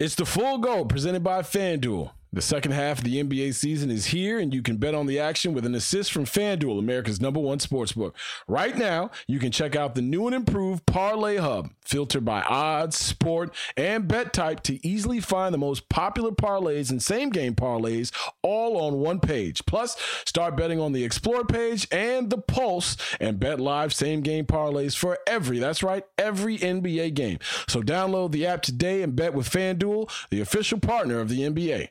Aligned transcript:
It's 0.00 0.14
the 0.14 0.24
full 0.24 0.58
go 0.58 0.84
presented 0.84 1.24
by 1.24 1.42
FanDuel. 1.42 2.12
The 2.30 2.42
second 2.42 2.72
half 2.72 2.98
of 2.98 3.04
the 3.04 3.22
NBA 3.22 3.54
season 3.54 3.90
is 3.90 4.06
here, 4.06 4.38
and 4.38 4.52
you 4.52 4.60
can 4.60 4.76
bet 4.76 4.94
on 4.94 5.06
the 5.06 5.18
action 5.18 5.54
with 5.54 5.64
an 5.64 5.74
assist 5.74 6.12
from 6.12 6.26
FanDuel, 6.26 6.78
America's 6.78 7.22
number 7.22 7.40
one 7.40 7.58
sportsbook. 7.58 8.12
Right 8.46 8.76
now, 8.76 9.10
you 9.26 9.38
can 9.38 9.50
check 9.50 9.74
out 9.74 9.94
the 9.94 10.02
new 10.02 10.26
and 10.26 10.36
improved 10.36 10.84
Parlay 10.84 11.36
Hub, 11.36 11.70
filtered 11.86 12.26
by 12.26 12.42
odds, 12.42 12.98
sport, 12.98 13.54
and 13.78 14.06
bet 14.06 14.34
type 14.34 14.62
to 14.64 14.86
easily 14.86 15.20
find 15.20 15.54
the 15.54 15.58
most 15.58 15.88
popular 15.88 16.30
parlays 16.30 16.90
and 16.90 17.02
same 17.02 17.30
game 17.30 17.54
parlays 17.54 18.12
all 18.42 18.76
on 18.76 19.00
one 19.00 19.20
page. 19.20 19.64
Plus, 19.64 19.96
start 20.26 20.54
betting 20.54 20.78
on 20.78 20.92
the 20.92 21.04
Explore 21.04 21.46
page 21.46 21.88
and 21.90 22.28
the 22.28 22.38
Pulse 22.38 22.98
and 23.20 23.40
bet 23.40 23.58
live 23.58 23.94
same 23.94 24.20
game 24.20 24.44
parlays 24.44 24.94
for 24.94 25.18
every, 25.26 25.58
that's 25.58 25.82
right, 25.82 26.04
every 26.18 26.58
NBA 26.58 27.14
game. 27.14 27.38
So 27.68 27.80
download 27.80 28.32
the 28.32 28.44
app 28.44 28.60
today 28.60 29.02
and 29.02 29.16
bet 29.16 29.32
with 29.32 29.48
FanDuel, 29.48 30.10
the 30.28 30.42
official 30.42 30.78
partner 30.78 31.20
of 31.20 31.30
the 31.30 31.40
NBA. 31.40 31.88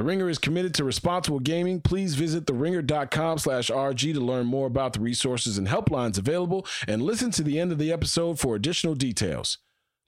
The 0.00 0.04
Ringer 0.04 0.30
is 0.30 0.38
committed 0.38 0.72
to 0.76 0.84
responsible 0.84 1.40
gaming. 1.40 1.82
Please 1.82 2.14
visit 2.14 2.46
theringer.com 2.46 3.36
slash 3.36 3.68
RG 3.68 4.14
to 4.14 4.20
learn 4.20 4.46
more 4.46 4.66
about 4.66 4.94
the 4.94 5.00
resources 5.00 5.58
and 5.58 5.68
helplines 5.68 6.16
available 6.16 6.66
and 6.88 7.02
listen 7.02 7.30
to 7.32 7.42
the 7.42 7.60
end 7.60 7.70
of 7.70 7.76
the 7.76 7.92
episode 7.92 8.40
for 8.40 8.56
additional 8.56 8.94
details. 8.94 9.58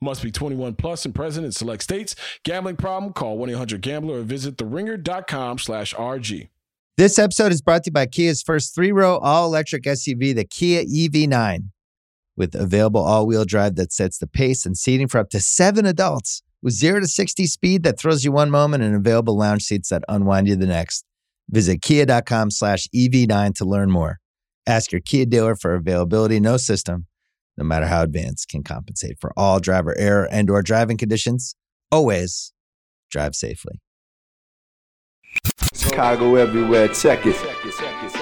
Must 0.01 0.23
be 0.23 0.31
21 0.31 0.77
plus 0.77 1.05
and 1.05 1.15
present 1.15 1.45
in 1.45 1.53
select 1.53 1.83
states. 1.83 2.17
Gambling 2.43 2.77
problem? 2.77 3.13
Call 3.13 3.37
1-800-GAMBLER 3.37 4.21
or 4.21 4.23
visit 4.23 4.57
theringer.com 4.57 5.59
slash 5.59 5.93
RG. 5.93 6.49
This 6.97 7.19
episode 7.19 7.53
is 7.53 7.61
brought 7.61 7.85
to 7.85 7.89
you 7.89 7.93
by 7.93 8.07
Kia's 8.07 8.43
first 8.43 8.75
three-row 8.75 9.19
all-electric 9.19 9.83
SUV, 9.83 10.35
the 10.35 10.47
Kia 10.47 10.85
EV9. 10.85 11.65
With 12.35 12.55
available 12.55 13.03
all-wheel 13.03 13.45
drive 13.45 13.77
that 13.77 13.93
sets 13.93 14.17
the 14.17 14.27
pace 14.27 14.65
and 14.65 14.75
seating 14.75 15.09
for 15.09 15.19
up 15.19 15.29
to 15.29 15.41
seven 15.41 15.85
adults 15.85 16.43
with 16.63 16.75
0 16.75 17.01
to 17.01 17.07
60 17.07 17.47
speed 17.47 17.83
that 17.83 17.99
throws 17.99 18.25
you 18.25 18.33
one 18.33 18.51
moment 18.51 18.83
and 18.83 18.95
available 18.95 19.37
lounge 19.37 19.63
seats 19.63 19.89
that 19.89 20.03
unwind 20.09 20.49
you 20.49 20.57
the 20.57 20.67
next. 20.67 21.05
Visit 21.51 21.83
kia.com 21.83 22.51
slash 22.51 22.87
EV9 22.95 23.55
to 23.57 23.65
learn 23.65 23.91
more. 23.91 24.19
Ask 24.67 24.93
your 24.93 25.01
Kia 25.01 25.27
dealer 25.27 25.57
for 25.57 25.75
availability. 25.75 26.39
No 26.39 26.57
system, 26.57 27.07
no 27.57 27.65
matter 27.65 27.87
how 27.87 28.03
advanced, 28.03 28.49
can 28.49 28.63
compensate 28.63 29.17
for 29.21 29.33
all 29.37 29.59
driver 29.59 29.95
error 29.99 30.29
and 30.31 30.49
or 30.49 30.63
driving 30.63 30.97
conditions. 30.97 31.55
Always 31.91 32.53
drive 33.11 33.35
safely. 33.35 33.81
Chicago 35.75 36.37
everywhere. 36.37 36.89
Check 36.89 37.27
it. 37.27 38.22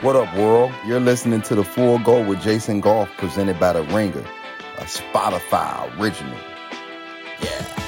What 0.00 0.14
up, 0.14 0.32
world? 0.36 0.72
You're 0.86 1.00
listening 1.00 1.42
to 1.42 1.56
The 1.56 1.64
Full 1.64 1.98
Go 1.98 2.24
with 2.24 2.40
Jason 2.40 2.80
Goff, 2.80 3.10
presented 3.16 3.58
by 3.58 3.72
The 3.72 3.82
Ringer, 3.82 4.24
a 4.76 4.84
Spotify 4.84 5.98
original. 5.98 6.38
Yeah. 7.42 7.78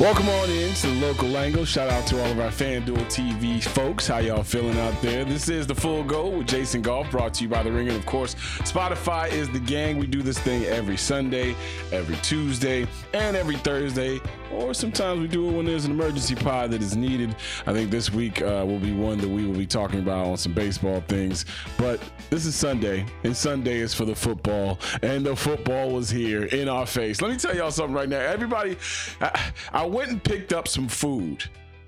Welcome 0.00 0.28
on 0.28 0.48
in 0.48 0.72
to 0.74 0.88
local 0.88 1.36
angle. 1.36 1.66
Shout 1.66 1.90
out 1.90 2.06
to 2.06 2.22
all 2.22 2.30
of 2.30 2.38
our 2.38 2.50
FanDuel 2.50 3.04
TV 3.10 3.62
folks. 3.62 4.06
How 4.06 4.18
y'all 4.18 4.42
feeling 4.42 4.78
out 4.78 5.02
there? 5.02 5.24
This 5.24 5.50
is 5.50 5.66
the 5.66 5.74
Full 5.74 6.02
Go 6.02 6.28
with 6.28 6.46
Jason 6.46 6.80
Goff, 6.80 7.10
brought 7.10 7.34
to 7.34 7.42
you 7.42 7.50
by 7.50 7.62
The 7.62 7.72
Ringer. 7.72 7.90
And 7.90 7.98
of 7.98 8.06
course, 8.06 8.34
Spotify 8.60 9.30
is 9.30 9.50
the 9.50 9.58
gang. 9.58 9.98
We 9.98 10.06
do 10.06 10.22
this 10.22 10.38
thing 10.38 10.64
every 10.64 10.96
Sunday, 10.96 11.54
every 11.92 12.16
Tuesday, 12.22 12.86
and 13.12 13.36
every 13.36 13.56
Thursday. 13.56 14.20
Or 14.52 14.74
sometimes 14.74 15.20
we 15.20 15.28
do 15.28 15.48
it 15.48 15.52
when 15.52 15.66
there's 15.66 15.84
an 15.84 15.92
emergency 15.92 16.34
pod 16.34 16.70
that 16.70 16.82
is 16.82 16.96
needed. 16.96 17.34
I 17.66 17.72
think 17.72 17.90
this 17.90 18.12
week 18.12 18.40
uh, 18.40 18.64
will 18.66 18.78
be 18.78 18.92
one 18.92 19.18
that 19.18 19.28
we 19.28 19.46
will 19.46 19.54
be 19.56 19.66
talking 19.66 20.00
about 20.00 20.26
on 20.26 20.36
some 20.36 20.52
baseball 20.52 21.02
things. 21.08 21.44
But 21.76 22.00
this 22.30 22.46
is 22.46 22.54
Sunday, 22.54 23.04
and 23.24 23.36
Sunday 23.36 23.78
is 23.78 23.94
for 23.94 24.04
the 24.04 24.14
football, 24.14 24.78
and 25.02 25.24
the 25.24 25.36
football 25.36 25.90
was 25.90 26.10
here 26.10 26.44
in 26.44 26.68
our 26.68 26.86
face. 26.86 27.20
Let 27.20 27.30
me 27.30 27.36
tell 27.36 27.54
y'all 27.54 27.70
something 27.70 27.94
right 27.94 28.08
now. 28.08 28.20
Everybody, 28.20 28.76
I, 29.20 29.52
I 29.72 29.86
went 29.86 30.10
and 30.10 30.22
picked 30.22 30.52
up 30.52 30.66
some 30.68 30.88
food 30.88 31.44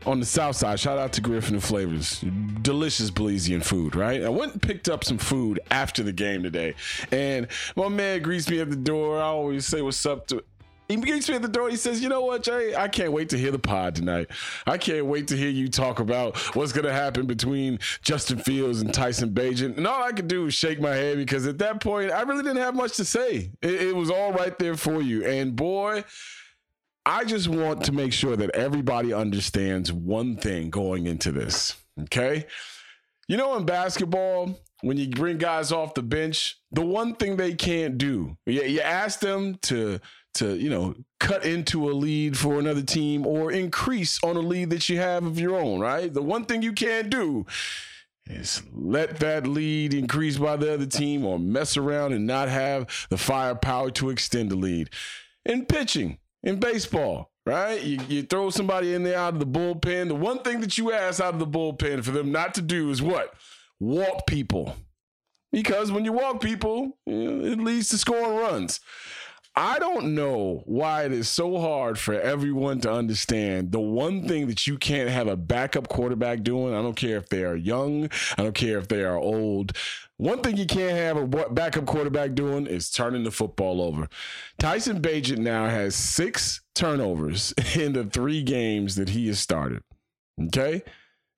on 0.06 0.20
the 0.20 0.26
south 0.26 0.56
side. 0.56 0.80
Shout 0.80 0.98
out 0.98 1.12
to 1.14 1.22
Garifuna 1.22 1.62
Flava. 1.62 1.90
Delicious 2.62 3.10
Belizean 3.10 3.62
food, 3.64 3.94
right? 3.94 4.22
I 4.22 4.28
went 4.28 4.52
and 4.52 4.62
picked 4.62 4.88
up 4.88 5.04
some 5.04 5.18
food 5.18 5.60
after 5.70 6.02
the 6.02 6.12
game 6.12 6.42
today. 6.42 6.74
And 7.12 7.48
my 7.76 7.88
man 7.88 8.22
greets 8.22 8.48
me 8.48 8.60
at 8.60 8.70
the 8.70 8.76
door. 8.76 9.18
I 9.18 9.26
always 9.26 9.66
say 9.66 9.82
what's 9.82 10.04
up 10.06 10.26
to 10.28 10.44
he 10.90 10.96
greets 10.96 11.28
me 11.28 11.36
at 11.36 11.42
the 11.42 11.48
door. 11.48 11.68
He 11.70 11.76
says, 11.76 12.02
"You 12.02 12.08
know 12.08 12.22
what, 12.22 12.42
Jay? 12.42 12.74
I 12.74 12.88
can't 12.88 13.12
wait 13.12 13.28
to 13.30 13.38
hear 13.38 13.52
the 13.52 13.58
pod 13.58 13.94
tonight. 13.94 14.28
I 14.66 14.76
can't 14.76 15.06
wait 15.06 15.28
to 15.28 15.36
hear 15.36 15.48
you 15.48 15.68
talk 15.68 16.00
about 16.00 16.36
what's 16.56 16.72
going 16.72 16.84
to 16.84 16.92
happen 16.92 17.26
between 17.26 17.78
Justin 18.02 18.38
Fields 18.38 18.80
and 18.80 18.92
Tyson 18.92 19.30
Bagent." 19.30 19.76
And 19.76 19.86
all 19.86 20.02
I 20.02 20.12
could 20.12 20.28
do 20.28 20.44
was 20.44 20.54
shake 20.54 20.80
my 20.80 20.94
head 20.94 21.16
because 21.16 21.46
at 21.46 21.58
that 21.58 21.80
point, 21.80 22.10
I 22.10 22.22
really 22.22 22.42
didn't 22.42 22.58
have 22.58 22.74
much 22.74 22.96
to 22.96 23.04
say. 23.04 23.52
It, 23.62 23.82
it 23.82 23.96
was 23.96 24.10
all 24.10 24.32
right 24.32 24.58
there 24.58 24.76
for 24.76 25.00
you. 25.00 25.24
And 25.24 25.54
boy, 25.54 26.04
I 27.06 27.24
just 27.24 27.48
want 27.48 27.84
to 27.84 27.92
make 27.92 28.12
sure 28.12 28.36
that 28.36 28.50
everybody 28.50 29.12
understands 29.12 29.92
one 29.92 30.36
thing 30.36 30.70
going 30.70 31.06
into 31.06 31.30
this. 31.30 31.76
Okay, 32.02 32.46
you 33.28 33.36
know, 33.36 33.56
in 33.56 33.64
basketball, 33.64 34.58
when 34.82 34.96
you 34.96 35.08
bring 35.08 35.38
guys 35.38 35.70
off 35.72 35.94
the 35.94 36.02
bench, 36.02 36.58
the 36.72 36.84
one 36.84 37.14
thing 37.14 37.36
they 37.36 37.54
can't 37.54 37.98
do, 37.98 38.36
you, 38.46 38.62
you 38.62 38.80
ask 38.80 39.20
them 39.20 39.56
to 39.62 40.00
to 40.34 40.56
you 40.56 40.70
know 40.70 40.94
cut 41.18 41.44
into 41.44 41.90
a 41.90 41.92
lead 41.92 42.36
for 42.36 42.58
another 42.58 42.82
team 42.82 43.26
or 43.26 43.52
increase 43.52 44.18
on 44.22 44.36
a 44.36 44.40
lead 44.40 44.70
that 44.70 44.88
you 44.88 44.98
have 44.98 45.24
of 45.24 45.38
your 45.38 45.56
own 45.56 45.80
right? 45.80 46.12
The 46.12 46.22
one 46.22 46.44
thing 46.44 46.62
you 46.62 46.72
can't 46.72 47.10
do 47.10 47.46
is 48.26 48.62
let 48.72 49.18
that 49.18 49.46
lead 49.46 49.92
increase 49.92 50.38
by 50.38 50.56
the 50.56 50.72
other 50.72 50.86
team 50.86 51.24
or 51.24 51.38
mess 51.38 51.76
around 51.76 52.12
and 52.12 52.26
not 52.26 52.48
have 52.48 53.06
the 53.10 53.18
firepower 53.18 53.90
to 53.90 54.10
extend 54.10 54.50
the 54.50 54.56
lead. 54.56 54.90
In 55.44 55.66
pitching 55.66 56.18
in 56.42 56.60
baseball 56.60 57.30
right? 57.46 57.82
You, 57.82 57.98
you 58.08 58.22
throw 58.22 58.50
somebody 58.50 58.94
in 58.94 59.02
there 59.02 59.18
out 59.18 59.34
of 59.34 59.40
the 59.40 59.46
bullpen. 59.46 60.08
The 60.08 60.14
one 60.14 60.40
thing 60.40 60.60
that 60.60 60.78
you 60.78 60.92
ask 60.92 61.20
out 61.20 61.34
of 61.34 61.40
the 61.40 61.46
bullpen 61.46 62.04
for 62.04 62.10
them 62.12 62.32
not 62.32 62.54
to 62.54 62.62
do 62.62 62.90
is 62.90 63.02
what? 63.02 63.34
Walk 63.78 64.26
people. 64.26 64.76
Because 65.52 65.90
when 65.90 66.04
you 66.04 66.12
walk 66.12 66.40
people 66.40 66.96
you 67.06 67.30
know, 67.30 67.44
it 67.44 67.58
leads 67.58 67.88
to 67.88 67.98
scoring 67.98 68.36
runs 68.36 68.80
I 69.56 69.80
don't 69.80 70.14
know 70.14 70.62
why 70.64 71.04
it 71.04 71.12
is 71.12 71.28
so 71.28 71.58
hard 71.58 71.98
for 71.98 72.14
everyone 72.14 72.80
to 72.82 72.92
understand 72.92 73.72
the 73.72 73.80
one 73.80 74.28
thing 74.28 74.46
that 74.46 74.66
you 74.66 74.78
can't 74.78 75.10
have 75.10 75.26
a 75.26 75.36
backup 75.36 75.88
quarterback 75.88 76.42
doing. 76.44 76.72
I 76.72 76.80
don't 76.82 76.96
care 76.96 77.16
if 77.16 77.28
they 77.28 77.42
are 77.42 77.56
young, 77.56 78.08
I 78.38 78.42
don't 78.44 78.54
care 78.54 78.78
if 78.78 78.88
they 78.88 79.02
are 79.02 79.16
old. 79.16 79.76
One 80.18 80.40
thing 80.42 80.56
you 80.56 80.66
can't 80.66 80.96
have 80.96 81.16
a 81.16 81.50
backup 81.50 81.86
quarterback 81.86 82.34
doing 82.34 82.66
is 82.66 82.90
turning 82.90 83.24
the 83.24 83.30
football 83.30 83.80
over. 83.80 84.08
Tyson 84.58 85.00
Bagent 85.00 85.38
now 85.38 85.66
has 85.66 85.94
six 85.96 86.60
turnovers 86.74 87.52
in 87.74 87.94
the 87.94 88.04
three 88.04 88.42
games 88.42 88.96
that 88.96 89.08
he 89.08 89.26
has 89.28 89.40
started. 89.40 89.82
Okay? 90.40 90.82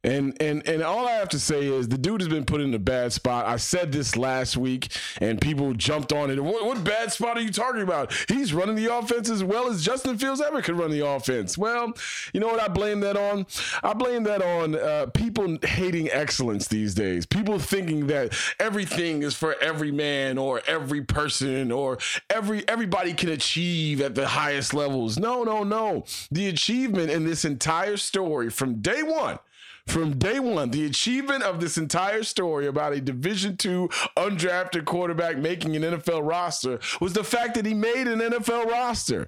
And 0.05 0.37
and 0.41 0.67
and 0.67 0.83
all 0.83 1.07
I 1.07 1.13
have 1.13 1.29
to 1.29 1.39
say 1.39 1.67
is 1.67 1.87
the 1.87 1.97
dude 1.97 2.21
has 2.23 2.29
been 2.29 2.45
put 2.45 2.61
in 2.61 2.75
a 2.75 2.79
bad 2.79 3.13
spot. 3.13 3.47
I 3.47 3.57
said 3.57 3.93
this 3.93 4.17
last 4.17 4.57
week, 4.57 4.89
and 5.21 5.41
people 5.41 5.73
jumped 5.75 6.13
on 6.13 6.29
it. 6.29 6.43
What, 6.43 6.65
what 6.65 6.83
bad 6.83 7.13
spot 7.13 7.37
are 7.37 7.41
you 7.41 7.53
talking 7.53 7.83
about? 7.83 8.13
He's 8.27 8.53
running 8.53 8.75
the 8.75 8.93
offense 8.93 9.31
as 9.31 9.45
well 9.45 9.69
as 9.69 9.85
Justin 9.85 10.19
Fields 10.19 10.41
ever 10.41 10.61
could 10.61 10.77
run 10.77 10.91
the 10.91 11.07
offense. 11.07 11.57
Well, 11.57 11.93
you 12.33 12.41
know 12.41 12.49
what 12.49 12.61
I 12.61 12.67
blame 12.67 12.99
that 13.01 13.17
on? 13.17 13.47
I 13.85 13.93
blame 13.93 14.25
that 14.25 14.43
on 14.43 14.75
uh, 14.75 15.07
people 15.15 15.59
hating 15.63 16.11
excellence 16.11 16.67
these 16.67 16.95
days. 16.95 17.25
People 17.25 17.61
thinking 17.61 18.09
that 18.09 18.37
everything 18.59 19.23
is 19.23 19.37
for 19.37 19.55
every 19.61 19.93
man 19.93 20.37
or 20.37 20.63
every 20.67 21.03
person 21.03 21.71
or 21.71 21.99
every 22.29 22.69
everybody 22.69 23.15
can 23.15 23.29
achieve 23.29 24.01
at 24.01 24.17
the 24.17 24.27
highest 24.27 24.75
levels. 24.75 25.17
No, 25.17 25.45
no, 25.45 25.63
no. 25.63 26.05
The 26.33 26.49
achievement 26.49 27.11
in 27.11 27.25
this 27.25 27.45
entire 27.45 27.97
story 27.97 28.51
from 28.51 28.81
day 28.81 29.05
one 29.05 29.39
from 29.87 30.19
day 30.19 30.39
one 30.39 30.71
the 30.71 30.87
achievement 30.87 31.43
of 31.43 31.61
this 31.61 31.77
entire 31.77 32.23
story 32.23 32.67
about 32.67 32.93
a 32.93 33.01
division 33.01 33.57
two 33.57 33.89
undrafted 34.17 34.85
quarterback 34.85 35.37
making 35.37 35.77
an 35.77 35.83
nfl 35.83 36.27
roster 36.27 36.79
was 37.01 37.13
the 37.13 37.25
fact 37.25 37.55
that 37.55 37.67
he 37.67 37.75
made 37.75 38.07
an 38.07 38.21
nfl 38.21 38.65
roster. 38.67 39.27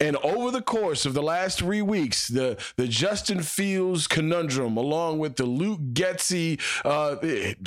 And 0.00 0.16
over 0.18 0.50
the 0.50 0.62
course 0.62 1.06
of 1.06 1.14
the 1.14 1.22
last 1.22 1.58
three 1.58 1.82
weeks 1.82 2.28
the, 2.28 2.56
the 2.76 2.88
justin 2.88 3.42
fields 3.42 4.06
conundrum 4.06 4.76
along 4.76 5.18
with 5.18 5.36
the 5.36 5.46
luke 5.46 5.80
getsy 5.92 6.60
uh, 6.84 7.16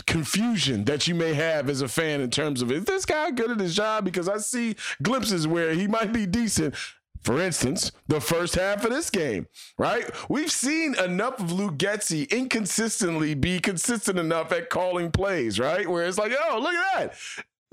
confusion 0.05 0.85
that 0.85 1.07
you 1.07 1.15
may 1.15 1.33
have 1.33 1.69
as 1.69 1.81
a 1.81 1.87
fan 1.87 2.21
in 2.21 2.29
terms 2.29 2.61
of 2.61 2.71
is 2.71 2.85
this 2.85 3.05
guy 3.05 3.31
good 3.31 3.51
at 3.51 3.59
his 3.59 3.75
job? 3.75 4.05
Because 4.05 4.29
i 4.29 4.37
see 4.37 4.75
glimpses 5.01 5.47
where 5.47 5.73
he 5.73 5.87
might 5.87 6.13
be 6.13 6.25
decent 6.25 6.75
for 7.23 7.39
instance, 7.39 7.91
the 8.07 8.21
first 8.21 8.55
half 8.55 8.83
of 8.85 8.91
this 8.91 9.09
game, 9.09 9.47
right? 9.77 10.09
We've 10.29 10.51
seen 10.51 10.95
enough 10.95 11.39
of 11.39 11.51
Luke 11.51 11.77
Getsy 11.77 12.29
inconsistently 12.29 13.33
be 13.33 13.59
consistent 13.59 14.17
enough 14.17 14.51
at 14.51 14.69
calling 14.69 15.11
plays, 15.11 15.59
right? 15.59 15.87
Where 15.87 16.05
it's 16.05 16.17
like, 16.17 16.33
oh, 16.49 16.59
look 16.59 16.73
at 16.73 16.97
that. 16.97 17.15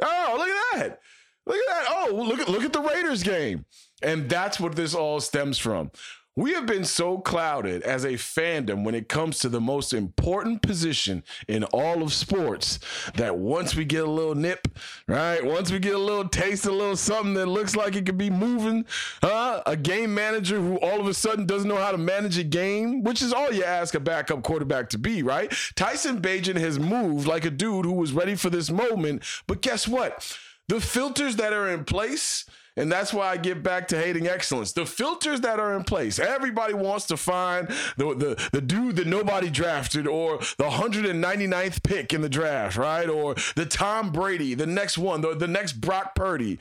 Oh, 0.02 0.34
look 0.36 0.48
at 0.48 0.80
that. 0.80 1.00
Look 1.46 1.56
at 1.56 1.68
that. 1.68 1.84
Oh, 1.88 2.10
look 2.12 2.40
at 2.40 2.48
look 2.48 2.64
at 2.64 2.72
the 2.72 2.80
Raiders 2.80 3.22
game. 3.22 3.64
And 4.02 4.28
that's 4.28 4.60
what 4.60 4.74
this 4.74 4.94
all 4.94 5.20
stems 5.20 5.58
from. 5.58 5.90
We 6.38 6.52
have 6.52 6.66
been 6.66 6.84
so 6.84 7.16
clouded 7.16 7.82
as 7.82 8.04
a 8.04 8.12
fandom 8.12 8.84
when 8.84 8.94
it 8.94 9.08
comes 9.08 9.38
to 9.38 9.48
the 9.48 9.60
most 9.60 9.94
important 9.94 10.60
position 10.60 11.24
in 11.48 11.64
all 11.64 12.02
of 12.02 12.12
sports 12.12 12.78
that 13.14 13.38
once 13.38 13.74
we 13.74 13.86
get 13.86 14.04
a 14.04 14.10
little 14.10 14.34
nip, 14.34 14.68
right? 15.08 15.42
Once 15.42 15.72
we 15.72 15.78
get 15.78 15.94
a 15.94 15.98
little 15.98 16.28
taste, 16.28 16.66
a 16.66 16.70
little 16.70 16.94
something 16.94 17.32
that 17.32 17.46
looks 17.46 17.74
like 17.74 17.96
it 17.96 18.04
could 18.04 18.18
be 18.18 18.28
moving, 18.28 18.84
uh, 19.22 19.62
a 19.64 19.76
game 19.76 20.12
manager 20.12 20.60
who 20.60 20.76
all 20.80 21.00
of 21.00 21.06
a 21.06 21.14
sudden 21.14 21.46
doesn't 21.46 21.70
know 21.70 21.76
how 21.76 21.90
to 21.90 21.96
manage 21.96 22.36
a 22.36 22.44
game, 22.44 23.02
which 23.02 23.22
is 23.22 23.32
all 23.32 23.50
you 23.50 23.64
ask 23.64 23.94
a 23.94 24.00
backup 24.00 24.42
quarterback 24.42 24.90
to 24.90 24.98
be, 24.98 25.22
right? 25.22 25.50
Tyson 25.74 26.20
Bagent 26.20 26.60
has 26.60 26.78
moved 26.78 27.26
like 27.26 27.46
a 27.46 27.50
dude 27.50 27.86
who 27.86 27.94
was 27.94 28.12
ready 28.12 28.34
for 28.34 28.50
this 28.50 28.70
moment, 28.70 29.22
but 29.46 29.62
guess 29.62 29.88
what? 29.88 30.36
The 30.68 30.82
filters 30.82 31.36
that 31.36 31.54
are 31.54 31.70
in 31.70 31.86
place 31.86 32.44
and 32.76 32.92
that's 32.92 33.12
why 33.12 33.28
I 33.28 33.36
get 33.36 33.62
back 33.62 33.88
to 33.88 33.98
hating 33.98 34.28
excellence. 34.28 34.72
The 34.72 34.86
filters 34.86 35.40
that 35.40 35.58
are 35.58 35.74
in 35.76 35.84
place. 35.84 36.18
Everybody 36.18 36.74
wants 36.74 37.06
to 37.06 37.16
find 37.16 37.68
the, 37.96 38.14
the, 38.14 38.48
the 38.52 38.60
dude 38.60 38.96
that 38.96 39.06
nobody 39.06 39.48
drafted 39.48 40.06
or 40.06 40.38
the 40.58 40.64
199th 40.64 41.82
pick 41.82 42.12
in 42.12 42.20
the 42.20 42.28
draft, 42.28 42.76
right? 42.76 43.08
Or 43.08 43.34
the 43.54 43.66
Tom 43.66 44.12
Brady, 44.12 44.54
the 44.54 44.66
next 44.66 44.98
one, 44.98 45.22
the, 45.22 45.34
the 45.34 45.48
next 45.48 45.74
Brock 45.74 46.14
Purdy. 46.14 46.58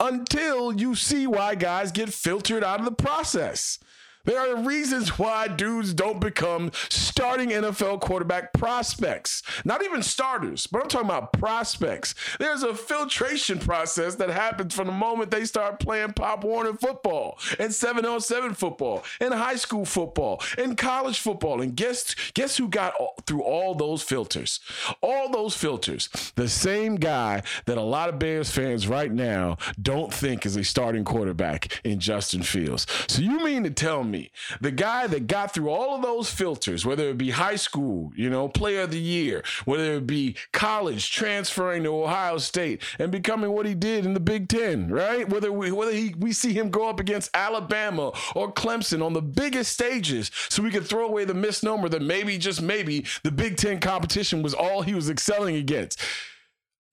Until 0.00 0.72
you 0.72 0.94
see 0.94 1.26
why 1.26 1.54
guys 1.54 1.92
get 1.92 2.12
filtered 2.12 2.64
out 2.64 2.80
of 2.80 2.84
the 2.84 2.92
process. 2.92 3.78
There 4.24 4.38
are 4.38 4.56
reasons 4.62 5.18
why 5.18 5.48
dudes 5.48 5.92
don't 5.92 6.18
become 6.20 6.70
starting 6.88 7.50
NFL 7.50 8.00
quarterback 8.00 8.54
prospects. 8.54 9.42
Not 9.64 9.84
even 9.84 10.02
starters, 10.02 10.66
but 10.66 10.82
I'm 10.82 10.88
talking 10.88 11.08
about 11.08 11.32
prospects. 11.34 12.14
There's 12.38 12.62
a 12.62 12.74
filtration 12.74 13.58
process 13.58 14.14
that 14.16 14.30
happens 14.30 14.74
from 14.74 14.86
the 14.86 14.92
moment 14.92 15.30
they 15.30 15.44
start 15.44 15.78
playing 15.78 16.14
Pop 16.14 16.42
Warner 16.44 16.72
football 16.72 17.38
and 17.58 17.72
707 17.72 18.54
football 18.54 19.04
and 19.20 19.34
high 19.34 19.56
school 19.56 19.84
football 19.84 20.42
and 20.56 20.78
college 20.78 21.18
football. 21.18 21.60
And 21.60 21.76
guess 21.76 22.14
guess 22.32 22.56
who 22.56 22.68
got 22.68 22.94
all, 22.94 23.14
through 23.26 23.42
all 23.42 23.74
those 23.74 24.02
filters? 24.02 24.60
All 25.02 25.30
those 25.30 25.54
filters. 25.54 26.08
The 26.36 26.48
same 26.48 26.96
guy 26.96 27.42
that 27.66 27.76
a 27.76 27.82
lot 27.82 28.08
of 28.08 28.18
Bears 28.18 28.50
fans 28.50 28.88
right 28.88 29.12
now 29.12 29.58
don't 29.80 30.12
think 30.12 30.46
is 30.46 30.56
a 30.56 30.64
starting 30.64 31.04
quarterback 31.04 31.80
in 31.84 32.00
Justin 32.00 32.42
Fields. 32.42 32.86
So 33.06 33.20
you 33.20 33.44
mean 33.44 33.64
to 33.64 33.70
tell 33.70 34.02
me 34.02 34.13
me. 34.14 34.30
The 34.60 34.70
guy 34.70 35.08
that 35.08 35.26
got 35.26 35.52
through 35.52 35.70
all 35.70 35.96
of 35.96 36.02
those 36.02 36.30
filters, 36.30 36.86
whether 36.86 37.08
it 37.08 37.18
be 37.18 37.30
high 37.30 37.56
school, 37.56 38.12
you 38.14 38.30
know, 38.30 38.48
player 38.48 38.82
of 38.82 38.92
the 38.92 39.00
year, 39.00 39.42
whether 39.64 39.94
it 39.94 40.06
be 40.06 40.36
college, 40.52 41.10
transferring 41.10 41.82
to 41.82 41.90
Ohio 41.90 42.38
State 42.38 42.80
and 43.00 43.10
becoming 43.10 43.50
what 43.50 43.66
he 43.66 43.74
did 43.74 44.06
in 44.06 44.14
the 44.14 44.20
Big 44.20 44.48
Ten, 44.48 44.88
right? 44.88 45.28
Whether 45.28 45.50
we, 45.50 45.72
whether 45.72 45.92
he, 45.92 46.14
we 46.16 46.32
see 46.32 46.52
him 46.52 46.70
go 46.70 46.88
up 46.88 47.00
against 47.00 47.30
Alabama 47.34 48.12
or 48.36 48.52
Clemson 48.52 49.04
on 49.04 49.14
the 49.14 49.22
biggest 49.22 49.72
stages, 49.72 50.30
so 50.48 50.62
we 50.62 50.70
could 50.70 50.86
throw 50.86 51.06
away 51.06 51.24
the 51.24 51.34
misnomer 51.34 51.88
that 51.88 52.02
maybe, 52.02 52.38
just 52.38 52.62
maybe, 52.62 53.04
the 53.24 53.32
Big 53.32 53.56
Ten 53.56 53.80
competition 53.80 54.42
was 54.42 54.54
all 54.54 54.82
he 54.82 54.94
was 54.94 55.10
excelling 55.10 55.56
against. 55.56 56.00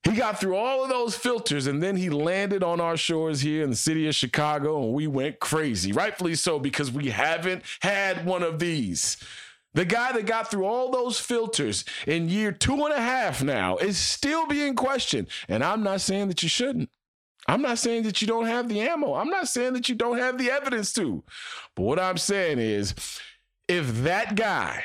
He 0.04 0.14
got 0.14 0.40
through 0.40 0.56
all 0.56 0.84
of 0.84 0.90
those 0.90 1.16
filters 1.16 1.68
and 1.68 1.82
then 1.82 1.96
he 1.96 2.10
landed 2.10 2.64
on 2.64 2.82
our 2.82 2.98
shores 2.98 3.42
here 3.42 3.64
in 3.64 3.70
the 3.70 3.76
city 3.76 4.08
of 4.08 4.16
Chicago 4.16 4.84
and 4.84 4.94
we 4.94 5.06
went 5.06 5.40
crazy. 5.40 5.92
Rightfully 5.92 6.36
so, 6.36 6.58
because 6.58 6.92
we 6.92 7.10
haven't 7.10 7.64
had 7.82 8.26
one 8.26 8.42
of 8.42 8.58
these. 8.58 9.18
The 9.74 9.86
guy 9.86 10.12
that 10.14 10.26
got 10.26 10.50
through 10.50 10.66
all 10.66 10.92
those 10.92 11.20
filters 11.20 11.86
in 12.08 12.30
year 12.30 12.52
two 12.52 12.84
and 12.86 12.94
a 12.94 13.00
half 13.02 13.44
now 13.44 13.78
is 13.78 13.98
still 13.98 14.48
being 14.48 14.76
questioned. 14.76 15.28
And 15.48 15.64
I'm 15.64 15.84
not 15.84 16.02
saying 16.02 16.30
that 16.30 16.42
you 16.44 16.50
shouldn't. 16.50 16.90
I'm 17.48 17.62
not 17.62 17.80
saying 17.80 18.04
that 18.04 18.22
you 18.22 18.28
don't 18.28 18.46
have 18.46 18.70
the 18.70 18.82
ammo. 18.82 19.14
I'm 19.14 19.30
not 19.30 19.48
saying 19.48 19.74
that 19.74 19.88
you 19.88 19.96
don't 19.96 20.18
have 20.18 20.38
the 20.38 20.52
evidence 20.52 20.94
to. 20.94 21.24
But 21.76 21.84
what 21.84 22.00
I'm 22.00 22.18
saying 22.18 22.60
is 22.60 22.96
if 23.68 24.04
that 24.04 24.36
guy 24.36 24.84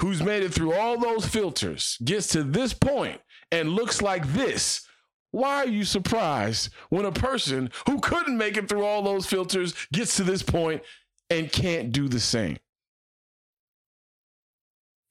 who's 0.00 0.22
made 0.22 0.42
it 0.42 0.52
through 0.52 0.74
all 0.74 0.98
those 0.98 1.26
filters 1.26 1.98
gets 2.04 2.28
to 2.28 2.42
this 2.42 2.72
point 2.72 3.20
and 3.54 3.70
looks 3.70 4.02
like 4.02 4.26
this, 4.32 4.86
why 5.30 5.58
are 5.58 5.68
you 5.68 5.84
surprised 5.84 6.70
when 6.90 7.04
a 7.04 7.12
person 7.12 7.70
who 7.86 8.00
couldn't 8.00 8.36
make 8.36 8.56
it 8.56 8.68
through 8.68 8.84
all 8.84 9.00
those 9.00 9.26
filters 9.26 9.74
gets 9.92 10.16
to 10.16 10.24
this 10.24 10.42
point 10.42 10.82
and 11.30 11.50
can't 11.50 11.92
do 11.92 12.08
the 12.08 12.18
same? 12.18 12.58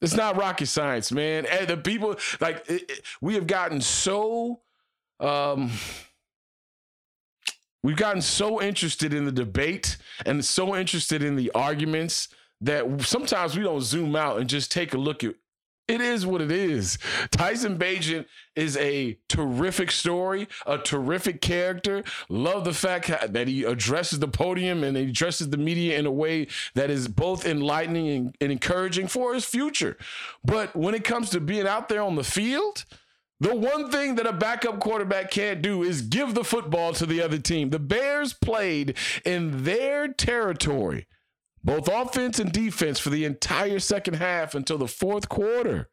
It's 0.01 0.16
not 0.16 0.36
rocket 0.36 0.66
science, 0.66 1.13
man. 1.13 1.45
And 1.45 1.69
the 1.69 1.78
people 1.78 2.18
like 2.42 2.66
it, 2.68 2.92
it, 2.92 3.01
we 3.22 3.36
have 3.36 3.48
gotten 3.48 3.80
so 3.80 4.60
um 5.22 5.72
we've 7.81 7.95
gotten 7.95 8.22
so 8.22 8.62
interested 8.62 9.13
in 9.13 9.24
the 9.24 9.31
debate 9.31 9.95
and 10.25 10.44
so 10.44 10.75
interested 10.75 11.24
in 11.24 11.38
the 11.38 11.50
arguments 11.51 12.28
that 12.60 13.01
sometimes 13.01 13.56
we 13.56 13.63
don't 13.63 13.81
zoom 13.81 14.18
out 14.18 14.40
and 14.40 14.50
just 14.50 14.69
take 14.69 14.94
a 14.94 14.98
look 14.98 15.24
at 15.24 15.36
it 15.88 16.01
is 16.01 16.25
what 16.25 16.41
it 16.41 16.51
is. 16.51 16.97
Tyson 17.31 17.77
Bagent 17.77 18.25
is 18.56 18.77
a 18.77 19.18
terrific 19.27 19.91
story, 19.91 20.47
a 20.65 20.77
terrific 20.77 21.41
character. 21.41 22.03
Love 22.30 22.63
the 22.63 22.74
fact 22.74 23.12
that 23.33 23.47
he 23.47 23.63
addresses 23.63 24.19
the 24.19 24.27
podium 24.27 24.83
and 24.83 24.95
he 24.95 25.03
addresses 25.03 25.50
the 25.50 25.57
media 25.57 25.97
in 26.00 26.06
a 26.06 26.12
way 26.12 26.47
that 26.75 26.89
is 26.89 27.07
both 27.07 27.45
enlightening 27.45 28.09
and, 28.09 28.35
and 28.39 28.51
encouraging 28.51 29.07
for 29.07 29.33
his 29.33 29.45
future. 29.45 29.97
But 30.44 30.75
when 30.75 30.95
it 30.95 31.04
comes 31.04 31.30
to 31.31 31.42
being 31.42 31.68
out 31.68 31.90
there 31.90 32.02
on 32.02 32.16
the 32.16 32.23
field, 32.23 32.85
the 33.40 33.56
one 33.56 33.92
thing 33.92 34.16
that 34.16 34.28
a 34.28 34.31
backup 34.31 34.80
quarterback 34.80 35.31
can't 35.31 35.61
do 35.61 35.83
is 35.83 36.02
give 36.02 36.33
the 36.33 36.45
football 36.45 36.94
to 36.94 37.06
the 37.06 37.21
other 37.21 37.40
team. 37.40 37.71
The 37.71 37.80
Bears 37.80 38.31
played 38.31 38.95
in 39.25 39.66
their 39.66 40.07
territory 40.07 41.07
both 41.64 41.88
offense 41.88 42.40
and 42.40 42.52
defense 42.52 43.00
for 43.00 43.10
the 43.10 43.26
entire 43.26 43.80
second 43.80 44.16
half 44.16 44.56
until 44.56 44.78
the 44.78 44.88
fourth 44.88 45.30
quarter. 45.30 45.90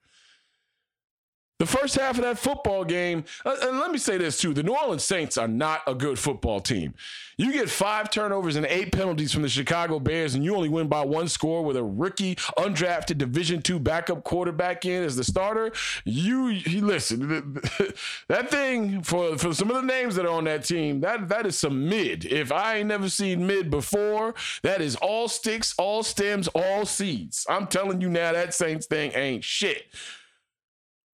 The 1.61 1.67
first 1.67 1.95
half 1.95 2.17
of 2.17 2.25
that 2.25 2.39
football 2.39 2.87
game, 2.87 3.23
uh, 3.45 3.55
and 3.61 3.79
let 3.81 3.91
me 3.91 3.99
say 3.99 4.17
this 4.17 4.39
too 4.39 4.55
the 4.55 4.63
New 4.63 4.75
Orleans 4.75 5.05
Saints 5.05 5.37
are 5.37 5.47
not 5.47 5.83
a 5.87 5.95
good 5.95 6.19
football 6.19 6.59
team. 6.59 6.95
You 7.37 7.53
get 7.53 7.69
five 7.69 8.11
turnovers 8.11 8.57
and 8.57 8.65
eight 8.65 8.93
penalties 8.93 9.31
from 9.31 9.43
the 9.43 9.49
Chicago 9.51 10.01
Bears, 10.01 10.35
and 10.35 10.43
you 10.43 10.57
only 10.57 10.71
win 10.71 10.89
by 10.89 11.05
one 11.05 11.29
score 11.29 11.63
with 11.63 11.77
a 11.77 11.85
rookie, 11.85 12.37
undrafted 12.57 13.19
Division 13.19 13.61
two 13.61 13.79
backup 13.79 14.25
quarterback 14.25 14.87
in 14.87 15.05
as 15.05 15.17
the 15.17 15.25
starter. 15.25 15.71
You, 16.07 16.49
you 16.49 16.81
listen, 16.81 17.61
that 18.29 18.51
thing 18.51 19.03
for, 19.03 19.37
for 19.37 19.53
some 19.53 19.71
of 19.71 19.77
the 19.77 19.83
names 19.83 20.17
that 20.17 20.25
are 20.25 20.33
on 20.33 20.45
that 20.45 20.65
team, 20.65 21.01
that, 21.01 21.29
that 21.29 21.45
is 21.45 21.59
some 21.59 21.91
mid. 21.91 22.25
If 22.25 22.53
I 22.53 22.77
ain't 22.77 22.89
never 22.89 23.11
seen 23.11 23.47
mid 23.47 23.71
before, 23.71 24.35
that 24.63 24.81
is 24.81 24.97
all 24.97 25.29
sticks, 25.29 25.75
all 25.77 26.03
stems, 26.03 26.49
all 26.49 26.87
seeds. 26.87 27.47
I'm 27.51 27.67
telling 27.67 28.01
you 28.01 28.09
now, 28.09 28.33
that 28.33 28.55
Saints 28.55 28.87
thing 28.87 29.13
ain't 29.15 29.45
shit. 29.45 29.85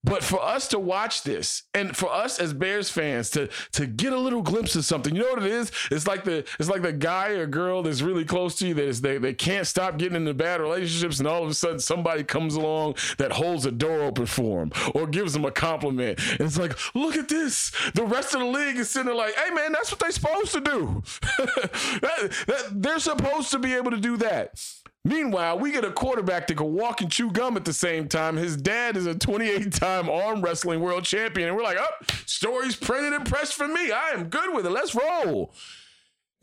But 0.06 0.24
for 0.24 0.42
us 0.42 0.68
to 0.68 0.80
watch 0.80 1.24
this, 1.24 1.64
and 1.74 1.98
for 1.98 2.12
us 2.12 2.40
as 2.40 2.54
Bears 2.54 2.92
fans 2.92 3.32
to 3.32 3.50
to 3.72 3.88
get 3.88 4.14
a 4.14 4.20
little 4.20 4.44
glimpse 4.44 4.76
of 4.76 4.86
something, 4.86 5.16
you 5.16 5.24
know 5.24 5.30
what 5.30 5.44
it 5.44 5.52
is? 5.52 5.72
It's 5.90 6.06
like 6.06 6.24
the 6.24 6.46
it's 6.60 6.70
like 6.70 6.84
the 6.84 6.94
guy 6.94 7.30
or 7.30 7.48
girl 7.48 7.82
that's 7.82 8.04
really 8.04 8.24
close 8.24 8.56
to 8.58 8.68
you 8.68 8.76
that 8.76 8.86
is 8.86 9.02
they, 9.02 9.18
they 9.18 9.34
can't 9.34 9.66
stop 9.66 9.98
getting 9.98 10.16
into 10.16 10.36
bad 10.36 10.62
relationships, 10.62 11.18
and 11.18 11.28
all 11.28 11.44
of 11.44 11.50
a 11.50 11.56
sudden 11.56 11.80
somebody 11.80 12.24
comes 12.24 12.54
along 12.54 12.96
that 13.18 13.32
holds 13.32 13.66
a 13.66 13.72
door 13.72 14.02
open 14.02 14.28
for 14.28 14.60
them 14.60 14.72
or 14.94 15.08
gives 15.08 15.34
them 15.34 15.44
a 15.44 15.52
compliment. 15.52 16.20
And 16.32 16.42
it's 16.42 16.60
like, 16.60 16.78
look 16.94 17.16
at 17.16 17.28
this. 17.28 17.72
The 17.96 18.06
rest 18.06 18.36
of 18.36 18.42
the 18.42 18.46
league 18.46 18.78
is 18.78 18.92
sitting 18.92 19.08
there 19.08 19.16
like, 19.16 19.34
hey 19.34 19.50
man, 19.56 19.72
that's 19.72 19.90
what 19.90 20.00
they're 20.00 20.12
supposed 20.12 20.52
to 20.54 20.62
do. 20.62 21.04
that, 21.38 22.46
that, 22.48 22.70
they're 22.74 23.00
supposed 23.00 23.50
to 23.52 23.60
be 23.60 23.74
able 23.74 23.90
to 23.90 24.00
do 24.00 24.18
that. 24.18 24.64
Meanwhile, 25.06 25.60
we 25.60 25.72
get 25.72 25.86
a 25.86 25.92
quarterback 25.92 26.48
that 26.48 26.58
can 26.58 26.74
walk 26.74 27.00
and 27.00 27.12
chew 27.12 27.30
gum 27.30 27.56
at 27.58 27.64
the 27.64 27.74
same 27.74 28.08
time. 28.08 28.36
His 28.36 28.58
dad 28.58 28.98
is 28.98 29.06
a 29.06 29.14
28 29.14 29.72
time 29.72 30.10
arm 30.10 30.42
wrestling 30.42 30.80
world 30.80 31.04
champion. 31.04 31.48
And 31.48 31.56
we're 31.56 31.64
like, 31.64 31.78
oh, 31.80 32.06
stories 32.26 32.76
printed 32.76 33.14
and 33.14 33.24
pressed 33.24 33.54
for 33.54 33.68
me. 33.68 33.92
I 33.92 34.10
am 34.16 34.30
good 34.30 34.52
with 34.54 34.66
it. 34.66 34.72
Let's 34.72 34.96
roll. 34.96 35.54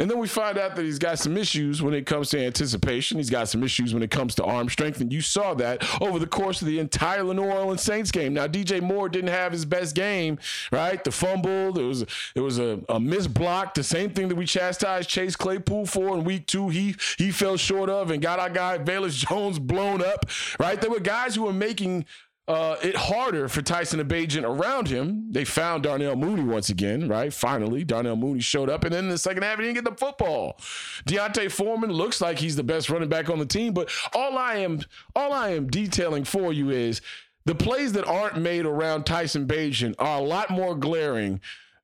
And 0.02 0.11
then 0.11 0.18
we 0.18 0.26
find 0.26 0.59
out 0.59 0.75
that 0.75 0.85
he's 0.85 0.99
got 0.99 1.21
some 1.21 1.37
issues 1.37 1.80
when 1.80 1.94
it 1.94 2.06
comes 2.06 2.30
to 2.30 2.44
anticipation. 2.44 3.18
He's 3.18 3.30
got 3.30 3.49
some 3.49 3.62
issues 3.62 3.94
when 3.94 4.02
it 4.02 4.11
comes 4.11 4.35
to 4.35 4.42
arm 4.42 4.68
strength. 4.68 5.00
And 5.00 5.12
you 5.12 5.21
saw 5.21 5.54
that 5.54 5.87
over 6.02 6.18
the 6.18 6.26
course 6.26 6.61
of 6.61 6.66
the 6.66 6.80
entire 6.80 7.23
New 7.23 7.44
Orleans 7.44 7.82
Saints 7.82 8.11
game. 8.11 8.35
Now, 8.35 8.49
DJ 8.49 8.82
Moore 8.82 9.09
didn't 9.09 9.30
have 9.30 9.52
his 9.52 9.64
best 9.64 9.94
game, 9.94 10.40
right? 10.73 11.04
The 11.04 11.12
fumble, 11.12 11.73
there 11.73 11.85
was, 11.85 12.04
there 12.35 12.42
was 12.42 12.59
a, 12.59 12.80
a 12.88 12.99
missed 12.99 13.32
block, 13.32 13.75
the 13.75 13.85
same 13.85 14.11
thing 14.11 14.26
that 14.26 14.35
we 14.35 14.44
chastised 14.44 15.09
Chase 15.09 15.37
Claypool 15.37 15.87
for 15.87 16.16
in 16.16 16.25
week 16.25 16.49
two. 16.49 16.68
He, 16.68 16.97
he 17.16 17.30
fell 17.30 17.56
short 17.56 17.88
of 17.88 18.11
and 18.11 18.21
got 18.21 18.40
our 18.40 18.50
guy 18.50 18.78
Velus 18.78 19.25
Jones 19.25 19.61
blown 19.61 20.02
up, 20.02 20.28
right? 20.59 20.80
There 20.80 20.90
were 20.90 20.99
guys 20.99 21.37
who 21.37 21.42
were 21.42 21.52
making 21.52 22.06
uh, 22.49 22.76
it 22.82 22.96
harder 22.96 23.49
for 23.49 23.62
Tyson 23.62 24.00
Bagent 24.08 24.44
around 24.44 24.88
him. 24.88 25.30
They 25.30 25.44
found 25.44 25.84
Darnell 25.84 26.16
Mooney 26.16 26.42
once 26.42 26.70
again, 26.70 27.08
right? 27.08 27.32
Finally, 27.32 27.84
Darnell 27.84 28.16
Mooney 28.16 28.40
showed 28.40 28.68
up, 28.68 28.84
and 28.84 28.92
then 28.92 29.04
in 29.04 29.11
the 29.11 29.18
second 29.18 29.44
half, 29.44 29.58
he 29.58 29.64
didn't 29.64 29.76
get 29.76 29.84
the 29.84 29.96
football. 29.96 30.58
D'Onta 31.06 31.50
Foreman 31.50 31.92
looks 31.92 32.20
like 32.20 32.38
he's 32.38 32.56
the 32.56 32.64
best 32.64 32.90
running 32.90 33.08
back 33.08 33.30
on 33.30 33.38
the 33.38 33.46
team, 33.46 33.72
but 33.72 33.90
all 34.14 34.37
I 34.37 34.56
am, 34.56 34.80
all 35.14 35.32
I 35.32 35.50
am 35.50 35.68
detailing 35.68 36.25
for 36.25 36.52
you 36.52 36.70
is 36.70 37.00
the 37.44 37.54
plays 37.54 37.92
that 37.92 38.06
aren't 38.06 38.40
made 38.40 38.66
around 38.66 39.04
Tyson 39.04 39.46
Bagent 39.46 39.94
are 39.99 40.18
a 40.18 40.22
lot 40.22 40.50
more 40.50 40.75
glaring 40.75 41.40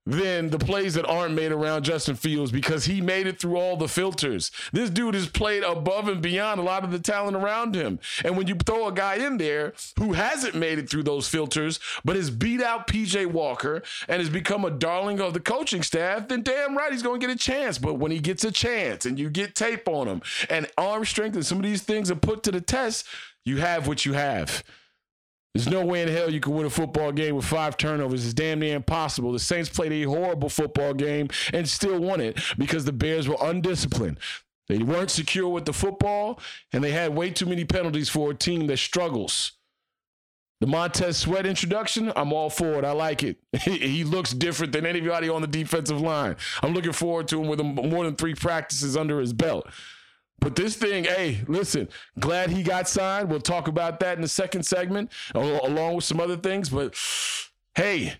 than 0.09 0.49
the 0.49 0.59
plays 0.59 0.95
that 0.95 1.07
aren't 1.07 1.35
made 1.35 1.53
around 1.53 1.85
Justin 1.85 2.15
Fields 2.15 2.51
because 2.51 2.87
he 2.87 3.03
made 3.03 3.27
it 3.27 3.39
through 3.39 3.57
all 3.57 3.77
the 3.77 3.89
filters. 3.89 4.51
This 4.73 4.89
dude 4.89 5.15
has 5.15 5.29
played 5.29 5.63
above 5.63 6.09
and 6.09 6.23
beyond 6.23 6.59
a 6.59 6.63
lot 6.63 6.83
of 6.83 6.91
the 6.91 6.99
talent 6.99 7.37
around 7.37 7.75
him. 7.75 7.99
And 8.25 8.35
when 8.35 8.47
you 8.47 8.55
throw 8.55 8.89
a 8.89 8.93
guy 8.93 9.17
in 9.17 9.37
there 9.37 9.75
who 9.99 10.15
hasn't 10.15 10.55
made 10.55 10.79
it 10.79 10.89
through 10.89 11.03
those 11.03 11.29
filters, 11.29 11.79
but 12.07 12.17
has 12.17 12.31
beat 12.31 12.63
out 12.63 12.87
PJ 12.87 13.27
Walker 13.27 13.83
and 14.09 14.21
has 14.21 14.31
become 14.31 14.65
a 14.65 14.71
darling 14.71 15.21
of 15.21 15.35
the 15.35 15.41
coaching 15.41 15.83
staff, 15.83 16.27
then 16.29 16.43
damn 16.43 16.75
right 16.75 16.91
he's 16.91 17.03
going 17.03 17.21
to 17.21 17.27
get 17.27 17.35
a 17.35 17.39
chance. 17.39 17.77
But 17.77 17.95
when 17.95 18.11
he 18.11 18.19
gets 18.19 18.45
a 18.45 18.51
chance 18.51 19.05
and 19.05 19.19
you 19.19 19.29
get 19.29 19.55
tape 19.55 19.87
on 19.87 20.09
him 20.09 20.23
and 20.49 20.69
arm 20.79 21.05
strength 21.05 21.35
and 21.35 21.45
some 21.45 21.59
of 21.59 21.65
these 21.65 21.83
things 21.83 22.11
are 22.11 22.17
put 22.17 22.43
to 22.45 22.51
the 22.51 22.63
test, 22.63 23.07
you 23.45 23.59
have 23.59 23.87
what 23.87 24.07
you 24.07 24.15
have. 24.15 24.65
There's 25.55 25.69
no 25.69 25.85
way 25.85 26.03
in 26.03 26.09
hell 26.09 26.31
you 26.31 26.41
can 26.41 26.55
win 26.55 26.67
a 26.67 26.71
football 26.71 27.11
game 27.11 27.35
with 27.35 27.45
five 27.45 27.77
turnovers. 27.77 28.25
It's 28.25 28.35
damn 28.35 28.61
near 28.61 28.77
impossible. 28.77 29.33
The 29.33 29.39
Saints 29.39 29.69
played 29.69 29.93
a 29.93 30.03
horrible 30.05 30.49
football 30.49 30.95
game 30.95 31.29
and 31.53 31.69
still 31.69 31.99
won 31.99 32.21
it 32.21 32.39
because 32.59 32.85
the 32.85 32.93
Bears 32.93 33.29
were 33.29 33.37
undisciplined. 33.41 34.19
They 34.69 34.79
weren't 34.79 35.11
secure 35.11 35.49
with 35.49 35.65
the 35.65 35.73
football, 35.73 36.41
and 36.73 36.85
they 36.85 36.93
had 36.93 37.15
way 37.15 37.31
too 37.31 37.47
many 37.47 37.65
penalties 37.65 38.11
for 38.11 38.31
a 38.31 38.35
team 38.35 38.67
that 38.67 38.77
struggles. 38.77 39.53
The 40.61 40.67
Montez 40.67 41.17
Sweat 41.17 41.47
introduction, 41.47 42.13
I'm 42.17 42.33
all 42.33 42.51
for 42.51 42.75
it. 42.75 42.85
I 42.85 42.91
like 42.91 43.23
it. 43.23 43.39
he 43.63 44.05
looks 44.05 44.33
different 44.33 44.73
than 44.73 44.85
anybody 44.85 45.29
on 45.29 45.41
the 45.41 45.47
defensive 45.47 46.01
line. 46.01 46.37
I'm 46.63 46.75
looking 46.75 46.93
forward 46.93 47.29
to 47.29 47.41
him 47.41 47.49
with 47.49 47.61
more 47.61 48.05
than 48.05 48.17
three 48.17 48.35
practices 48.35 48.97
under 48.97 49.21
his 49.21 49.33
belt. 49.33 49.69
But 50.41 50.55
this 50.55 50.77
thing, 50.77 51.05
hey, 51.05 51.41
listen, 51.49 51.89
glad 52.19 52.51
he 52.51 52.63
got 52.63 52.89
signed. 52.89 53.29
We'll 53.29 53.41
talk 53.41 53.69
about 53.69 54.01
that 54.01 54.17
in 54.17 54.23
the 54.23 54.29
second 54.29 54.65
segment, 54.65 55.11
along 55.35 55.97
with 55.97 56.05
some 56.05 56.21
other 56.21 56.37
things. 56.37 56.69
But 56.69 56.95
hey, 57.75 58.15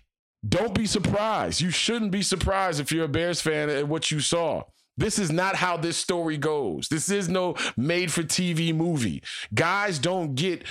don't 0.47 0.73
be 0.73 0.85
surprised. 0.85 1.61
You 1.61 1.71
shouldn't 1.71 2.11
be 2.11 2.21
surprised 2.21 2.79
if 2.79 2.91
you're 2.91 3.05
a 3.05 3.09
Bears 3.09 3.41
fan 3.41 3.69
at 3.69 3.87
what 3.87 4.11
you 4.11 4.19
saw. 4.19 4.63
This 4.97 5.17
is 5.17 5.31
not 5.31 5.55
how 5.55 5.77
this 5.77 5.95
story 5.95 6.37
goes. 6.37 6.89
This 6.89 7.09
is 7.09 7.29
no 7.29 7.55
made 7.77 8.11
for 8.11 8.21
TV 8.21 8.75
movie. 8.75 9.23
Guys 9.53 9.97
don't 9.97 10.35
get 10.35 10.65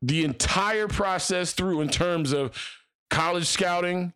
the 0.00 0.24
entire 0.24 0.86
process 0.86 1.52
through 1.52 1.80
in 1.80 1.88
terms 1.88 2.32
of 2.32 2.52
college 3.10 3.46
scouting, 3.46 4.12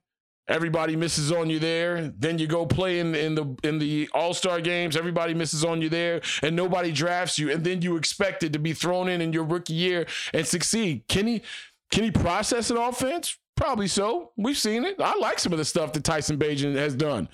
Everybody 0.48 0.96
misses 0.96 1.30
on 1.30 1.50
you 1.50 1.58
there. 1.58 2.12
Then 2.18 2.38
you 2.38 2.46
go 2.46 2.64
play 2.64 3.00
in, 3.00 3.14
in 3.14 3.34
the 3.34 3.56
in 3.62 3.78
the 3.78 4.08
All 4.14 4.32
Star 4.32 4.60
games. 4.60 4.96
Everybody 4.96 5.34
misses 5.34 5.64
on 5.64 5.82
you 5.82 5.88
there, 5.88 6.22
and 6.42 6.56
nobody 6.56 6.90
drafts 6.90 7.38
you. 7.38 7.50
And 7.50 7.64
then 7.64 7.82
you 7.82 7.96
expect 7.96 8.42
it 8.42 8.52
to 8.54 8.58
be 8.58 8.72
thrown 8.72 9.08
in 9.08 9.20
in 9.20 9.32
your 9.32 9.44
rookie 9.44 9.74
year 9.74 10.06
and 10.32 10.46
succeed. 10.46 11.06
Can 11.08 11.26
he 11.26 11.42
can 11.90 12.04
he 12.04 12.10
process 12.10 12.70
an 12.70 12.78
offense? 12.78 13.36
Probably 13.56 13.88
so. 13.88 14.32
We've 14.36 14.56
seen 14.56 14.84
it. 14.84 14.96
I 15.00 15.16
like 15.18 15.38
some 15.38 15.52
of 15.52 15.58
the 15.58 15.64
stuff 15.64 15.92
that 15.92 16.04
Tyson 16.04 16.38
Bagent 16.38 16.76
has 16.76 16.94
done. 16.94 17.28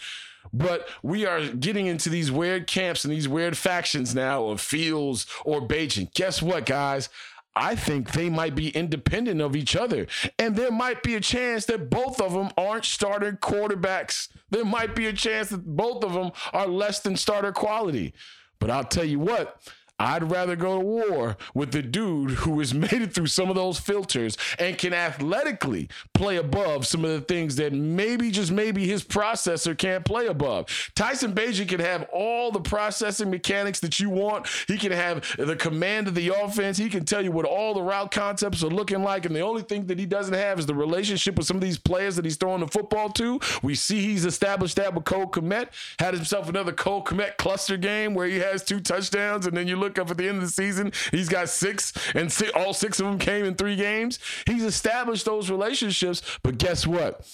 But 0.52 0.88
we 1.02 1.26
are 1.26 1.46
getting 1.48 1.86
into 1.86 2.08
these 2.08 2.30
weird 2.30 2.66
camps 2.66 3.04
and 3.04 3.12
these 3.12 3.28
weird 3.28 3.56
factions 3.56 4.14
now 4.14 4.46
of 4.46 4.60
Fields 4.60 5.26
or 5.44 5.60
Bagent. 5.60 6.14
Guess 6.14 6.42
what, 6.42 6.66
guys? 6.66 7.08
I 7.56 7.76
think 7.76 8.12
they 8.12 8.28
might 8.28 8.54
be 8.54 8.70
independent 8.70 9.40
of 9.40 9.54
each 9.54 9.76
other. 9.76 10.06
And 10.38 10.56
there 10.56 10.72
might 10.72 11.02
be 11.02 11.14
a 11.14 11.20
chance 11.20 11.66
that 11.66 11.88
both 11.88 12.20
of 12.20 12.32
them 12.32 12.50
aren't 12.56 12.84
starter 12.84 13.32
quarterbacks. 13.32 14.28
There 14.50 14.64
might 14.64 14.94
be 14.94 15.06
a 15.06 15.12
chance 15.12 15.50
that 15.50 15.64
both 15.64 16.02
of 16.04 16.14
them 16.14 16.32
are 16.52 16.66
less 16.66 17.00
than 17.00 17.16
starter 17.16 17.52
quality. 17.52 18.12
But 18.58 18.70
I'll 18.70 18.84
tell 18.84 19.04
you 19.04 19.20
what, 19.20 19.60
I'd 19.98 20.28
rather 20.30 20.56
go 20.56 20.78
to 20.78 20.84
war 20.84 21.36
with 21.54 21.70
the 21.70 21.82
dude 21.82 22.32
who 22.32 22.58
has 22.58 22.74
made 22.84 22.92
it 22.92 23.14
through 23.14 23.28
some 23.28 23.48
of 23.48 23.54
those 23.54 23.78
filters 23.78 24.36
and 24.58 24.76
can 24.76 24.92
athletically 24.92 25.88
play 26.14 26.36
above 26.36 26.86
some 26.86 27.04
of 27.04 27.10
the 27.10 27.20
things 27.20 27.56
that 27.56 27.72
maybe, 27.72 28.30
just 28.30 28.50
maybe, 28.50 28.86
his 28.86 29.04
processor 29.04 29.76
can't 29.76 30.04
play 30.04 30.26
above. 30.26 30.66
Tyson 30.94 31.32
Bagent 31.32 31.68
can 31.68 31.80
have 31.80 32.08
all 32.12 32.50
the 32.50 32.60
processing 32.60 33.30
mechanics 33.30 33.80
that 33.80 34.00
you 34.00 34.10
want. 34.10 34.48
He 34.66 34.78
can 34.78 34.92
have 34.92 35.24
the 35.36 35.56
command 35.56 36.08
of 36.08 36.14
the 36.14 36.28
offense. 36.28 36.76
He 36.76 36.88
can 36.88 37.04
tell 37.04 37.22
you 37.22 37.30
what 37.30 37.46
all 37.46 37.74
the 37.74 37.82
route 37.82 38.10
concepts 38.10 38.64
are 38.64 38.68
looking 38.68 39.02
like. 39.02 39.26
And 39.26 39.34
the 39.34 39.40
only 39.40 39.62
thing 39.62 39.86
that 39.86 39.98
he 39.98 40.06
doesn't 40.06 40.34
have 40.34 40.58
is 40.58 40.66
the 40.66 40.74
relationship 40.74 41.36
with 41.36 41.46
some 41.46 41.56
of 41.56 41.62
these 41.62 41.78
players 41.78 42.16
that 42.16 42.24
he's 42.24 42.36
throwing 42.36 42.60
the 42.60 42.68
football 42.68 43.10
to. 43.10 43.40
We 43.62 43.74
see 43.74 44.02
he's 44.02 44.24
established 44.24 44.76
that 44.76 44.94
with 44.94 45.04
Cole 45.04 45.26
Kmet, 45.26 45.68
had 45.98 46.14
himself 46.14 46.48
another 46.48 46.72
Cole 46.72 47.04
Kmet 47.04 47.36
cluster 47.36 47.76
game 47.76 48.14
where 48.14 48.26
he 48.26 48.38
has 48.38 48.64
two 48.64 48.80
touchdowns, 48.80 49.46
and 49.46 49.56
then 49.56 49.68
you 49.68 49.76
look 49.84 49.98
up 49.98 50.10
at 50.10 50.16
the 50.16 50.28
end 50.28 50.38
of 50.38 50.42
the 50.42 50.48
season, 50.48 50.92
he's 51.10 51.28
got 51.28 51.48
six, 51.48 51.92
and 52.14 52.32
six, 52.32 52.50
all 52.54 52.74
six 52.74 53.00
of 53.00 53.06
them 53.06 53.18
came 53.18 53.44
in 53.44 53.54
three 53.54 53.76
games. 53.76 54.18
He's 54.46 54.64
established 54.64 55.24
those 55.24 55.50
relationships, 55.50 56.22
but 56.42 56.58
guess 56.58 56.86
what? 56.86 57.24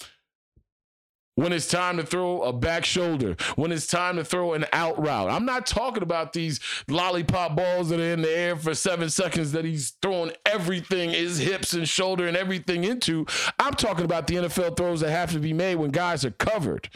when 1.35 1.53
it's 1.53 1.67
time 1.67 1.97
to 1.97 2.03
throw 2.03 2.41
a 2.43 2.53
back 2.53 2.85
shoulder, 2.85 3.35
when 3.55 3.71
it's 3.71 3.87
time 3.87 4.17
to 4.17 4.23
throw 4.23 4.53
an 4.53 4.65
out 4.73 4.99
route. 4.99 5.29
I'm 5.29 5.45
not 5.45 5.65
talking 5.65 6.03
about 6.03 6.33
these 6.33 6.59
lollipop 6.87 7.55
balls 7.55 7.89
that 7.89 7.99
are 7.99 8.13
in 8.13 8.21
the 8.21 8.29
air 8.29 8.55
for 8.55 8.75
seven 8.75 9.09
seconds 9.09 9.51
that 9.53 9.65
he's 9.65 9.91
throwing 10.01 10.33
everything, 10.45 11.11
his 11.11 11.39
hips 11.39 11.73
and 11.73 11.87
shoulder 11.87 12.27
and 12.27 12.37
everything 12.37 12.83
into. 12.83 13.25
I'm 13.57 13.73
talking 13.73 14.05
about 14.05 14.27
the 14.27 14.35
NFL 14.35 14.77
throws 14.77 15.01
that 15.01 15.11
have 15.11 15.31
to 15.31 15.39
be 15.39 15.53
made 15.53 15.75
when 15.75 15.91
guys 15.91 16.25
are 16.25 16.31
covered. 16.31 16.89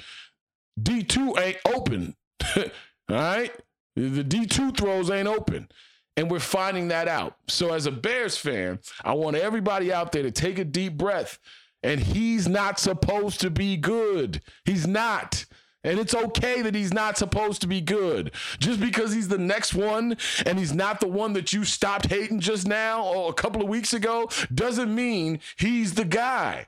D2 0.79 1.39
ain't 1.39 1.57
open. 1.73 2.15
All 2.55 2.65
right? 3.09 3.51
The 3.95 4.23
D2 4.23 4.77
throws 4.77 5.09
ain't 5.09 5.27
open. 5.27 5.69
And 6.17 6.31
we're 6.31 6.39
finding 6.39 6.87
that 6.89 7.07
out. 7.07 7.37
So, 7.47 7.73
as 7.73 7.85
a 7.87 7.91
Bears 7.91 8.37
fan, 8.37 8.79
I 9.03 9.13
want 9.13 9.35
everybody 9.35 9.91
out 9.91 10.13
there 10.13 10.23
to 10.23 10.31
take 10.31 10.59
a 10.59 10.63
deep 10.63 10.97
breath. 10.97 11.39
And 11.83 11.99
he's 11.99 12.47
not 12.47 12.79
supposed 12.79 13.41
to 13.41 13.49
be 13.49 13.77
good. 13.77 14.41
He's 14.63 14.87
not. 14.87 15.45
And 15.85 15.99
it's 15.99 16.15
okay 16.15 16.63
that 16.63 16.73
he's 16.73 16.91
not 16.91 17.15
supposed 17.15 17.61
to 17.61 17.67
be 17.67 17.79
good. 17.79 18.31
Just 18.57 18.79
because 18.79 19.13
he's 19.13 19.27
the 19.27 19.37
next 19.37 19.75
one 19.75 20.17
and 20.43 20.57
he's 20.57 20.73
not 20.73 20.99
the 20.99 21.07
one 21.07 21.33
that 21.33 21.53
you 21.53 21.63
stopped 21.63 22.07
hating 22.07 22.39
just 22.39 22.67
now 22.67 23.05
or 23.05 23.29
a 23.29 23.33
couple 23.33 23.61
of 23.61 23.67
weeks 23.67 23.93
ago 23.93 24.27
doesn't 24.51 24.93
mean 24.93 25.39
he's 25.57 25.93
the 25.93 26.03
guy. 26.03 26.65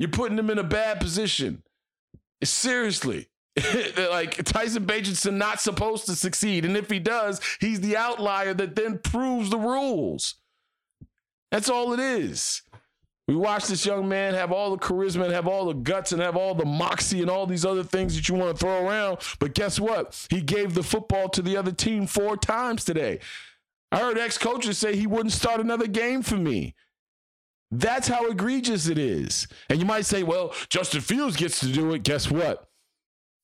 You're 0.00 0.10
putting 0.10 0.36
him 0.36 0.50
in 0.50 0.58
a 0.58 0.64
bad 0.64 0.98
position. 0.98 1.62
Seriously. 2.42 3.28
like 4.10 4.42
Tyson 4.44 4.84
Bagent's 4.84 5.26
not 5.26 5.60
supposed 5.60 6.06
to 6.06 6.16
succeed. 6.16 6.64
And 6.64 6.76
if 6.76 6.90
he 6.90 6.98
does, 6.98 7.40
he's 7.60 7.80
the 7.80 7.96
outlier 7.96 8.54
that 8.54 8.76
then 8.76 8.98
proves 8.98 9.50
the 9.50 9.58
rules. 9.58 10.36
That's 11.50 11.68
all 11.68 11.92
it 11.92 12.00
is. 12.00 12.62
We 13.28 13.36
watch 13.36 13.66
this 13.66 13.86
young 13.86 14.08
man 14.08 14.34
have 14.34 14.52
all 14.52 14.72
the 14.72 14.78
charisma 14.78 15.24
and 15.24 15.32
have 15.32 15.46
all 15.46 15.66
the 15.66 15.74
guts 15.74 16.12
and 16.12 16.20
have 16.20 16.36
all 16.36 16.54
the 16.54 16.64
moxie 16.64 17.20
and 17.20 17.30
all 17.30 17.46
these 17.46 17.64
other 17.64 17.84
things 17.84 18.16
that 18.16 18.28
you 18.28 18.34
want 18.34 18.56
to 18.56 18.58
throw 18.58 18.86
around. 18.86 19.18
But 19.38 19.54
guess 19.54 19.78
what? 19.78 20.26
He 20.28 20.40
gave 20.40 20.74
the 20.74 20.82
football 20.82 21.28
to 21.28 21.42
the 21.42 21.56
other 21.56 21.72
team 21.72 22.06
four 22.06 22.36
times 22.36 22.84
today. 22.84 23.20
I 23.92 23.98
heard 23.98 24.18
ex 24.18 24.38
coaches 24.38 24.78
say 24.78 24.96
he 24.96 25.06
wouldn't 25.06 25.32
start 25.32 25.60
another 25.60 25.86
game 25.86 26.22
for 26.22 26.36
me. 26.36 26.74
That's 27.70 28.08
how 28.08 28.28
egregious 28.28 28.88
it 28.88 28.98
is. 28.98 29.46
And 29.68 29.78
you 29.78 29.86
might 29.86 30.04
say, 30.04 30.22
well, 30.22 30.54
Justin 30.68 31.00
Fields 31.00 31.36
gets 31.36 31.60
to 31.60 31.66
do 31.66 31.92
it. 31.92 32.02
Guess 32.02 32.30
what? 32.30 32.68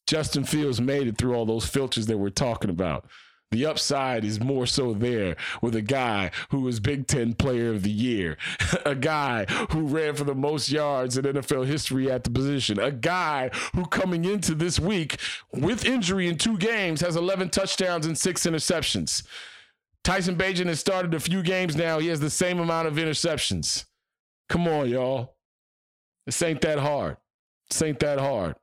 Justin 0.08 0.42
Fields 0.42 0.80
made 0.80 1.06
it 1.06 1.18
through 1.18 1.34
all 1.34 1.44
those 1.44 1.66
filters 1.66 2.06
that 2.06 2.16
we're 2.16 2.30
talking 2.30 2.70
about. 2.70 3.06
The 3.50 3.66
upside 3.66 4.24
is 4.24 4.40
more 4.40 4.66
so 4.66 4.94
there 4.94 5.36
with 5.60 5.76
a 5.76 5.82
guy 5.82 6.30
who 6.50 6.60
was 6.60 6.80
Big 6.80 7.06
Ten 7.06 7.34
Player 7.34 7.70
of 7.70 7.82
the 7.82 7.90
Year, 7.90 8.38
a 8.86 8.94
guy 8.94 9.44
who 9.70 9.86
ran 9.86 10.14
for 10.14 10.24
the 10.24 10.34
most 10.34 10.70
yards 10.70 11.18
in 11.18 11.26
NFL 11.26 11.66
history 11.66 12.10
at 12.10 12.24
the 12.24 12.30
position, 12.30 12.78
a 12.78 12.90
guy 12.90 13.50
who 13.74 13.84
coming 13.84 14.24
into 14.24 14.54
this 14.54 14.80
week 14.80 15.18
with 15.52 15.84
injury 15.84 16.26
in 16.26 16.38
two 16.38 16.56
games 16.56 17.02
has 17.02 17.14
11 17.14 17.50
touchdowns 17.50 18.06
and 18.06 18.16
six 18.16 18.46
interceptions. 18.46 19.26
Tyson 20.04 20.36
Bagent 20.36 20.66
has 20.66 20.80
started 20.80 21.12
a 21.12 21.20
few 21.20 21.42
games 21.42 21.76
now. 21.76 21.98
He 21.98 22.08
has 22.08 22.20
the 22.20 22.30
same 22.30 22.60
amount 22.60 22.88
of 22.88 22.94
interceptions. 22.94 23.84
Come 24.48 24.66
on, 24.66 24.88
y'all. 24.88 25.36
This 26.24 26.40
ain't 26.40 26.62
that 26.62 26.78
hard. 26.78 27.18
This 27.68 27.82
ain't 27.82 28.00
that 28.00 28.18
hard. 28.18 28.54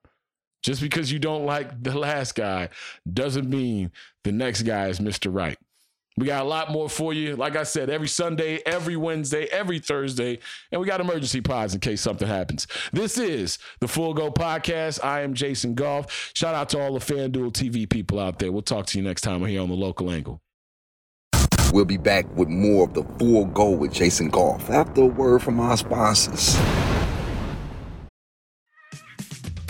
Just 0.66 0.82
because 0.82 1.12
you 1.12 1.20
don't 1.20 1.46
like 1.46 1.84
the 1.84 1.96
last 1.96 2.34
guy 2.34 2.70
doesn't 3.12 3.48
mean 3.48 3.92
the 4.24 4.32
next 4.32 4.64
guy 4.64 4.88
is 4.88 5.00
Mr. 5.00 5.32
Right. 5.32 5.60
We 6.18 6.26
got 6.26 6.44
a 6.44 6.50
lot 6.50 6.72
more 6.72 6.90
for 6.90 7.14
you. 7.14 7.36
Like 7.36 7.56
I 7.56 7.62
said, 7.62 7.92
every 7.92 8.08
Sunday, 8.08 8.64
every 8.66 8.96
Wednesday, 8.96 9.46
every 9.52 9.78
Thursday, 9.78 10.40
and 10.72 10.82
we 10.82 10.88
got 10.88 11.02
emergency 11.02 11.40
pods 11.40 11.76
in 11.76 11.82
case 11.82 12.02
something 12.02 12.28
happens. 12.28 12.66
This 12.92 13.20
is 13.20 13.60
the 13.80 13.88
Full 13.88 14.16
Go 14.16 14.32
Podcast. 14.32 15.04
I 15.04 15.22
am 15.22 15.36
Jason 15.36 15.76
Goff. 15.76 16.32
Shout 16.34 16.56
out 16.56 16.70
to 16.70 16.80
all 16.80 16.98
the 16.98 17.00
FanDuel 17.00 17.52
TV 17.52 17.88
people 17.88 18.20
out 18.20 18.40
there. 18.40 18.52
We'll 18.52 18.64
talk 18.64 18.88
to 18.88 18.98
you 18.98 19.04
next 19.04 19.22
time 19.22 19.46
here 19.46 19.62
on 19.62 19.70
the 19.70 19.76
local 19.76 20.10
angle. 20.10 20.42
We'll 21.74 21.86
be 21.86 21.98
back 21.98 22.26
with 22.36 22.48
more 22.48 22.86
of 22.86 22.96
the 22.96 23.04
Full 23.20 23.46
Go 23.46 23.70
with 23.70 23.94
Jason 23.94 24.30
Goff 24.30 24.72
after 24.72 25.02
a 25.02 25.06
word 25.06 25.44
from 25.44 25.60
our 25.60 25.78
sponsors. 25.78 26.58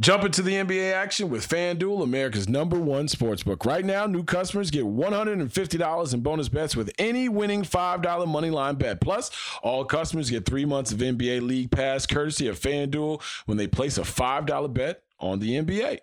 Jump 0.00 0.24
into 0.24 0.42
the 0.42 0.54
NBA 0.54 0.92
action 0.92 1.30
with 1.30 1.48
FanDuel, 1.48 2.02
America's 2.02 2.48
number 2.48 2.80
one 2.80 3.06
sportsbook. 3.06 3.64
Right 3.64 3.84
now, 3.84 4.06
new 4.06 4.24
customers 4.24 4.72
get 4.72 4.82
$150 4.82 6.14
in 6.14 6.20
bonus 6.20 6.48
bets 6.48 6.74
with 6.74 6.90
any 6.98 7.28
winning 7.28 7.62
$5 7.62 8.26
money 8.26 8.50
line 8.50 8.74
bet. 8.74 9.00
Plus, 9.00 9.30
all 9.62 9.84
customers 9.84 10.30
get 10.30 10.46
three 10.46 10.64
months 10.64 10.90
of 10.90 10.98
NBA 10.98 11.42
League 11.42 11.70
Pass 11.70 12.06
courtesy 12.06 12.48
of 12.48 12.58
FanDuel 12.58 13.22
when 13.46 13.56
they 13.56 13.68
place 13.68 13.96
a 13.96 14.02
$5 14.02 14.74
bet 14.74 15.04
on 15.20 15.38
the 15.38 15.52
NBA. 15.62 16.00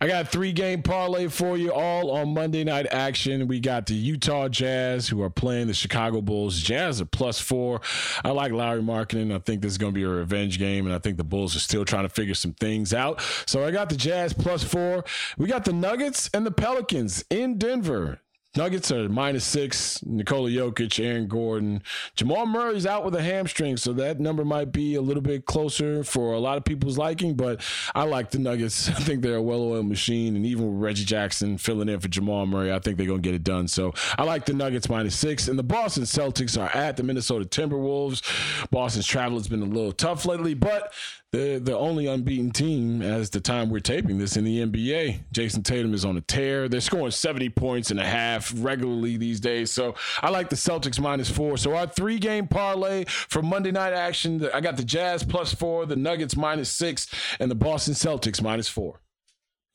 I 0.00 0.06
got 0.06 0.28
three 0.28 0.52
game 0.52 0.82
parlay 0.82 1.28
for 1.28 1.56
you 1.56 1.72
all 1.72 2.10
on 2.10 2.34
Monday 2.34 2.64
night 2.64 2.86
action. 2.90 3.46
We 3.46 3.60
got 3.60 3.86
the 3.86 3.94
Utah 3.94 4.48
Jazz 4.48 5.08
who 5.08 5.22
are 5.22 5.30
playing 5.30 5.66
the 5.66 5.74
Chicago 5.74 6.20
Bulls. 6.20 6.60
Jazz 6.60 7.00
are 7.00 7.06
plus 7.06 7.40
four. 7.40 7.80
I 8.24 8.30
like 8.30 8.52
Lauri 8.52 8.82
Markkanen. 8.82 9.34
I 9.34 9.38
think 9.38 9.62
this 9.62 9.72
is 9.72 9.78
going 9.78 9.92
to 9.92 9.98
be 9.98 10.04
a 10.04 10.08
revenge 10.08 10.58
game, 10.58 10.86
and 10.86 10.94
I 10.94 10.98
think 10.98 11.16
the 11.16 11.24
Bulls 11.24 11.56
are 11.56 11.60
still 11.60 11.84
trying 11.84 12.04
to 12.04 12.08
figure 12.08 12.34
some 12.34 12.52
things 12.52 12.92
out. 12.92 13.22
So 13.46 13.64
I 13.64 13.70
got 13.70 13.88
the 13.88 13.96
Jazz 13.96 14.32
plus 14.32 14.62
four. 14.62 15.04
We 15.38 15.48
got 15.48 15.64
the 15.64 15.72
Nuggets 15.72 16.30
and 16.34 16.44
the 16.46 16.50
Pelicans 16.50 17.24
in 17.30 17.58
Denver. 17.58 18.20
Nuggets 18.56 18.90
are 18.90 19.08
minus 19.08 19.44
six. 19.44 20.02
Nikola 20.04 20.50
Jokic, 20.50 21.04
Aaron 21.04 21.28
Gordon. 21.28 21.82
Jamal 22.16 22.46
Murray's 22.46 22.84
out 22.84 23.04
with 23.04 23.14
a 23.14 23.22
hamstring, 23.22 23.76
so 23.76 23.92
that 23.92 24.18
number 24.18 24.44
might 24.44 24.72
be 24.72 24.96
a 24.96 25.00
little 25.00 25.22
bit 25.22 25.46
closer 25.46 26.02
for 26.02 26.32
a 26.32 26.40
lot 26.40 26.58
of 26.58 26.64
people's 26.64 26.98
liking, 26.98 27.34
but 27.34 27.62
I 27.94 28.02
like 28.04 28.32
the 28.32 28.40
Nuggets. 28.40 28.88
I 28.88 28.94
think 28.94 29.22
they're 29.22 29.36
a 29.36 29.42
well 29.42 29.62
oiled 29.62 29.86
machine, 29.86 30.34
and 30.34 30.44
even 30.44 30.72
with 30.72 30.82
Reggie 30.82 31.04
Jackson 31.04 31.58
filling 31.58 31.88
in 31.88 32.00
for 32.00 32.08
Jamal 32.08 32.44
Murray, 32.44 32.72
I 32.72 32.80
think 32.80 32.96
they're 32.96 33.06
to 33.06 33.18
get 33.18 33.34
it 33.34 33.44
done. 33.44 33.68
So 33.68 33.92
I 34.18 34.24
like 34.24 34.46
the 34.46 34.52
Nuggets 34.52 34.88
minus 34.88 35.14
six. 35.14 35.46
And 35.46 35.58
the 35.58 35.62
Boston 35.62 36.02
Celtics 36.02 36.60
are 36.60 36.70
at 36.76 36.96
the 36.96 37.04
Minnesota 37.04 37.44
Timberwolves. 37.44 38.22
Boston's 38.70 39.06
travel 39.06 39.38
has 39.38 39.46
been 39.46 39.62
a 39.62 39.66
little 39.66 39.92
tough 39.92 40.26
lately, 40.26 40.54
but 40.54 40.92
the 41.32 41.60
the 41.62 41.76
only 41.76 42.06
unbeaten 42.06 42.50
team 42.50 43.02
as 43.02 43.30
the 43.30 43.40
time 43.40 43.70
we're 43.70 43.78
taping 43.78 44.18
this 44.18 44.36
in 44.36 44.44
the 44.44 44.66
NBA. 44.66 45.20
Jayson 45.32 45.62
Tatum 45.62 45.94
is 45.94 46.04
on 46.04 46.16
a 46.16 46.20
tear. 46.20 46.68
They're 46.68 46.80
scoring 46.80 47.12
70 47.12 47.50
points 47.50 47.90
and 47.90 48.00
a 48.00 48.06
half 48.06 48.52
regularly 48.56 49.16
these 49.16 49.38
days. 49.38 49.70
So 49.70 49.94
I 50.22 50.30
like 50.30 50.50
the 50.50 50.56
Celtics 50.56 50.98
minus 50.98 51.30
four. 51.30 51.56
So 51.56 51.76
our 51.76 51.86
three 51.86 52.18
game 52.18 52.48
parlay 52.48 53.04
for 53.06 53.42
Monday 53.42 53.70
night 53.70 53.92
action. 53.92 54.48
I 54.52 54.60
got 54.60 54.76
the 54.76 54.84
Jazz 54.84 55.22
plus 55.22 55.54
four, 55.54 55.86
the 55.86 55.96
Nuggets 55.96 56.36
minus 56.36 56.68
six, 56.68 57.08
and 57.38 57.50
the 57.50 57.54
Boston 57.54 57.94
Celtics 57.94 58.42
minus 58.42 58.68
four. 58.68 59.00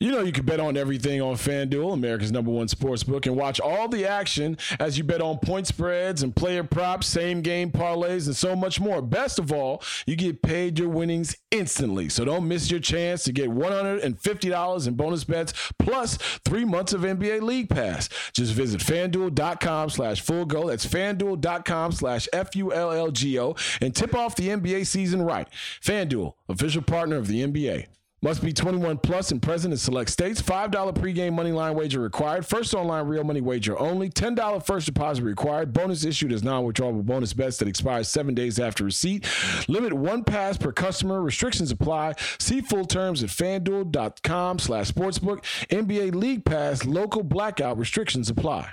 You 0.01 0.11
know 0.11 0.19
you 0.19 0.33
can 0.33 0.45
bet 0.45 0.59
on 0.59 0.75
everything 0.75 1.21
on 1.21 1.35
FanDuel, 1.35 1.93
America's 1.93 2.29
number 2.29 2.51
one 2.51 2.67
sports 2.67 3.01
book, 3.01 3.27
and 3.27 3.35
watch 3.37 3.61
all 3.61 3.87
the 3.87 4.05
action 4.05 4.57
as 4.77 4.97
you 4.97 5.05
bet 5.05 5.21
on 5.21 5.37
point 5.37 5.67
spreads 5.67 6.21
and 6.21 6.35
player 6.35 6.65
props, 6.65 7.07
same 7.07 7.41
game 7.41 7.71
parlays, 7.71 8.25
and 8.25 8.35
so 8.35 8.57
much 8.57 8.81
more. 8.81 9.01
Best 9.01 9.39
of 9.39 9.53
all, 9.53 9.81
you 10.05 10.17
get 10.17 10.41
paid 10.41 10.77
your 10.77 10.89
winnings 10.89 11.37
instantly. 11.49 12.09
So 12.09 12.25
don't 12.25 12.45
miss 12.45 12.69
your 12.69 12.81
chance 12.81 13.23
to 13.23 13.31
get 13.31 13.49
$150 13.49 14.87
in 14.87 14.93
bonus 14.95 15.23
bets 15.23 15.53
plus 15.79 16.17
three 16.43 16.65
months 16.65 16.91
of 16.91 17.01
NBA 17.01 17.41
League 17.41 17.69
Pass. 17.69 18.09
Just 18.33 18.51
visit 18.51 18.81
fanduel.com 18.81 19.89
slash 19.91 20.19
full 20.19 20.43
go. 20.43 20.67
That's 20.67 20.85
fanduel.com 20.85 21.93
slash 21.93 22.27
F 22.33 22.53
U 22.57 22.73
L 22.73 22.91
L 22.91 23.11
G 23.11 23.39
O 23.39 23.55
and 23.79 23.95
tip 23.95 24.13
off 24.13 24.35
the 24.35 24.49
NBA 24.49 24.87
season 24.87 25.21
right. 25.21 25.47
FanDuel, 25.81 26.33
official 26.49 26.81
partner 26.81 27.15
of 27.15 27.27
the 27.27 27.41
NBA. 27.41 27.87
Must 28.25 28.41
be 28.41 28.53
21 28.53 28.97
plus 28.97 29.29
and 29.29 29.39
present 29.39 29.71
in 29.71 29.77
select 29.77 30.09
states. 30.09 30.41
$5 30.41 30.71
pregame 30.95 31.33
money 31.33 31.51
line 31.51 31.75
wager 31.75 31.99
required. 31.99 32.43
First 32.43 32.73
online 32.73 33.05
real 33.05 33.23
money 33.23 33.39
wager 33.39 33.77
only. 33.77 34.09
$10 34.09 34.65
first 34.65 34.87
deposit 34.87 35.23
required. 35.23 35.73
Bonus 35.73 36.03
issued 36.03 36.31
as 36.31 36.41
non-withdrawable 36.41 37.05
bonus 37.05 37.33
bets 37.33 37.57
that 37.57 37.67
expires 37.67 38.07
seven 38.07 38.33
days 38.33 38.57
after 38.57 38.83
receipt. 38.83 39.27
Limit 39.67 39.93
one 39.93 40.23
pass 40.23 40.57
per 40.57 40.71
customer. 40.71 41.21
Restrictions 41.21 41.69
apply. 41.69 42.15
See 42.39 42.61
full 42.61 42.85
terms 42.85 43.21
at 43.21 43.29
fanduel.com 43.29 44.57
slash 44.57 44.91
sportsbook. 44.91 45.43
NBA 45.69 46.15
League 46.15 46.45
Pass. 46.45 46.83
Local 46.83 47.21
blackout 47.21 47.77
restrictions 47.77 48.31
apply. 48.31 48.71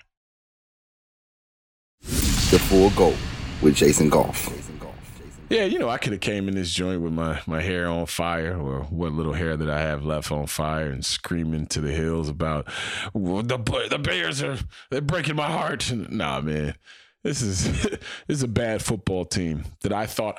The 2.00 2.58
Full 2.58 2.88
Go 2.92 3.14
with 3.60 3.74
Jason 3.74 4.08
Goff. 4.08 4.71
Yeah, 5.52 5.64
you 5.64 5.78
know, 5.78 5.90
I 5.90 5.98
could 5.98 6.12
have 6.12 6.22
came 6.22 6.48
in 6.48 6.54
this 6.54 6.72
joint 6.72 7.02
with 7.02 7.12
my, 7.12 7.42
my 7.46 7.60
hair 7.60 7.86
on 7.86 8.06
fire 8.06 8.58
or 8.58 8.84
what 8.84 9.12
little 9.12 9.34
hair 9.34 9.54
that 9.54 9.68
I 9.68 9.80
have 9.80 10.02
left 10.02 10.32
on 10.32 10.46
fire 10.46 10.86
and 10.86 11.04
screaming 11.04 11.66
to 11.66 11.82
the 11.82 11.92
hills 11.92 12.30
about 12.30 12.64
the 13.12 13.86
the 13.90 13.98
Bears 13.98 14.42
are 14.42 14.56
they're 14.90 15.02
breaking 15.02 15.36
my 15.36 15.50
heart. 15.50 15.92
Nah, 15.92 16.40
man. 16.40 16.74
This 17.22 17.42
is 17.42 17.70
this 17.82 18.00
is 18.28 18.42
a 18.42 18.48
bad 18.48 18.80
football 18.80 19.26
team 19.26 19.64
that 19.82 19.92
I 19.92 20.06
thought 20.06 20.38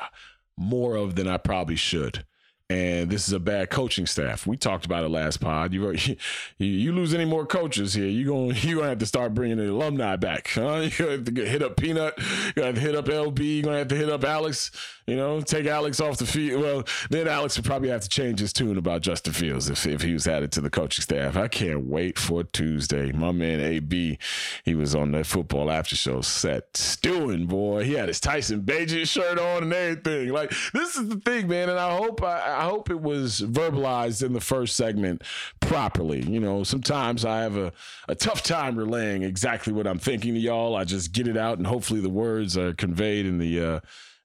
more 0.58 0.96
of 0.96 1.14
than 1.14 1.28
I 1.28 1.38
probably 1.38 1.76
should 1.76 2.26
and 2.70 3.10
this 3.10 3.28
is 3.28 3.34
a 3.34 3.40
bad 3.40 3.70
coaching 3.70 4.06
staff. 4.06 4.48
We 4.48 4.58
talked 4.58 4.86
about 4.86 5.04
it 5.04 5.10
last 5.10 5.42
pod. 5.42 5.74
You 5.74 5.94
you, 6.58 6.92
lose 6.94 7.14
any 7.14 7.26
more 7.26 7.46
coaches 7.46 7.94
here, 7.94 8.08
you 8.08 8.26
going 8.26 8.56
you 8.62 8.78
gonna 8.78 8.90
have 8.90 9.00
to 9.00 9.06
start 9.06 9.34
bringing 9.34 9.58
the 9.58 9.72
alumni 9.72 10.16
back. 10.16 10.50
Huh? 10.54 10.90
You 11.04 11.08
have 11.08 11.26
to 11.26 11.46
hit 11.46 11.64
up 11.64 11.78
Peanut. 11.78 12.14
You 12.56 12.64
have 12.64 12.76
to 12.76 12.82
hit 12.82 12.96
up 12.96 13.06
LB. 13.06 13.40
You 13.40 13.64
gonna 13.64 13.80
have 13.80 13.88
to 13.90 13.96
hit 13.96 14.10
up 14.10 14.24
Alex. 14.24 14.72
You 15.06 15.18
know, 15.18 15.42
take 15.42 15.66
Alex 15.66 16.00
off 16.00 16.18
the 16.18 16.26
field. 16.26 16.62
Well, 16.62 16.84
then 17.10 17.28
Alex 17.28 17.58
would 17.58 17.66
probably 17.66 17.90
have 17.90 18.02
to 18.02 18.10
change 18.10 18.40
his 18.40 18.54
tune 18.54 18.78
about 18.78 19.02
Justin 19.02 19.34
Fields 19.34 19.70
if, 19.70 19.86
if 19.86 20.02
he 20.02 20.14
was 20.14 20.28
added 20.28 20.54
to 20.54 20.62
the 20.62 20.70
coaching 20.70 21.04
staff. 21.04 21.36
I 21.36 21.50
can't 21.50 21.88
wait 21.88 22.18
for 22.18 22.44
Tuesday. 22.44 23.12
My 23.12 23.34
man 23.34 23.60
AB, 23.60 24.18
he 24.64 24.76
was 24.76 24.96
on 24.96 25.12
the 25.12 25.26
football 25.26 25.70
after 25.70 25.98
show 25.98 26.22
set 26.22 26.78
stewing, 26.78 27.48
boy. 27.48 27.84
He 27.84 27.94
had 27.94 28.08
his 28.08 28.22
Tyson 28.22 28.62
Bagent 28.62 29.08
shirt 29.08 29.38
on 29.40 29.64
and 29.64 29.74
everything. 29.74 30.30
Like 30.30 30.54
this 30.74 30.96
is 30.96 31.10
the 31.10 31.18
thing, 31.18 31.50
man. 31.50 31.70
And 31.70 31.80
I 31.80 31.98
hope 31.98 32.24
I, 32.24 32.53
I 32.54 32.64
hope 32.64 32.90
it 32.90 33.02
was 33.02 33.42
verbalized 33.42 34.24
in 34.24 34.34
the 34.34 34.42
first 34.42 34.76
segment 34.76 35.24
properly. 35.60 36.22
You 36.22 36.40
know, 36.40 36.64
sometimes 36.64 37.26
I 37.26 37.42
have 37.42 37.58
a, 37.58 37.72
a 38.08 38.16
tough 38.16 38.44
time 38.44 38.78
relaying 38.78 39.24
exactly 39.24 39.74
what 39.74 39.88
I'm 39.88 40.00
thinking 40.00 40.34
to 40.34 40.40
y'all. 40.40 40.76
I 40.76 40.84
just 40.84 41.12
get 41.12 41.28
it 41.28 41.38
out 41.38 41.58
and 41.58 41.68
hopefully 41.68 42.02
the 42.02 42.10
words 42.10 42.58
are 42.58 42.74
conveyed 42.74 43.26
in 43.26 43.38
the 43.40 43.60
uh 43.60 43.80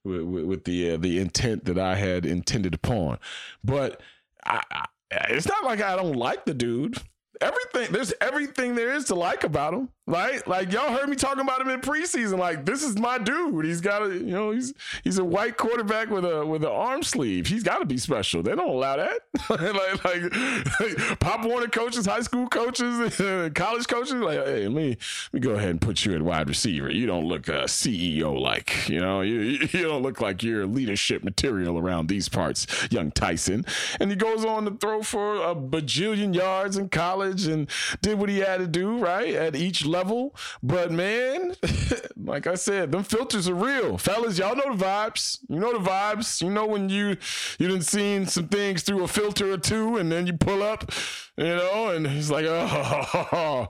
with, 0.05 0.23
with 0.23 0.65
the 0.65 0.93
uh, 0.93 0.97
the 0.97 1.19
intent 1.19 1.65
that 1.67 1.79
I 1.79 1.95
had 1.95 2.25
intended 2.25 2.75
upon. 2.75 3.19
But 3.65 4.01
I, 4.45 4.63
I, 4.71 4.87
it's 5.31 5.49
not 5.49 5.65
like 5.65 5.81
I 5.81 5.97
don't 5.97 6.17
like 6.17 6.45
the 6.45 6.55
dude. 6.55 6.97
Everything 7.41 7.93
there's 7.93 8.13
everything 8.21 8.75
there 8.75 8.93
is 8.95 9.05
to 9.07 9.15
like 9.15 9.45
about 9.45 9.75
him. 9.75 9.91
Right? 10.09 10.45
Like 10.49 10.73
y'all 10.73 10.91
heard 10.91 11.11
me 11.11 11.17
talking 11.17 11.43
about 11.43 11.61
him 11.61 11.69
in 11.69 11.83
preseason. 11.83 12.39
Like 12.39 12.65
this 12.65 12.83
is 12.83 12.99
my 12.99 13.19
dude. 13.19 13.67
He's 13.67 13.83
got 13.83 14.03
a, 14.03 14.15
you 14.15 14.33
know, 14.33 14.53
he's 14.53 14.73
he's 15.05 15.19
a 15.19 15.25
white 15.25 15.59
quarterback 15.59 16.09
with 16.09 16.25
a 16.25 16.47
with 16.47 16.65
an 16.65 16.71
arm 16.71 17.03
sleeve. 17.03 17.47
He's 17.47 17.63
got 17.63 17.81
to 17.81 17.85
be 17.85 17.99
special. 17.99 18.43
They 18.43 18.55
don't 18.55 18.71
allow 18.71 18.97
that. 18.97 19.21
like, 19.51 20.05
like, 20.05 20.81
like, 20.81 21.21
Pop 21.21 21.45
Warner 21.45 21.69
coaches, 21.69 22.07
high 22.07 22.23
school 22.23 22.49
coaches, 22.49 23.17
college 23.55 23.87
coaches. 23.87 24.15
Like, 24.15 24.39
hey, 24.47 24.67
let 24.67 24.73
me 24.73 24.89
let 24.89 25.35
me 25.35 25.41
go 25.41 25.51
ahead 25.51 25.69
and 25.69 25.81
put 25.81 26.07
you 26.07 26.15
at 26.15 26.23
wide 26.23 26.49
receiver. 26.49 26.91
You 26.91 27.05
don't 27.05 27.27
look 27.27 27.51
uh, 27.51 27.65
CEO 27.65 28.41
like. 28.41 28.89
You 28.89 29.01
know, 29.01 29.21
you 29.21 29.69
you 29.71 29.83
don't 29.83 30.03
look 30.03 30.23
like 30.23 30.43
you're 30.43 30.65
leadership 30.65 31.23
material 31.23 31.79
around 31.79 32.09
these 32.09 32.31
parts, 32.31 32.67
young 32.91 33.11
Tyson. 33.11 33.67
And 34.01 34.09
he 34.09 34.17
goes 34.17 34.43
on 34.43 34.65
to 34.65 34.71
throw 34.71 35.03
for 35.03 35.37
a 35.37 35.55
bajillion 35.55 36.35
yards 36.35 36.79
in 36.79 36.89
college 36.89 37.47
and 37.47 37.69
did 38.01 38.19
what 38.19 38.31
he 38.31 38.39
had 38.39 38.61
to 38.61 38.67
do 38.67 38.97
right 38.97 39.35
at 39.35 39.55
each 39.55 39.85
level 39.85 39.98
level. 39.99 40.35
But 40.63 40.91
man, 40.91 41.55
like 42.17 42.47
I 42.47 42.55
said, 42.55 42.93
them 42.93 43.03
filters 43.03 43.49
are 43.49 43.55
real. 43.55 43.99
Fellas, 43.99 44.39
y'all 44.39 44.57
know 44.57 44.75
the 44.75 44.85
vibes. 44.85 45.39
You 45.49 45.59
know 45.59 45.73
the 45.73 45.91
vibes. 45.91 46.41
You 46.41 46.51
know 46.51 46.67
when 46.67 46.89
you 46.89 47.17
you 47.59 47.69
done 47.69 47.83
seen 47.83 48.27
some 48.27 48.49
things 48.49 48.83
through 48.83 49.03
a 49.05 49.09
filter 49.09 49.53
or 49.53 49.59
two 49.59 49.97
and 49.97 50.11
then 50.11 50.27
you 50.27 50.33
pull 50.35 50.63
up, 50.63 50.91
you 51.37 51.45
know, 51.45 51.89
and 51.91 52.07
it's 52.07 52.31
like, 52.31 52.47
oh, 52.49 53.69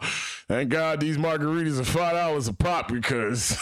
thank 0.48 0.70
God 0.70 1.00
these 1.00 1.16
margaritas 1.16 1.80
are 1.80 1.84
five 1.84 2.12
dollars 2.14 2.48
a 2.48 2.52
pop 2.52 2.88
because 2.88 3.56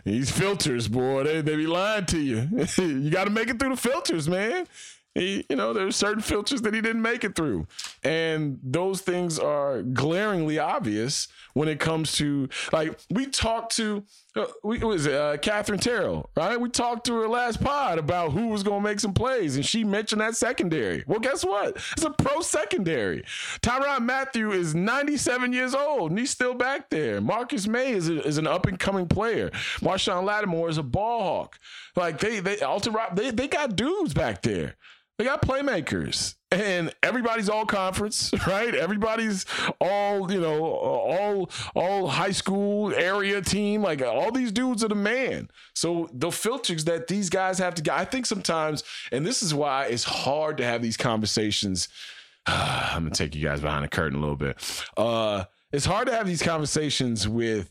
these 0.04 0.30
filters, 0.30 0.88
boy, 0.88 1.24
they, 1.24 1.40
they 1.40 1.56
be 1.56 1.66
lying 1.66 2.06
to 2.06 2.18
you. 2.18 2.48
you 2.78 3.10
got 3.10 3.24
to 3.24 3.30
make 3.30 3.48
it 3.48 3.58
through 3.58 3.74
the 3.74 3.80
filters, 3.80 4.28
man. 4.28 4.66
He, 5.14 5.44
you 5.50 5.56
know, 5.56 5.72
there's 5.72 5.96
certain 5.96 6.22
filters 6.22 6.62
that 6.62 6.72
he 6.72 6.80
didn't 6.80 7.02
make 7.02 7.24
it 7.24 7.34
through. 7.34 7.66
And 8.04 8.60
those 8.62 9.00
things 9.00 9.40
are 9.40 9.82
glaringly 9.82 10.60
obvious 10.60 11.26
when 11.52 11.68
it 11.68 11.80
comes 11.80 12.12
to, 12.12 12.48
like, 12.72 12.96
we 13.10 13.26
talked 13.26 13.74
to, 13.76 14.04
uh, 14.36 14.46
we, 14.62 14.78
was 14.78 15.08
uh, 15.08 15.36
Catherine 15.42 15.80
Terrell, 15.80 16.30
right? 16.36 16.60
We 16.60 16.68
talked 16.68 17.06
to 17.06 17.14
her 17.14 17.28
last 17.28 17.60
pod 17.60 17.98
about 17.98 18.30
who 18.30 18.48
was 18.48 18.62
going 18.62 18.84
to 18.84 18.88
make 18.88 19.00
some 19.00 19.12
plays, 19.12 19.56
and 19.56 19.66
she 19.66 19.82
mentioned 19.82 20.20
that 20.20 20.36
secondary. 20.36 21.02
Well, 21.08 21.18
guess 21.18 21.44
what? 21.44 21.76
It's 21.92 22.04
a 22.04 22.10
pro 22.10 22.40
secondary. 22.40 23.24
Tyrann 23.62 24.04
Mathieu 24.04 24.52
is 24.52 24.76
97 24.76 25.52
years 25.52 25.74
old, 25.74 26.12
and 26.12 26.20
he's 26.20 26.30
still 26.30 26.54
back 26.54 26.88
there. 26.88 27.20
Marcus 27.20 27.66
Maye 27.66 27.94
is, 27.94 28.08
a, 28.08 28.24
is 28.24 28.38
an 28.38 28.46
up 28.46 28.66
and 28.66 28.78
coming 28.78 29.08
player. 29.08 29.50
Marshon 29.80 30.22
Lattimore 30.22 30.68
is 30.68 30.78
a 30.78 30.84
ball 30.84 31.20
hawk. 31.20 31.58
Like, 31.96 32.20
they, 32.20 32.38
they, 32.38 32.60
Alton 32.60 32.94
they, 33.14 33.32
they 33.32 33.48
got 33.48 33.74
dudes 33.74 34.14
back 34.14 34.42
there. 34.42 34.76
They 35.20 35.26
got 35.26 35.42
playmakers 35.42 36.36
and 36.50 36.94
everybody's 37.02 37.50
all 37.50 37.66
conference, 37.66 38.32
right? 38.46 38.74
Everybody's 38.74 39.44
all, 39.78 40.32
you 40.32 40.40
know, 40.40 40.64
all 40.64 41.50
all 41.76 42.08
high 42.08 42.30
school 42.30 42.94
area 42.94 43.42
team. 43.42 43.82
Like 43.82 44.00
all 44.00 44.32
these 44.32 44.50
dudes 44.50 44.82
are 44.82 44.88
the 44.88 44.94
man. 44.94 45.50
So 45.74 46.08
the 46.14 46.30
filters 46.30 46.86
that 46.86 47.06
these 47.06 47.28
guys 47.28 47.58
have 47.58 47.74
to 47.74 47.82
get, 47.82 47.98
I 47.98 48.06
think 48.06 48.24
sometimes, 48.24 48.82
and 49.12 49.26
this 49.26 49.42
is 49.42 49.52
why 49.52 49.88
it's 49.88 50.04
hard 50.04 50.56
to 50.56 50.64
have 50.64 50.80
these 50.80 50.96
conversations. 50.96 51.88
I'm 52.46 53.02
gonna 53.02 53.10
take 53.10 53.34
you 53.34 53.44
guys 53.44 53.60
behind 53.60 53.84
the 53.84 53.88
curtain 53.88 54.16
a 54.16 54.22
little 54.22 54.36
bit. 54.36 54.56
Uh, 54.96 55.44
it's 55.70 55.84
hard 55.84 56.08
to 56.08 56.14
have 56.14 56.26
these 56.26 56.42
conversations 56.42 57.28
with 57.28 57.70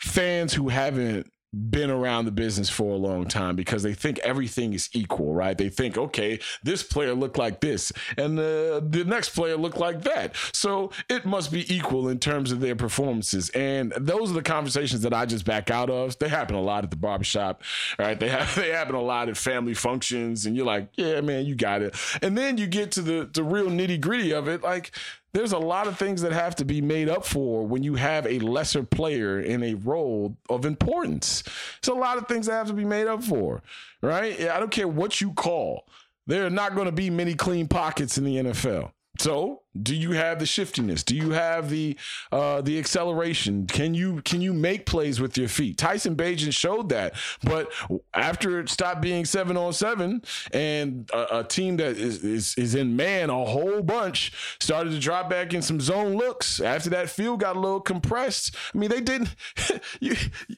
fans 0.00 0.54
who 0.54 0.70
haven't 0.70 1.30
been 1.54 1.90
around 1.90 2.24
the 2.24 2.32
business 2.32 2.68
for 2.68 2.94
a 2.94 2.96
long 2.96 3.26
time 3.26 3.56
because 3.56 3.82
they 3.82 3.94
think 3.94 4.18
everything 4.20 4.72
is 4.72 4.88
equal, 4.92 5.32
right? 5.32 5.56
They 5.56 5.68
think, 5.68 5.96
okay, 5.96 6.40
this 6.62 6.82
player 6.82 7.14
looked 7.14 7.38
like 7.38 7.60
this 7.60 7.92
and 8.16 8.36
the, 8.36 8.84
the 8.86 9.04
next 9.04 9.30
player 9.30 9.56
looked 9.56 9.78
like 9.78 10.02
that. 10.02 10.36
So 10.52 10.90
it 11.08 11.24
must 11.24 11.52
be 11.52 11.72
equal 11.74 12.08
in 12.08 12.18
terms 12.18 12.52
of 12.52 12.60
their 12.60 12.76
performances. 12.76 13.50
And 13.50 13.92
those 13.96 14.30
are 14.30 14.34
the 14.34 14.42
conversations 14.42 15.02
that 15.02 15.14
I 15.14 15.26
just 15.26 15.44
back 15.44 15.70
out 15.70 15.90
of. 15.90 16.18
They 16.18 16.28
happen 16.28 16.56
a 16.56 16.62
lot 16.62 16.84
at 16.84 16.90
the 16.90 16.96
barbershop, 16.96 17.62
right? 17.98 18.18
They 18.18 18.28
have 18.28 18.54
they 18.56 18.70
happen 18.70 18.94
a 18.94 19.02
lot 19.02 19.28
at 19.28 19.36
family 19.36 19.74
functions 19.74 20.46
and 20.46 20.56
you're 20.56 20.66
like, 20.66 20.88
yeah, 20.96 21.20
man, 21.20 21.46
you 21.46 21.54
got 21.54 21.82
it. 21.82 21.94
And 22.22 22.36
then 22.36 22.58
you 22.58 22.66
get 22.66 22.92
to 22.92 23.02
the 23.02 23.28
the 23.32 23.42
real 23.42 23.66
nitty 23.66 24.00
gritty 24.00 24.32
of 24.32 24.48
it. 24.48 24.62
Like 24.62 24.92
there's 25.34 25.52
a 25.52 25.58
lot 25.58 25.88
of 25.88 25.98
things 25.98 26.22
that 26.22 26.32
have 26.32 26.54
to 26.56 26.64
be 26.64 26.80
made 26.80 27.08
up 27.08 27.26
for 27.26 27.66
when 27.66 27.82
you 27.82 27.96
have 27.96 28.24
a 28.26 28.38
lesser 28.38 28.84
player 28.84 29.40
in 29.40 29.64
a 29.64 29.74
role 29.74 30.36
of 30.48 30.64
importance. 30.64 31.42
There's 31.82 31.94
a 31.94 32.00
lot 32.00 32.16
of 32.16 32.28
things 32.28 32.46
that 32.46 32.52
have 32.52 32.68
to 32.68 32.72
be 32.72 32.84
made 32.84 33.08
up 33.08 33.22
for, 33.22 33.60
right? 34.00 34.40
I 34.48 34.60
don't 34.60 34.70
care 34.70 34.88
what 34.88 35.20
you 35.20 35.32
call. 35.32 35.88
There 36.26 36.46
are 36.46 36.50
not 36.50 36.74
going 36.74 36.86
to 36.86 36.92
be 36.92 37.10
many 37.10 37.34
clean 37.34 37.68
pockets 37.68 38.16
in 38.16 38.24
the 38.24 38.36
NFL. 38.36 38.92
So, 39.18 39.62
do 39.80 39.94
you 39.94 40.12
have 40.12 40.40
the 40.40 40.46
shiftiness? 40.46 41.04
Do 41.04 41.14
you 41.14 41.30
have 41.30 41.70
the 41.70 41.96
uh, 42.32 42.60
the 42.60 42.78
acceleration? 42.78 43.66
Can 43.66 43.94
you 43.94 44.22
can 44.22 44.40
you 44.40 44.52
make 44.52 44.86
plays 44.86 45.20
with 45.20 45.38
your 45.38 45.48
feet? 45.48 45.78
Tyson 45.78 46.16
Bagent 46.16 46.52
showed 46.52 46.88
that, 46.88 47.14
but 47.42 47.72
after 48.12 48.60
it 48.60 48.68
stopped 48.68 49.02
being 49.02 49.24
seven 49.24 49.56
on 49.56 49.72
seven, 49.72 50.22
and 50.52 51.08
a, 51.12 51.38
a 51.38 51.44
team 51.44 51.76
that 51.76 51.96
is, 51.96 52.24
is 52.24 52.54
is 52.56 52.74
in 52.74 52.96
man 52.96 53.30
a 53.30 53.44
whole 53.44 53.82
bunch 53.82 54.32
started 54.60 54.90
to 54.90 54.98
drop 54.98 55.30
back 55.30 55.54
in 55.54 55.62
some 55.62 55.80
zone 55.80 56.16
looks. 56.16 56.60
After 56.60 56.90
that 56.90 57.08
field 57.08 57.40
got 57.40 57.54
a 57.54 57.60
little 57.60 57.80
compressed. 57.80 58.56
I 58.74 58.78
mean, 58.78 58.90
they 58.90 59.00
didn't. 59.00 59.34
you, 60.00 60.16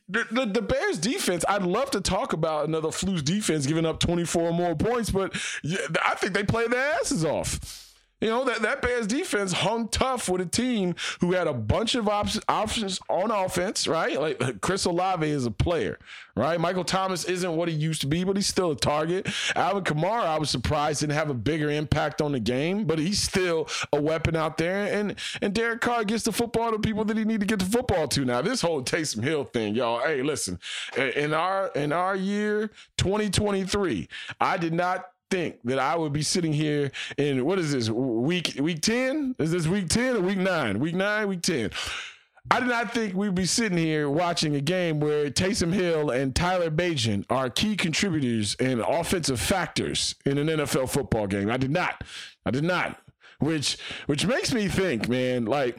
the, 0.09 0.27
the, 0.31 0.47
the, 0.47 0.63
Bears 0.63 0.99
defense. 0.99 1.45
I'd 1.49 1.63
love 1.63 1.91
to 1.93 2.01
talk 2.01 2.33
about 2.33 2.69
another 2.69 2.89
Flus 2.89 3.23
defense 3.23 3.67
giving 3.67 3.87
up 3.87 4.01
twenty 4.01 4.25
four 4.25 4.53
more 4.53 4.75
points, 4.75 5.11
but 5.11 5.35
I 6.05 6.15
think 6.17 6.33
they 6.33 6.45
played 6.45 6.71
their 6.71 6.95
asses 7.01 7.25
off. 7.25 7.86
You 8.21 8.29
know, 8.29 8.45
that, 8.45 8.63
that 8.63 8.81
Bears 8.81 9.07
defense 9.07 9.53
hung 9.53 9.89
tough 9.89 10.29
with 10.29 10.41
a 10.41 10.47
team 10.47 10.95
who 11.21 11.33
had 11.33 11.47
a 11.47 11.53
bunch 11.53 11.95
of 11.95 12.09
op- 12.09 12.29
options 12.49 12.99
on 13.11 13.31
offense, 13.31 13.87
right? 13.87 14.19
Like 14.19 14.43
uh, 14.43 14.53
Chris 14.63 14.87
Olave 14.87 15.29
is 15.29 15.45
a 15.45 15.51
player, 15.51 15.99
right? 16.35 16.59
Michael 16.59 16.85
Thomas 16.85 17.25
isn't 17.25 17.57
what 17.57 17.69
he 17.69 17.75
used 17.75 18.01
to 18.01 18.07
be, 18.07 18.25
but 18.25 18.37
he's 18.37 18.47
still 18.47 18.71
a 18.71 18.77
target. 18.77 19.29
Alvin 19.55 19.85
Kamara, 19.85 20.25
I 20.25 20.39
was 20.39 20.49
surprised 20.49 21.01
didn't 21.01 21.13
have 21.13 21.29
a 21.29 21.35
bigger 21.35 21.71
impact 21.71 22.23
on 22.23 22.33
the 22.33 22.41
game, 22.41 22.85
but 22.85 22.99
he's 22.99 23.21
still 23.21 23.69
a 23.93 24.01
weapon 24.01 24.35
out 24.35 24.57
there. 24.57 24.93
And 24.93 25.15
and 25.43 25.53
Derek 25.53 25.83
Carr 25.83 26.05
gets 26.05 26.25
the 26.25 26.33
football 26.33 26.73
to 26.73 26.79
people 26.79 27.05
that 27.05 27.19
he 27.19 27.25
need 27.25 27.41
to 27.41 27.47
get 27.47 27.59
the 27.59 27.67
football 27.67 28.09
to. 28.09 28.25
Now, 28.25 28.41
this 28.41 28.63
whole 28.63 28.83
Taysom 28.83 29.23
Hill 29.23 29.45
thing, 29.45 29.75
y'all. 29.75 30.01
Hey, 30.01 30.23
listen, 30.23 30.59
in 30.97 31.35
our 31.35 31.69
in 31.69 31.93
our 31.93 32.17
year 32.17 32.71
2023, 32.97 34.09
I 34.41 34.57
did 34.57 34.73
not 34.73 35.11
think 35.31 35.59
that 35.65 35.79
I 35.79 35.97
would 35.97 36.13
be 36.13 36.23
sitting 36.23 36.53
here 36.53 36.91
in 37.17 37.45
what 37.45 37.59
is 37.59 37.73
this 37.73 37.91
week 37.91 38.57
week 38.59 38.81
10? 38.83 39.37
Is 39.39 39.51
this 39.51 39.67
week 39.67 39.89
10 39.89 40.17
or 40.17 40.21
week 40.21 40.39
9? 40.39 40.79
Week 40.79 40.95
9, 40.95 41.29
week 41.29 41.43
10. 41.43 41.71
I 42.49 42.61
did 42.61 42.69
not 42.69 42.95
think 42.95 43.15
we'd 43.15 43.35
be 43.35 43.45
sitting 43.45 43.77
here 43.77 44.09
watching 44.09 44.55
a 44.55 44.61
game 44.61 45.01
where 45.01 45.31
Taysom 45.31 45.73
Hill 45.73 46.11
and 46.11 46.35
Tyler 46.35 46.71
Bagent 46.71 47.25
are 47.29 47.51
key 47.51 47.75
contributors 47.77 48.55
and 48.61 48.81
offensive 48.81 49.41
factors 49.41 50.15
in 50.25 50.39
an 50.39 50.47
NFL 50.47 50.89
football 50.89 51.27
game. 51.27 51.51
I 51.51 51.57
did 51.57 51.73
not. 51.73 52.05
I 52.45 52.53
did 52.53 52.63
not. 52.63 53.01
Which 53.41 53.79
which 54.07 54.27
makes 54.27 54.55
me 54.55 54.69
think, 54.69 55.09
man, 55.09 55.45
like 55.45 55.77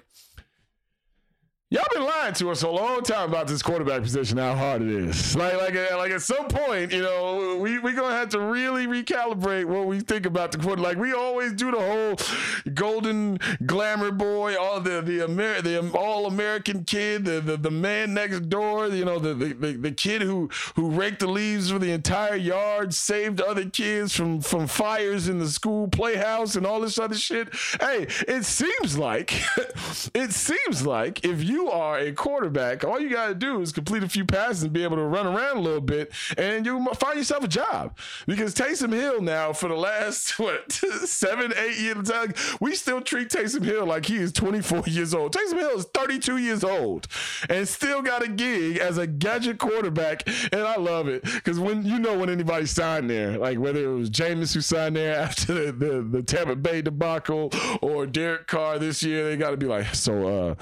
Y'all 1.70 1.84
been 1.94 2.06
lying 2.06 2.34
to 2.34 2.50
us 2.50 2.64
a 2.64 2.70
long 2.70 3.02
time 3.02 3.28
about 3.28 3.46
this 3.46 3.62
quarterback 3.62 4.02
position, 4.02 4.38
how 4.38 4.56
hard 4.56 4.82
it 4.82 4.88
is. 4.88 5.36
Like, 5.36 5.58
like, 5.58 5.76
uh, 5.76 5.98
like 5.98 6.12
at 6.12 6.22
some 6.22 6.48
point, 6.48 6.94
you 6.94 7.02
know, 7.02 7.58
we 7.60 7.78
we 7.80 7.92
gonna 7.92 8.16
have 8.16 8.30
to 8.30 8.40
really 8.40 8.88
recalibrate 8.88 9.66
what 9.66 9.86
we 9.86 10.00
think 10.00 10.26
about 10.26 10.54
the 10.54 10.60
quarter. 10.60 10.82
Like 10.82 10.96
we 10.96 11.12
always 11.12 11.52
do 11.52 11.72
the 11.72 11.82
whole 11.82 12.72
golden 12.74 13.40
glamour 13.66 14.12
boy, 14.12 14.56
all 14.56 14.80
the 14.80 15.02
the 15.02 15.26
Amer- 15.26 15.62
the 15.62 15.80
um, 15.80 15.92
all 15.94 16.26
American 16.28 16.86
kid, 16.86 17.26
the, 17.26 17.42
the 17.42 17.58
the 17.58 17.72
man 17.72 18.14
next 18.14 18.48
door, 18.48 18.88
you 18.88 19.04
know, 19.04 19.20
the, 19.20 19.34
the 19.34 19.74
the 19.74 19.92
kid 19.92 20.22
who 20.22 20.50
who 20.78 20.90
raked 20.90 21.20
the 21.20 21.28
leaves 21.28 21.70
for 21.70 21.80
the 21.80 21.92
entire 21.92 22.38
yard, 22.38 22.94
saved 22.94 23.42
other 23.42 23.70
kids 23.70 24.16
from 24.16 24.40
from 24.40 24.68
fires 24.68 25.28
in 25.28 25.40
the 25.40 25.50
school 25.50 25.90
playhouse 25.90 26.56
and 26.56 26.66
all 26.66 26.80
this 26.80 26.98
other 26.98 27.16
shit. 27.16 27.54
Hey, 27.82 28.08
it 28.26 28.46
seems 28.46 28.98
like 28.98 29.34
it 30.14 30.32
seems 30.32 30.88
like 30.88 31.26
if 31.26 31.44
you 31.44 31.57
you 31.58 31.72
are 31.72 31.98
a 31.98 32.12
quarterback, 32.12 32.84
all 32.84 33.00
you 33.00 33.10
got 33.10 33.30
to 33.30 33.36
do 33.36 33.62
is 33.62 33.72
complete 33.72 34.04
a 34.04 34.10
few 34.10 34.24
passes 34.26 34.64
and 34.64 34.72
be 34.72 34.84
able 34.84 34.96
to 34.96 35.04
run 35.04 35.26
around 35.26 35.58
a 35.58 35.60
little 35.60 35.82
bit, 35.82 36.12
and 36.38 36.66
you 36.68 36.86
find 36.94 37.18
yourself 37.18 37.44
a 37.44 37.48
job. 37.48 37.98
Because 38.28 38.54
Taysom 38.54 38.94
Hill 38.94 39.22
now, 39.22 39.54
for 39.54 39.68
the 39.68 39.76
last 39.76 40.38
what 40.40 40.72
seven, 41.06 41.52
eight 41.58 41.78
years, 41.80 42.12
we 42.60 42.76
still 42.76 43.02
treat 43.02 43.30
Taysom 43.30 43.64
Hill 43.64 43.88
like 43.88 44.06
he 44.06 44.18
is 44.18 44.32
24 44.32 44.84
years 44.86 45.16
old. 45.16 45.34
Taysom 45.34 45.58
Hill 45.58 45.78
is 45.78 45.86
32 45.86 46.38
years 46.38 46.64
old 46.64 47.08
and 47.50 47.68
still 47.68 48.04
got 48.04 48.24
a 48.24 48.28
gig 48.28 48.78
as 48.78 49.00
a 49.00 49.08
gadget 49.08 49.58
quarterback, 49.58 50.28
and 50.54 50.62
I 50.62 50.76
love 50.76 51.08
it 51.08 51.24
because 51.24 51.60
when 51.60 51.84
you 51.84 51.98
know 51.98 52.20
when 52.20 52.30
anybody 52.30 52.68
signed 52.68 53.10
there, 53.10 53.38
like 53.40 53.58
whether 53.58 53.84
it 53.84 53.96
was 53.96 54.12
Jameis 54.12 54.54
who 54.54 54.62
signed 54.62 54.96
there 54.96 55.18
after 55.18 55.54
the, 55.54 55.72
the, 55.72 56.02
the 56.02 56.24
Tampa 56.24 56.56
Bay 56.56 56.84
debacle 56.84 57.52
or 57.82 58.06
Derek 58.06 58.46
Carr 58.46 58.78
this 58.78 59.02
year, 59.02 59.24
they 59.26 59.38
got 59.38 59.52
to 59.52 59.58
be 59.58 59.66
like, 59.66 59.96
so. 59.96 60.52
uh 60.52 60.56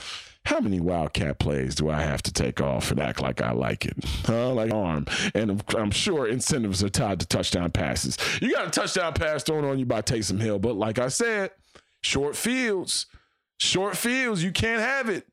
how 0.46 0.60
many 0.60 0.80
wildcat 0.80 1.40
plays 1.40 1.76
do 1.76 1.90
I 1.90 2.02
have 2.02 2.22
to 2.24 2.32
take 2.32 2.62
off 2.62 2.92
and 2.92 3.00
act 3.00 3.22
like 3.22 3.42
I 3.42 3.52
like 3.52 3.86
it? 3.86 3.98
Huh? 4.26 4.54
Like 4.54 4.72
arm. 4.72 5.08
And 5.34 5.64
I'm 5.76 5.92
sure 5.92 6.28
incentives 6.28 6.84
are 6.84 6.90
tied 6.90 7.20
to 7.20 7.26
touchdown 7.26 7.72
passes. 7.72 8.18
You 8.42 8.54
got 8.54 8.68
a 8.68 8.70
touchdown 8.70 9.14
pass 9.14 9.44
thrown 9.44 9.66
on 9.66 9.80
you 9.80 9.86
by 9.86 10.02
Taysom 10.02 10.40
Hill, 10.40 10.60
but 10.60 10.76
like 10.76 11.00
I 11.00 11.08
said, 11.08 11.52
short 12.02 12.36
fields, 12.36 13.08
short 13.58 13.98
fields, 13.98 14.44
you 14.44 14.52
can't 14.52 14.82
have 14.82 15.10
it. 15.10 15.28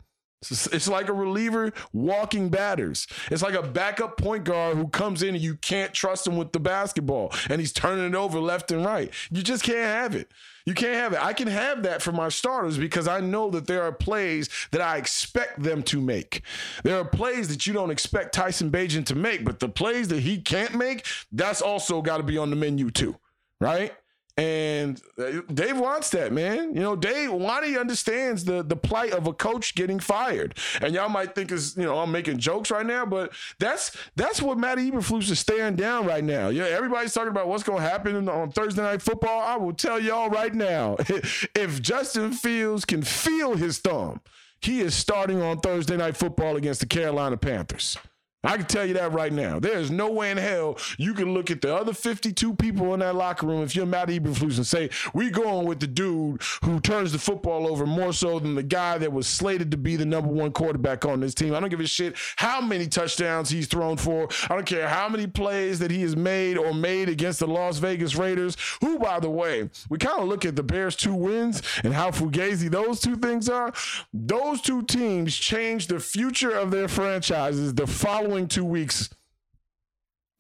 It's, 0.51 0.89
like 0.89 1.09
a 1.09 1.13
reliever 1.13 1.73
walking 1.93 2.49
batters. 2.49 3.07
It's 3.31 3.43
like 3.43 3.55
a 3.55 3.63
backup 3.63 4.17
point 4.17 4.43
guard 4.43 4.77
who 4.77 4.89
comes 4.89 5.23
in 5.23 5.37
and 5.37 5.43
you 5.43 5.55
can't 5.55 5.95
trust 5.95 6.27
him 6.27 6.37
with 6.37 6.51
the 6.51 6.59
basketball 6.59 7.33
and 7.49 7.61
he's 7.61 7.73
turning 7.73 8.07
it 8.07 8.15
over 8.17 8.41
left 8.41 8.73
and 8.73 8.85
right. 8.85 9.13
You 9.31 9.43
just 9.43 9.63
can't 9.63 9.79
have 9.79 10.17
it. 10.17 10.33
You 10.65 10.75
can't 10.75 10.95
have 10.95 11.13
it. 11.13 11.25
I 11.25 11.33
can 11.33 11.49
have 11.49 11.83
that 11.83 12.03
for 12.03 12.13
my 12.13 12.29
starters 12.29 12.79
because 12.79 13.09
I 13.09 13.21
know 13.21 13.51
that 13.51 13.67
there 13.67 13.83
are 13.83 13.93
plays 13.93 14.49
that 14.71 14.81
I 14.81 14.97
expect 14.97 15.63
them 15.63 15.83
to 15.85 16.01
make. 16.01 16.43
There 16.85 16.99
are 16.99 17.05
plays 17.05 17.49
that 17.49 17.67
you 17.67 17.73
don't 17.73 17.91
expect 17.91 18.35
Tyson 18.35 18.71
Bagent 18.71 19.07
to 19.07 19.15
make, 19.15 19.45
but 19.45 19.61
the 19.61 19.69
plays 19.69 20.09
that 20.09 20.21
he 20.21 20.41
can't 20.41 20.75
make, 20.75 21.05
that's 21.33 21.63
also 21.63 22.03
got 22.03 22.19
to 22.19 22.23
be 22.23 22.39
on 22.39 22.51
the 22.51 22.57
menu 22.57 22.91
too, 22.91 23.17
right? 23.61 23.93
And 24.37 25.01
uh, 25.19 25.43
Dave 25.53 25.75
Wannstedt, 25.75 26.31
man. 26.31 26.75
You 26.75 26.81
know, 26.81 26.97
Dave 26.97 27.29
Wannstedt 27.29 27.79
understands 27.79 28.45
the 28.45 28.63
the 28.63 28.77
plight 28.77 29.13
of 29.13 29.27
a 29.27 29.33
coach 29.33 29.75
getting 29.75 30.01
fired. 30.01 30.57
And 30.81 30.95
y'all 30.95 31.11
might 31.11 31.35
think 31.35 31.53
is, 31.53 31.77
you 31.77 31.85
know, 31.85 31.99
I'm 31.99 32.11
making 32.11 32.39
jokes 32.39 32.71
right 32.71 32.87
now, 32.87 33.05
but 33.05 33.33
that's 33.59 33.95
that's 34.17 34.41
what 34.41 34.57
Matty 34.59 34.91
Eberflus 34.91 35.31
is 35.31 35.39
staring 35.39 35.77
down 35.77 36.07
right 36.07 36.25
now. 36.25 36.49
Yeah, 36.49 36.65
everybody's 36.65 37.13
talking 37.13 37.29
about 37.29 37.49
what's 37.49 37.63
to 37.81 37.89
happen 37.89 38.29
on 38.29 38.53
Thursday 38.53 38.83
night 38.83 39.03
football. 39.03 39.41
I 39.41 39.57
will 39.57 39.75
tell 39.75 40.01
y'all 40.01 40.31
right 40.31 40.55
now, 40.55 40.97
if 41.09 41.83
Justin 41.83 42.33
Fields 42.33 42.87
can 42.87 43.03
feel 43.03 43.55
his 43.57 43.79
thumb, 43.79 44.23
he 44.63 44.81
is 44.81 44.95
starting 44.95 45.43
on 45.43 45.59
Thursday 45.59 45.97
night 45.97 46.17
football 46.17 46.57
against 46.57 46.81
the 46.81 46.87
Carolina 46.87 47.37
Panthers. 47.37 47.99
I 48.45 48.57
can 48.57 48.67
tell 48.67 48.85
you 48.85 48.95
that 48.95 49.13
right 49.13 49.33
now. 49.33 49.61
There 49.61 49.79
is 49.79 49.91
no 49.91 50.11
way 50.11 50.33
in 50.33 50.37
hell 50.37 50.77
you 50.99 51.15
can 51.15 51.33
look 51.33 51.51
at 51.51 51.61
the 51.61 51.75
other 51.75 51.93
52 51.93 52.55
people 52.55 52.93
in 52.93 53.01
that 53.01 53.15
locker 53.15 53.47
room 53.47 53.63
if 53.63 53.77
you're 53.77 53.87
Matt 53.87 54.09
Eberflus 54.09 54.57
and 54.57 54.67
say, 54.67 54.91
we 55.15 55.31
going 55.31 55.65
with 55.65 55.79
the 55.79 55.87
dude 55.87 56.43
who 56.65 56.81
turns 56.81 57.13
the 57.13 57.21
football 57.21 57.69
over 57.69 57.87
more 57.87 58.13
so 58.13 58.41
than 58.41 58.57
the 58.57 58.63
guy 58.65 58.99
that 58.99 59.13
was 59.13 59.29
slated 59.29 59.71
to 59.71 59.77
be 59.77 59.95
the 59.95 60.05
number 60.05 60.29
one 60.29 60.51
quarterback 60.51 61.05
on 61.05 61.21
this 61.21 61.35
team. 61.35 61.55
I 61.55 61.61
don't 61.61 61.69
give 61.69 61.79
a 61.79 61.87
shit 61.87 62.17
how 62.35 62.61
many 62.61 62.89
touchdowns 62.89 63.49
he's 63.49 63.69
thrown 63.69 63.97
for. 63.97 64.29
I 64.51 64.55
don't 64.55 64.67
care 64.67 64.89
how 64.89 65.09
many 65.09 65.29
plays 65.29 65.79
that 65.79 65.93
he 65.93 66.03
has 66.03 66.17
made 66.17 66.59
or 66.59 66.75
made 66.75 67.09
against 67.09 67.39
the 67.39 67.47
Las 67.47 67.79
Vegas 67.79 68.17
Raiders, 68.17 68.57
who, 68.81 68.99
by 68.99 69.21
the 69.21 69.31
way, 69.31 69.71
we 69.89 69.99
kind 69.99 70.21
of 70.21 70.27
look 70.27 70.45
at 70.45 70.57
the 70.57 70.65
Bears' 70.65 70.97
two 70.97 71.15
wins 71.15 71.63
and 71.85 71.95
how 71.95 72.11
fugazi 72.11 72.69
those 72.69 72.99
two 72.99 73.17
things 73.17 73.49
are. 73.49 73.73
Those 74.13 74.61
two 74.61 74.83
teams 74.83 75.37
changed 75.37 75.91
the 75.91 76.01
future 76.01 76.51
of 76.51 76.73
their 76.73 76.89
franchises 76.89 77.75
the 77.75 77.87
following 77.87 78.32
following 78.33 78.49
two 78.49 78.65
weeks. 78.65 79.11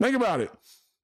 Think 0.00 0.16
about 0.16 0.40
it. 0.40 0.50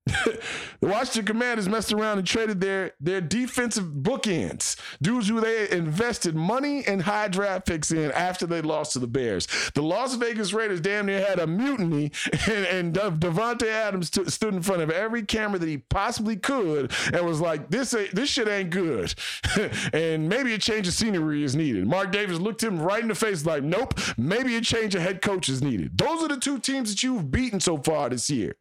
the 0.80 0.88
Washington 0.88 1.26
Commanders 1.26 1.68
messed 1.68 1.92
around 1.92 2.18
and 2.18 2.26
traded 2.26 2.60
their 2.60 2.92
their 3.00 3.20
defensive 3.20 3.84
bookends, 3.84 4.76
dudes 5.00 5.28
who 5.28 5.40
they 5.40 5.70
invested 5.70 6.34
money 6.34 6.84
and 6.86 7.02
high 7.02 7.28
draft 7.28 7.66
picks 7.66 7.90
in 7.90 8.10
after 8.12 8.46
they 8.46 8.60
lost 8.62 8.92
to 8.92 8.98
the 8.98 9.06
Bears. 9.06 9.46
The 9.74 9.82
Las 9.82 10.14
Vegas 10.14 10.52
Raiders 10.52 10.80
damn 10.80 11.06
near 11.06 11.24
had 11.24 11.38
a 11.38 11.46
mutiny, 11.46 12.12
and, 12.48 12.96
and 12.96 12.98
Adams 12.98 14.10
t- 14.10 14.24
stood 14.26 14.54
in 14.54 14.62
front 14.62 14.82
of 14.82 14.90
every 14.90 15.22
camera 15.22 15.58
that 15.58 15.68
he 15.68 15.78
possibly 15.78 16.36
could 16.36 16.92
and 17.12 17.26
was 17.26 17.40
like, 17.40 17.70
"This 17.70 17.90
this 18.12 18.30
shit 18.30 18.48
ain't 18.48 18.70
good," 18.70 19.14
and 19.92 20.28
maybe 20.28 20.54
a 20.54 20.58
change 20.58 20.88
of 20.88 20.94
scenery 20.94 21.44
is 21.44 21.56
needed. 21.56 21.86
Mark 21.86 22.12
Davis 22.12 22.38
looked 22.38 22.62
him 22.62 22.80
right 22.80 23.02
in 23.02 23.08
the 23.08 23.14
face 23.14 23.44
like, 23.44 23.62
"Nope, 23.62 23.98
maybe 24.16 24.56
a 24.56 24.60
change 24.60 24.94
of 24.94 25.02
head 25.02 25.22
coach 25.22 25.48
is 25.48 25.62
needed." 25.62 25.96
Those 25.96 26.22
are 26.22 26.28
the 26.28 26.38
two 26.38 26.58
teams 26.58 26.90
that 26.90 27.02
you've 27.02 27.30
beaten 27.30 27.60
so 27.60 27.76
far 27.78 28.08
this 28.08 28.30
year. 28.30 28.56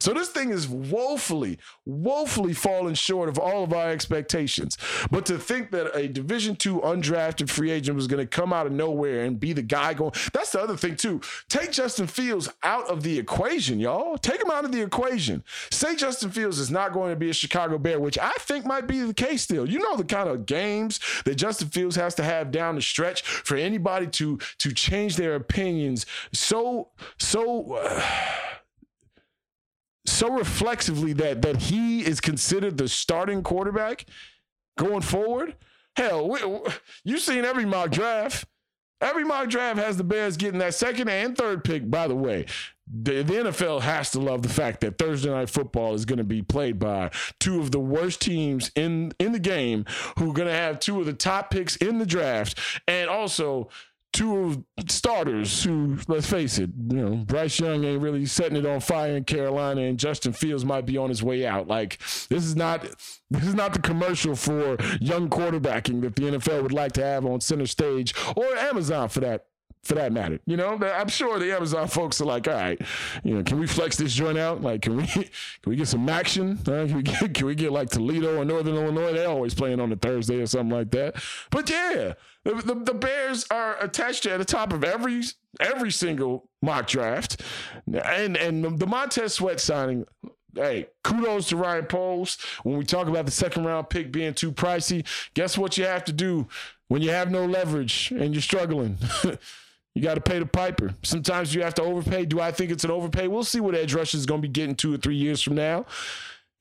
So 0.00 0.12
this 0.14 0.28
thing 0.28 0.50
is 0.50 0.68
woefully, 0.68 1.58
woefully 1.84 2.52
falling 2.52 2.94
short 2.94 3.28
of 3.28 3.38
all 3.38 3.64
of 3.64 3.72
our 3.72 3.90
expectations. 3.90 4.76
But 5.10 5.26
to 5.26 5.38
think 5.38 5.70
that 5.72 5.96
a 5.96 6.08
Division 6.08 6.56
two 6.56 6.80
undrafted 6.80 7.48
free 7.48 7.70
agent 7.70 7.96
was 7.96 8.06
going 8.06 8.24
to 8.24 8.26
come 8.26 8.52
out 8.52 8.66
of 8.66 8.72
nowhere 8.72 9.24
and 9.24 9.38
be 9.38 9.52
the 9.52 9.62
guy 9.62 9.94
going, 9.94 10.12
that's 10.32 10.52
the 10.52 10.60
other 10.60 10.76
thing 10.76 10.96
too. 10.96 11.20
Take 11.48 11.72
Justin 11.72 12.06
Fields 12.06 12.48
out 12.62 12.88
of 12.88 13.02
the 13.02 13.18
equation, 13.18 13.80
y'all. 13.80 14.18
Take 14.18 14.42
him 14.42 14.50
out 14.50 14.64
of 14.64 14.72
the 14.72 14.82
equation. 14.82 15.42
Say 15.70 15.96
Justin 15.96 16.30
Fields 16.30 16.58
is 16.58 16.70
not 16.70 16.92
going 16.92 17.10
to 17.10 17.16
be 17.16 17.30
a 17.30 17.34
Chicago 17.34 17.78
Bear, 17.78 18.00
which 18.00 18.18
I 18.18 18.32
think 18.38 18.64
might 18.64 18.86
be 18.86 19.00
the 19.00 19.14
case 19.14 19.42
still. 19.42 19.68
You 19.68 19.78
know 19.78 19.96
the 19.96 20.04
kind 20.04 20.28
of 20.28 20.46
games 20.46 21.00
that 21.24 21.34
Justin 21.36 21.68
Fields 21.68 21.96
has 21.96 22.14
to 22.16 22.22
have 22.24 22.50
down 22.50 22.74
the 22.76 22.82
stretch 22.82 23.22
for 23.22 23.56
anybody 23.56 24.06
to 24.06 24.38
to 24.58 24.72
change 24.72 25.16
their 25.16 25.34
opinions 25.34 26.06
so 26.32 26.88
so. 27.18 27.72
Uh, 27.72 28.02
so 30.10 30.30
reflexively 30.30 31.12
that 31.14 31.42
that 31.42 31.62
he 31.62 32.04
is 32.04 32.20
considered 32.20 32.78
the 32.78 32.88
starting 32.88 33.42
quarterback 33.42 34.06
going 34.76 35.02
forward. 35.02 35.56
Hell, 35.96 36.28
we, 36.28 36.40
you've 37.04 37.20
seen 37.20 37.44
every 37.44 37.64
mock 37.64 37.90
draft. 37.90 38.46
Every 39.00 39.24
mock 39.24 39.48
draft 39.48 39.78
has 39.78 39.96
the 39.96 40.04
Bears 40.04 40.36
getting 40.36 40.58
that 40.58 40.74
second 40.74 41.08
and 41.08 41.36
third 41.36 41.62
pick. 41.62 41.88
By 41.88 42.08
the 42.08 42.16
way, 42.16 42.46
the, 42.90 43.22
the 43.22 43.34
NFL 43.34 43.82
has 43.82 44.10
to 44.10 44.20
love 44.20 44.42
the 44.42 44.48
fact 44.48 44.80
that 44.80 44.98
Thursday 44.98 45.30
night 45.30 45.50
football 45.50 45.94
is 45.94 46.04
going 46.04 46.18
to 46.18 46.24
be 46.24 46.42
played 46.42 46.80
by 46.80 47.10
two 47.38 47.60
of 47.60 47.70
the 47.70 47.78
worst 47.78 48.20
teams 48.20 48.72
in 48.74 49.12
in 49.18 49.32
the 49.32 49.38
game, 49.38 49.84
who 50.18 50.30
are 50.30 50.34
going 50.34 50.48
to 50.48 50.54
have 50.54 50.80
two 50.80 50.98
of 50.98 51.06
the 51.06 51.12
top 51.12 51.50
picks 51.50 51.76
in 51.76 51.98
the 51.98 52.06
draft, 52.06 52.58
and 52.88 53.08
also 53.08 53.68
two 54.12 54.64
starters 54.88 55.62
who, 55.62 55.98
let's 56.08 56.28
face 56.28 56.58
it, 56.58 56.70
you 56.90 56.96
know, 56.96 57.16
Bryce 57.24 57.60
Young 57.60 57.84
ain't 57.84 58.02
really 58.02 58.26
setting 58.26 58.56
it 58.56 58.66
on 58.66 58.80
fire 58.80 59.16
in 59.16 59.24
Carolina, 59.24 59.82
and 59.82 59.98
Justin 59.98 60.32
Fields 60.32 60.64
might 60.64 60.86
be 60.86 60.96
on 60.96 61.08
his 61.08 61.22
way 61.22 61.46
out. 61.46 61.68
Like 61.68 61.98
this 62.28 62.44
is 62.44 62.56
not 62.56 62.82
this 63.30 63.44
is 63.44 63.54
not 63.54 63.72
the 63.72 63.80
commercial 63.80 64.34
for 64.34 64.76
young 65.00 65.28
quarterbacking 65.28 66.00
that 66.02 66.16
the 66.16 66.22
NFL 66.22 66.62
would 66.62 66.72
like 66.72 66.92
to 66.92 67.04
have 67.04 67.26
on 67.26 67.40
center 67.40 67.66
stage 67.66 68.14
or 68.36 68.46
Amazon 68.56 69.08
for 69.08 69.20
that 69.20 69.46
for 69.82 69.94
that 69.94 70.12
matter. 70.12 70.38
You 70.46 70.56
know, 70.56 70.78
I'm 70.82 71.08
sure 71.08 71.38
the 71.38 71.54
Amazon 71.54 71.88
folks 71.88 72.20
are 72.20 72.24
like, 72.24 72.46
all 72.48 72.54
right, 72.54 72.80
you 73.24 73.34
know, 73.34 73.42
can 73.42 73.58
we 73.58 73.66
flex 73.66 73.96
this 73.96 74.12
joint 74.12 74.38
out? 74.38 74.62
Like, 74.62 74.82
can 74.82 74.96
we 74.96 75.06
can 75.06 75.30
we 75.66 75.76
get 75.76 75.88
some 75.88 76.08
action? 76.08 76.58
Uh, 76.62 76.86
can 76.86 76.96
we 76.96 77.02
get 77.02 77.34
can 77.34 77.46
we 77.46 77.54
get 77.54 77.72
like 77.72 77.90
Toledo 77.90 78.38
or 78.38 78.44
Northern 78.44 78.74
Illinois? 78.74 79.12
They're 79.12 79.28
always 79.28 79.54
playing 79.54 79.80
on 79.80 79.92
a 79.92 79.96
Thursday 79.96 80.40
or 80.40 80.46
something 80.46 80.76
like 80.76 80.90
that. 80.92 81.16
But 81.50 81.68
yeah, 81.70 82.14
the, 82.44 82.54
the, 82.54 82.74
the 82.74 82.94
Bears 82.94 83.46
are 83.50 83.76
attached 83.82 84.24
to 84.24 84.32
at 84.32 84.38
the 84.38 84.44
top 84.44 84.72
of 84.72 84.84
every 84.84 85.22
every 85.60 85.90
single 85.90 86.48
mock 86.62 86.86
draft, 86.86 87.42
and 87.86 88.36
and 88.36 88.78
the 88.78 88.86
Montez 88.86 89.34
Sweat 89.34 89.60
signing 89.60 90.04
hey, 90.54 90.88
kudos 91.04 91.48
to 91.48 91.56
Ryan 91.56 91.86
Poles. 91.86 92.38
When 92.62 92.76
we 92.76 92.84
talk 92.84 93.06
about 93.06 93.26
the 93.26 93.32
second 93.32 93.64
round 93.64 93.90
pick 93.90 94.12
being 94.12 94.34
too 94.34 94.52
pricey, 94.52 95.06
guess 95.34 95.56
what 95.56 95.78
you 95.78 95.84
have 95.84 96.04
to 96.04 96.12
do 96.12 96.48
when 96.88 97.02
you 97.02 97.10
have 97.10 97.30
no 97.30 97.46
leverage 97.46 98.10
and 98.10 98.34
you're 98.34 98.42
struggling? 98.42 98.98
You 99.98 100.04
got 100.04 100.14
to 100.14 100.20
pay 100.20 100.38
the 100.38 100.46
piper. 100.46 100.94
Sometimes 101.02 101.52
you 101.52 101.64
have 101.64 101.74
to 101.74 101.82
overpay. 101.82 102.26
Do 102.26 102.38
I 102.38 102.52
think 102.52 102.70
it's 102.70 102.84
an 102.84 102.90
overpay? 102.92 103.26
We'll 103.26 103.42
see 103.42 103.58
what 103.58 103.74
edge 103.74 103.94
rush 103.94 104.14
is 104.14 104.26
going 104.26 104.40
to 104.40 104.46
be 104.46 104.52
getting 104.52 104.76
two 104.76 104.94
or 104.94 104.96
three 104.96 105.16
years 105.16 105.42
from 105.42 105.56
now. 105.56 105.86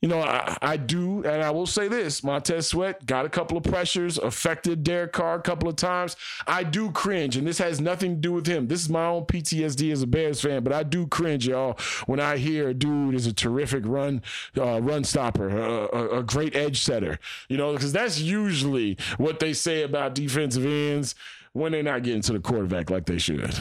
You 0.01 0.09
know, 0.09 0.21
I, 0.21 0.57
I, 0.59 0.77
do, 0.77 1.23
and 1.23 1.43
I 1.43 1.51
will 1.51 1.67
say 1.67 1.87
this: 1.87 2.23
Montez 2.23 2.65
Sweat 2.65 3.05
got 3.05 3.27
a 3.27 3.29
couple 3.29 3.55
of 3.55 3.63
pressures, 3.63 4.17
affected 4.17 4.83
Derek 4.83 5.11
Carr 5.11 5.35
a 5.35 5.41
couple 5.41 5.69
of 5.69 5.75
times. 5.75 6.15
I 6.47 6.63
do 6.63 6.91
cringe, 6.91 7.37
and 7.37 7.45
this 7.45 7.59
has 7.59 7.79
nothing 7.79 8.15
to 8.15 8.21
do 8.21 8.33
with 8.33 8.47
him. 8.47 8.67
This 8.67 8.81
is 8.81 8.89
my 8.89 9.05
own 9.05 9.25
PTSD 9.25 9.91
as 9.91 10.01
a 10.01 10.07
Bears 10.07 10.41
fan, 10.41 10.63
but 10.63 10.73
I 10.73 10.81
do 10.81 11.05
cringe, 11.05 11.47
y'all, 11.47 11.77
when 12.07 12.19
I 12.19 12.37
hear 12.37 12.69
a 12.69 12.73
dude 12.73 13.13
is 13.13 13.27
a 13.27 13.33
terrific 13.33 13.83
run, 13.85 14.23
uh, 14.57 14.81
run 14.81 15.03
stopper, 15.03 15.47
a, 15.47 15.95
a, 15.95 16.19
a 16.19 16.23
great 16.23 16.55
edge 16.55 16.81
setter. 16.81 17.19
You 17.49 17.57
know, 17.57 17.73
because 17.73 17.93
that's 17.93 18.19
usually 18.19 18.97
what 19.17 19.39
they 19.39 19.53
say 19.53 19.83
about 19.83 20.15
defensive 20.15 20.65
ends 20.65 21.13
when 21.53 21.71
they're 21.71 21.83
not 21.83 22.03
getting 22.03 22.21
to 22.21 22.33
the 22.33 22.39
quarterback 22.39 22.89
like 22.89 23.05
they 23.05 23.17
should. 23.17 23.55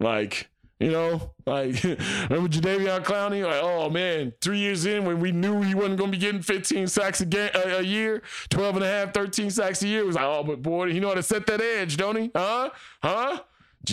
Like, 0.00 0.48
you 0.80 0.92
know, 0.92 1.34
like 1.44 1.82
remember 1.84 2.48
Jadeveon 2.48 3.04
Clowney? 3.04 3.44
Like, 3.44 3.60
oh 3.62 3.90
man, 3.90 4.32
three 4.40 4.58
years 4.58 4.86
in 4.86 5.04
when 5.04 5.18
we 5.18 5.32
knew 5.32 5.62
he 5.62 5.74
wasn't 5.74 5.98
going 5.98 6.12
to 6.12 6.16
be 6.16 6.20
getting 6.20 6.42
15 6.42 6.86
sacks 6.86 7.20
a, 7.20 7.26
game, 7.26 7.50
a, 7.54 7.78
a, 7.78 7.82
year, 7.82 8.22
12 8.50 8.76
and 8.76 8.84
a 8.84 8.88
half, 8.88 9.12
13 9.12 9.50
sacks 9.50 9.82
a 9.82 9.88
year. 9.88 10.00
It 10.00 10.06
was 10.06 10.16
like, 10.16 10.24
oh, 10.24 10.44
but 10.44 10.62
boy, 10.62 10.92
he 10.92 11.00
know 11.00 11.08
how 11.08 11.14
to 11.14 11.22
set 11.22 11.46
that 11.46 11.60
edge, 11.60 11.96
don't 11.96 12.16
he? 12.16 12.30
Huh? 12.34 12.70
Huh? 13.02 13.40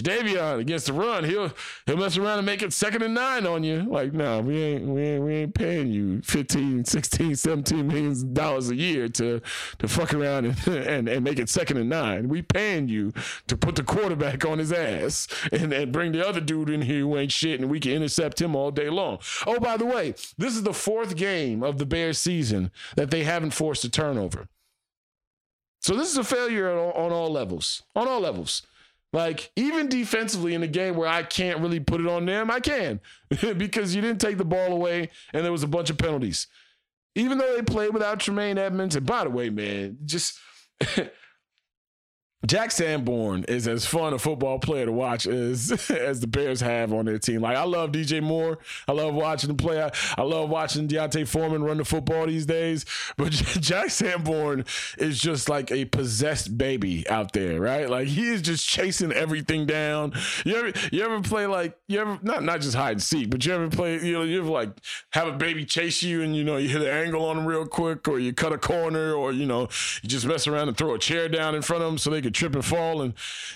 Jadeveon 0.01 0.60
against 0.60 0.88
the 0.88 0.93
run, 0.93 1.23
he'll 1.23 1.51
he'll 1.86 1.97
mess 1.97 2.17
around 2.17 2.39
and 2.39 2.45
make 2.45 2.62
it 2.62 2.73
second 2.73 3.01
and 3.01 3.13
nine 3.13 3.45
on 3.45 3.63
you. 3.63 3.84
Like, 3.84 4.13
no, 4.13 4.41
we 4.41 4.62
ain't 4.62 4.88
we 4.88 5.01
ain't 5.01 5.23
we 5.23 5.34
ain't 5.34 5.53
paying 5.53 5.91
you 5.91 6.21
15, 6.21 6.86
16, 6.86 7.36
17 7.36 7.88
million 7.88 8.34
dollars 8.34 8.69
a 8.69 8.75
year 8.75 9.08
to 9.10 9.41
to 9.79 9.88
fuck 9.88 10.13
around 10.13 10.45
and, 10.45 10.67
and 10.88 11.10
and 11.10 11.23
make 11.23 11.39
it 11.39 11.49
second 11.49 11.77
and 11.77 11.89
nine. 11.89 12.27
We 12.29 12.41
paying 12.41 12.88
you 12.88 13.13
to 13.47 13.58
put 13.58 13.75
the 13.75 13.84
quarterback 13.84 14.45
on 14.45 14.60
his 14.60 14.71
ass 14.71 15.27
and, 15.51 15.71
and 15.73 15.91
bring 15.91 16.12
the 16.12 16.27
other 16.27 16.41
dude 16.41 16.69
in 16.69 16.81
here 16.81 16.99
who 16.99 17.17
ain't 17.17 17.31
shit 17.31 17.60
and 17.60 17.69
we 17.69 17.79
can 17.79 17.91
intercept 17.91 18.41
him 18.41 18.55
all 18.55 18.71
day 18.71 18.89
long. 18.89 19.19
Oh, 19.45 19.60
by 19.60 19.77
the 19.77 19.86
way, 19.86 20.12
this 20.38 20.55
is 20.55 20.63
the 20.63 20.73
fourth 20.73 21.15
game 21.15 21.63
of 21.63 21.77
the 21.77 21.86
Bears 21.86 22.17
season 22.17 22.71
that 22.95 23.12
they 23.12 23.23
haven't 23.23 23.51
forced 23.51 23.84
a 23.84 23.89
turnover. 23.89 24.47
So 25.81 25.95
this 25.95 26.10
is 26.10 26.17
a 26.17 26.23
failure 26.23 26.71
on, 26.71 26.93
on 26.93 27.12
all 27.12 27.31
levels. 27.31 27.84
On 27.95 28.08
all 28.08 28.21
levels. 28.21 28.63
Like, 29.15 29.49
even 29.56 29.88
defensively 29.88 30.56
in 30.56 30.63
a 30.63 30.67
game 30.67 30.97
where 30.97 31.08
I 31.08 31.23
can't 31.23 31.62
really 31.62 31.80
put 31.80 32.01
it 32.01 32.08
on 32.08 32.25
them, 32.25 32.51
I 32.51 32.60
can 32.60 32.99
because 33.58 33.95
you 33.95 34.01
didn't 34.01 34.19
take 34.19 34.38
the 34.38 34.43
ball 34.43 34.73
away 34.73 35.10
and 35.32 35.45
there 35.45 35.54
was 35.54 35.63
a 35.63 35.69
bunch 35.69 35.89
of 35.89 35.97
penalties. 35.97 36.47
Even 37.15 37.38
though 37.38 37.56
they 37.56 37.62
played 37.62 37.93
without 37.93 38.19
Tremaine 38.19 38.58
Edmunds, 38.58 38.97
and 38.97 39.06
by 39.06 39.23
the 39.23 39.30
way, 39.30 39.49
man, 39.49 39.99
just 40.04 40.38
Jack 42.45 42.71
Sanborn 42.71 43.43
is 43.45 43.67
as 43.67 43.86
fun 43.86 44.13
a 44.13 44.19
football 44.19 44.60
player 44.60 44.86
to 44.86 44.91
watch 44.91 45.25
as 45.25 45.71
as 45.89 46.19
the 46.19 46.27
Bears 46.27 46.62
have 46.62 46.93
on 46.93 47.05
their 47.05 47.17
team. 47.17 47.41
Like 47.41 47.58
I 47.58 47.63
love 47.63 47.91
DJ 47.91 48.21
Moore. 48.21 48.60
I 48.88 48.91
love 48.91 49.13
watching 49.13 49.49
him 49.49 49.58
play. 49.58 49.81
I, 49.81 49.91
I 50.17 50.21
love 50.21 50.49
watching 50.49 50.88
D'Onta 50.88 51.27
Foreman 51.27 51.63
run 51.63 51.77
the 51.77 51.86
football 51.86 52.27
these 52.27 52.45
days. 52.45 52.86
But 53.17 53.31
Jack 53.31 53.89
Sanborn 53.89 54.65
is 54.97 55.19
just 55.19 55.49
like 55.49 55.71
a 55.71 55.86
possessed 55.86 56.58
baby 56.58 57.08
out 57.10 57.34
there, 57.34 57.60
right? 57.60 57.89
Like 57.89 58.08
he 58.08 58.27
is 58.27 58.41
just 58.41 58.67
chasing 58.67 59.12
everything 59.12 59.65
down. 59.65 60.13
You 60.45 60.55
ever 60.55 60.73
you 60.91 61.03
ever 61.03 61.21
play 61.21 61.47
like 61.47 61.77
you 61.88 61.99
ever 61.99 62.19
not 62.21 62.43
not 62.43 62.62
just 62.62 62.75
hide 62.75 62.91
and 62.91 63.03
seek, 63.03 63.29
but 63.29 63.45
you 63.45 63.53
ever 63.53 63.69
play 63.69 63.99
you 64.03 64.13
know 64.13 64.23
you 64.23 64.39
ever 64.41 64.49
like 64.49 64.69
have 65.12 65.27
a 65.27 65.34
baby 65.34 65.65
chase 65.65 66.03
you 66.03 66.21
and 66.21 66.36
you 66.36 66.43
know 66.43 66.58
you 66.58 66.69
hit 66.69 66.81
an 66.81 66.88
angle 66.88 67.25
on 67.25 67.38
him 67.38 67.45
real 67.45 67.65
quick 67.65 68.08
or 68.08 68.19
you 68.19 68.34
cut 68.34 68.53
a 68.53 68.58
corner 68.58 69.13
or 69.13 69.31
you 69.31 69.45
know 69.45 69.62
you 70.03 70.10
just 70.10 70.25
mess 70.25 70.45
around 70.45 70.67
and 70.67 70.77
throw 70.77 70.93
a 70.93 70.99
chair 70.99 71.27
down 71.27 71.55
in 71.55 71.62
front 71.62 71.81
of 71.81 71.89
them 71.89 71.97
so 71.97 72.10
they 72.10 72.21
could 72.21 72.34
trip 72.35 72.53
and 72.53 72.65
fall 72.65 73.01
and 73.01 73.13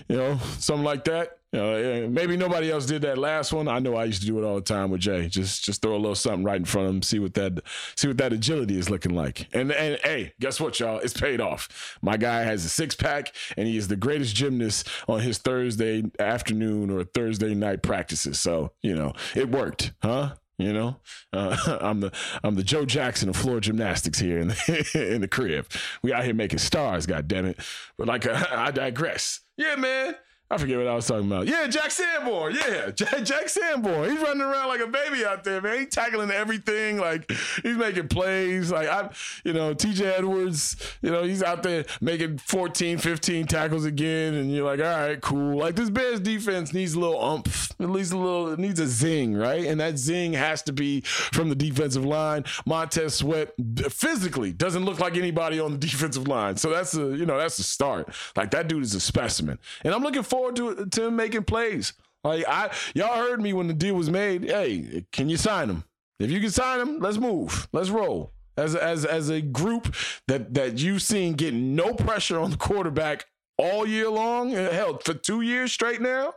you 0.08 0.18
know 0.18 0.38
something 0.58 0.84
like 0.86 1.04
that. 1.06 1.40
Know, 1.52 2.08
maybe 2.08 2.38
nobody 2.38 2.70
else 2.70 2.86
did 2.86 3.02
that 3.02 3.18
last 3.18 3.52
one. 3.52 3.68
I 3.68 3.80
know 3.80 3.96
I 3.96 4.04
used 4.04 4.22
to 4.22 4.28
do 4.28 4.38
it 4.38 4.46
all 4.46 4.56
the 4.56 4.62
time 4.62 4.92
with 4.92 5.02
Jay. 5.02 5.28
Just 5.28 5.64
just 5.64 5.82
throw 5.82 5.96
a 5.96 5.98
little 5.98 6.14
something 6.14 6.44
right 6.44 6.58
in 6.58 6.66
front 6.66 6.88
of 6.88 6.94
him, 6.94 7.02
see 7.02 7.18
what 7.18 7.34
that 7.34 7.62
see 7.96 8.08
what 8.08 8.18
that 8.18 8.34
agility 8.34 8.78
is 8.78 8.90
looking 8.90 9.16
like. 9.16 9.48
And 9.52 9.72
and 9.72 10.00
hey, 10.04 10.34
guess 10.40 10.60
what, 10.60 10.80
y'all? 10.80 11.00
It's 11.00 11.20
paid 11.20 11.42
off. 11.42 11.98
My 12.04 12.18
guy 12.18 12.42
has 12.42 12.64
a 12.66 12.70
six 12.70 12.96
pack, 12.96 13.34
and 13.58 13.68
he 13.68 13.78
is 13.78 13.88
the 13.88 13.96
greatest 13.96 14.36
gymnast 14.36 14.88
on 15.08 15.22
his 15.22 15.40
Thursday 15.40 16.04
afternoon 16.20 16.92
or 16.92 17.04
Thursday 17.04 17.56
night 17.56 17.82
practices. 17.82 18.40
So 18.40 18.72
you 18.84 18.94
know, 18.94 19.14
it 19.36 19.50
worked, 19.50 19.94
huh? 20.04 20.36
You 20.60 20.74
know, 20.74 20.98
uh, 21.32 21.80
I'm 21.82 22.02
the 22.02 22.12
I'm 22.44 22.56
the 22.56 22.64
Joe 22.64 22.86
Jackson 22.86 23.30
of 23.30 23.38
floor 23.38 23.62
gymnastics 23.62 24.20
here 24.20 24.40
in 24.40 24.50
the, 24.50 25.14
in 25.16 25.22
the 25.22 25.28
crib. 25.28 25.68
We 26.04 26.12
out 26.12 26.26
here 26.26 26.34
making 26.34 26.60
stars, 26.60 27.06
God 27.06 27.30
damn 27.30 27.46
it! 27.46 27.58
But 27.98 28.08
like, 28.08 28.28
I 28.52 28.70
digress. 28.70 29.40
Yeah, 29.58 29.78
man. 29.78 30.16
I 30.52 30.58
forget 30.58 30.78
what 30.80 30.88
I 30.88 30.96
was 30.96 31.06
talking 31.06 31.28
about. 31.28 31.48
Yeah, 31.48 31.68
Jack 31.68 31.92
Sanborn. 31.92 32.56
Yeah, 32.56 32.90
Jack, 32.96 33.24
Jack 33.24 33.50
Sanborn. 33.50 34.10
He's 34.10 34.20
running 34.20 34.42
around 34.42 34.68
like 34.70 34.80
a 34.80 34.88
baby 34.88 35.24
out 35.24 35.44
there, 35.44 35.62
man. 35.62 35.82
He's 35.82 35.90
tackling 35.90 36.32
everything. 36.32 36.98
Like 36.98 37.30
he's 37.62 37.78
making 37.78 38.08
plays. 38.08 38.72
Like 38.72 38.88
I, 38.88 39.12
you 39.44 39.54
know, 39.54 39.76
TJ 39.76 40.18
Edwards. 40.18 40.76
You 41.04 41.12
know, 41.12 41.22
he's 41.22 41.44
out 41.44 41.62
there 41.62 41.86
making 42.02 42.40
14, 42.40 42.98
15 42.98 43.46
tackles 43.46 43.86
again, 43.86 44.34
and 44.34 44.52
you're 44.52 44.66
like, 44.66 44.80
all 44.80 45.08
right, 45.08 45.22
cool. 45.22 45.60
Like 45.60 45.76
this 45.76 45.92
Bears 45.92 46.20
defense 46.20 46.74
needs 46.74 46.96
a 46.96 47.00
little 47.00 47.24
umph, 47.24 47.72
at 47.80 47.90
least 47.92 48.12
a 48.12 48.18
little. 48.18 48.54
It 48.54 48.60
needs 48.60 48.80
a 48.80 48.88
zing, 48.88 49.36
right? 49.36 49.66
And 49.66 49.80
that 49.80 50.00
zing 50.00 50.34
has 50.34 50.64
to 50.64 50.74
be 50.74 51.02
from 51.02 51.50
the 51.50 51.56
defensive 51.56 52.06
line. 52.06 52.44
Montez 52.66 53.14
Sweat 53.14 53.54
physically 53.90 54.52
doesn't 54.52 54.84
look 54.84 55.00
like 55.00 55.16
anybody 55.16 55.60
on 55.60 55.74
the 55.74 55.78
defensive 55.90 56.28
line, 56.28 56.58
so 56.58 56.72
that's 56.72 56.96
a 56.96 57.16
you 57.16 57.28
know 57.28 57.38
that's 57.38 57.60
a 57.60 57.64
start. 57.64 58.10
Like 58.36 58.50
that 58.50 58.68
dude 58.68 58.82
is 58.82 58.96
a 58.96 59.00
specimen, 59.00 59.60
and 59.84 59.94
I'm 59.94 60.02
looking 60.02 60.24
forward 60.24 60.39
to 60.56 60.86
to 60.86 61.08
him 61.08 61.16
making 61.16 61.44
plays. 61.44 61.94
Like 62.24 62.46
I, 62.48 62.72
y'all 62.94 63.16
heard 63.18 63.42
me 63.42 63.54
when 63.54 63.68
the 63.68 63.74
deal 63.74 63.96
was 63.96 64.10
made. 64.10 64.44
Hey, 64.44 65.06
can 65.12 65.30
you 65.30 65.38
sign 65.38 65.70
him? 65.70 65.84
If 66.20 66.30
you 66.32 66.42
can 66.42 66.52
sign 66.52 66.82
him, 66.82 67.00
let's 67.00 67.18
move. 67.18 67.68
Let's 67.72 67.90
roll. 67.90 68.34
As 68.58 68.76
as 68.76 69.06
as 69.06 69.30
a 69.30 69.42
group 69.42 69.96
that 70.28 70.54
that 70.54 70.80
you've 70.80 71.02
seen 71.02 71.34
getting 71.34 71.76
no 71.76 71.94
pressure 71.94 72.40
on 72.40 72.52
the 72.52 72.58
quarterback 72.58 73.26
all 73.58 73.88
year 73.88 74.10
long, 74.10 74.54
eh, 74.54 74.72
hell 74.74 75.00
for 75.04 75.14
two 75.14 75.42
years 75.42 75.72
straight 75.72 76.02
now. 76.02 76.34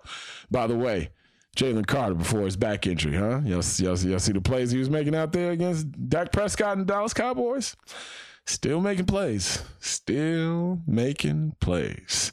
By 0.51 0.67
the 0.69 0.77
way, 0.77 1.11
Jalen 1.57 1.87
Carter 1.87 2.15
before 2.15 2.43
his 2.43 2.57
back 2.57 2.87
injury, 2.87 3.17
huh? 3.17 3.41
Y'all, 3.45 3.63
y'all, 3.77 3.99
y'all 3.99 4.19
see 4.19 4.33
the 4.33 4.41
plays 4.41 4.71
he 4.71 4.79
was 4.79 4.91
making 4.91 5.15
out 5.15 5.33
there 5.33 5.51
against 5.51 5.87
Dak 6.09 6.33
Prescott 6.33 6.79
and 6.79 6.87
Dallas 6.87 7.13
Cowboys? 7.13 7.77
Still 8.47 8.81
making 8.81 9.07
plays. 9.07 9.63
Still 9.81 10.81
making 10.87 11.55
plays. 11.61 12.33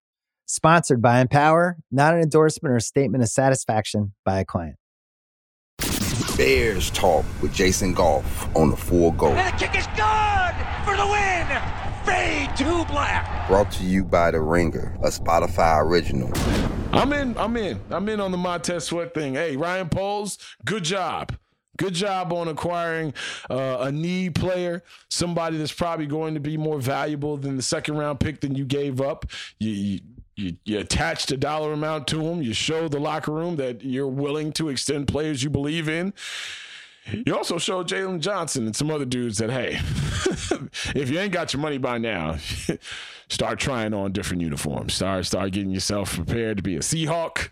Sponsored 0.51 1.01
by 1.01 1.21
Empower, 1.21 1.77
not 1.93 2.13
an 2.13 2.19
endorsement 2.19 2.73
or 2.73 2.75
a 2.75 2.81
statement 2.81 3.23
of 3.23 3.29
satisfaction 3.29 4.11
by 4.25 4.41
a 4.41 4.43
client. 4.43 4.75
Bears 6.35 6.89
Talk 6.89 7.23
with 7.41 7.53
Jason 7.53 7.93
Goff 7.93 8.53
on 8.53 8.69
the 8.69 8.75
Full 8.75 9.11
Go. 9.11 9.29
And 9.29 9.47
the 9.47 9.57
kick 9.57 9.77
is 9.77 9.87
good 9.95 10.55
for 10.83 10.97
the 10.97 11.07
win. 11.07 11.47
Fade 12.03 12.53
to 12.57 12.83
black. 12.91 13.47
Brought 13.47 13.71
to 13.71 13.85
you 13.85 14.03
by 14.03 14.31
The 14.31 14.41
Ringer, 14.41 14.97
a 15.01 15.07
Spotify 15.07 15.81
original. 15.81 16.29
I'm 16.91 17.13
in. 17.13 17.37
I'm 17.37 17.55
in. 17.55 17.79
I'm 17.89 18.09
in 18.09 18.19
on 18.19 18.31
the 18.31 18.37
Montez 18.37 18.83
Sweat 18.83 19.13
thing. 19.13 19.35
Hey, 19.35 19.55
Ryan 19.55 19.87
Poles, 19.87 20.37
good 20.65 20.83
job. 20.83 21.33
Good 21.77 21.93
job 21.93 22.33
on 22.33 22.49
acquiring 22.49 23.13
uh, 23.49 23.77
a 23.79 23.91
need 23.91 24.35
player, 24.35 24.83
somebody 25.09 25.57
that's 25.57 25.71
probably 25.71 26.07
going 26.07 26.33
to 26.33 26.41
be 26.41 26.57
more 26.57 26.79
valuable 26.79 27.37
than 27.37 27.55
the 27.55 27.63
second 27.63 27.95
round 27.95 28.19
pick 28.19 28.41
than 28.41 28.53
you 28.53 28.65
gave 28.65 28.99
up. 28.99 29.25
You, 29.57 29.71
you, 29.71 29.99
you, 30.41 30.57
you 30.65 30.79
attached 30.79 31.31
a 31.31 31.37
dollar 31.37 31.73
amount 31.73 32.07
to 32.07 32.17
them. 32.17 32.41
You 32.41 32.53
show 32.53 32.87
the 32.87 32.99
locker 32.99 33.31
room 33.31 33.55
that 33.57 33.83
you're 33.83 34.07
willing 34.07 34.51
to 34.53 34.69
extend 34.69 35.07
players 35.07 35.43
you 35.43 35.49
believe 35.49 35.87
in. 35.87 36.13
You 37.25 37.35
also 37.35 37.57
showed 37.57 37.87
Jaylon 37.87 38.19
Johnson 38.19 38.65
and 38.65 38.75
some 38.75 38.91
other 38.91 39.05
dudes 39.05 39.39
that, 39.39 39.49
hey, 39.49 39.73
if 40.95 41.09
you 41.09 41.19
ain't 41.19 41.33
got 41.33 41.51
your 41.51 41.61
money 41.61 41.79
by 41.79 41.97
now, 41.97 42.37
start 43.27 43.59
trying 43.59 43.93
on 43.93 44.11
different 44.11 44.43
uniforms. 44.43 44.93
Start 44.93 45.25
start 45.25 45.51
getting 45.51 45.71
yourself 45.71 46.15
prepared 46.15 46.57
to 46.57 46.63
be 46.63 46.75
a 46.75 46.79
Seahawk. 46.79 47.49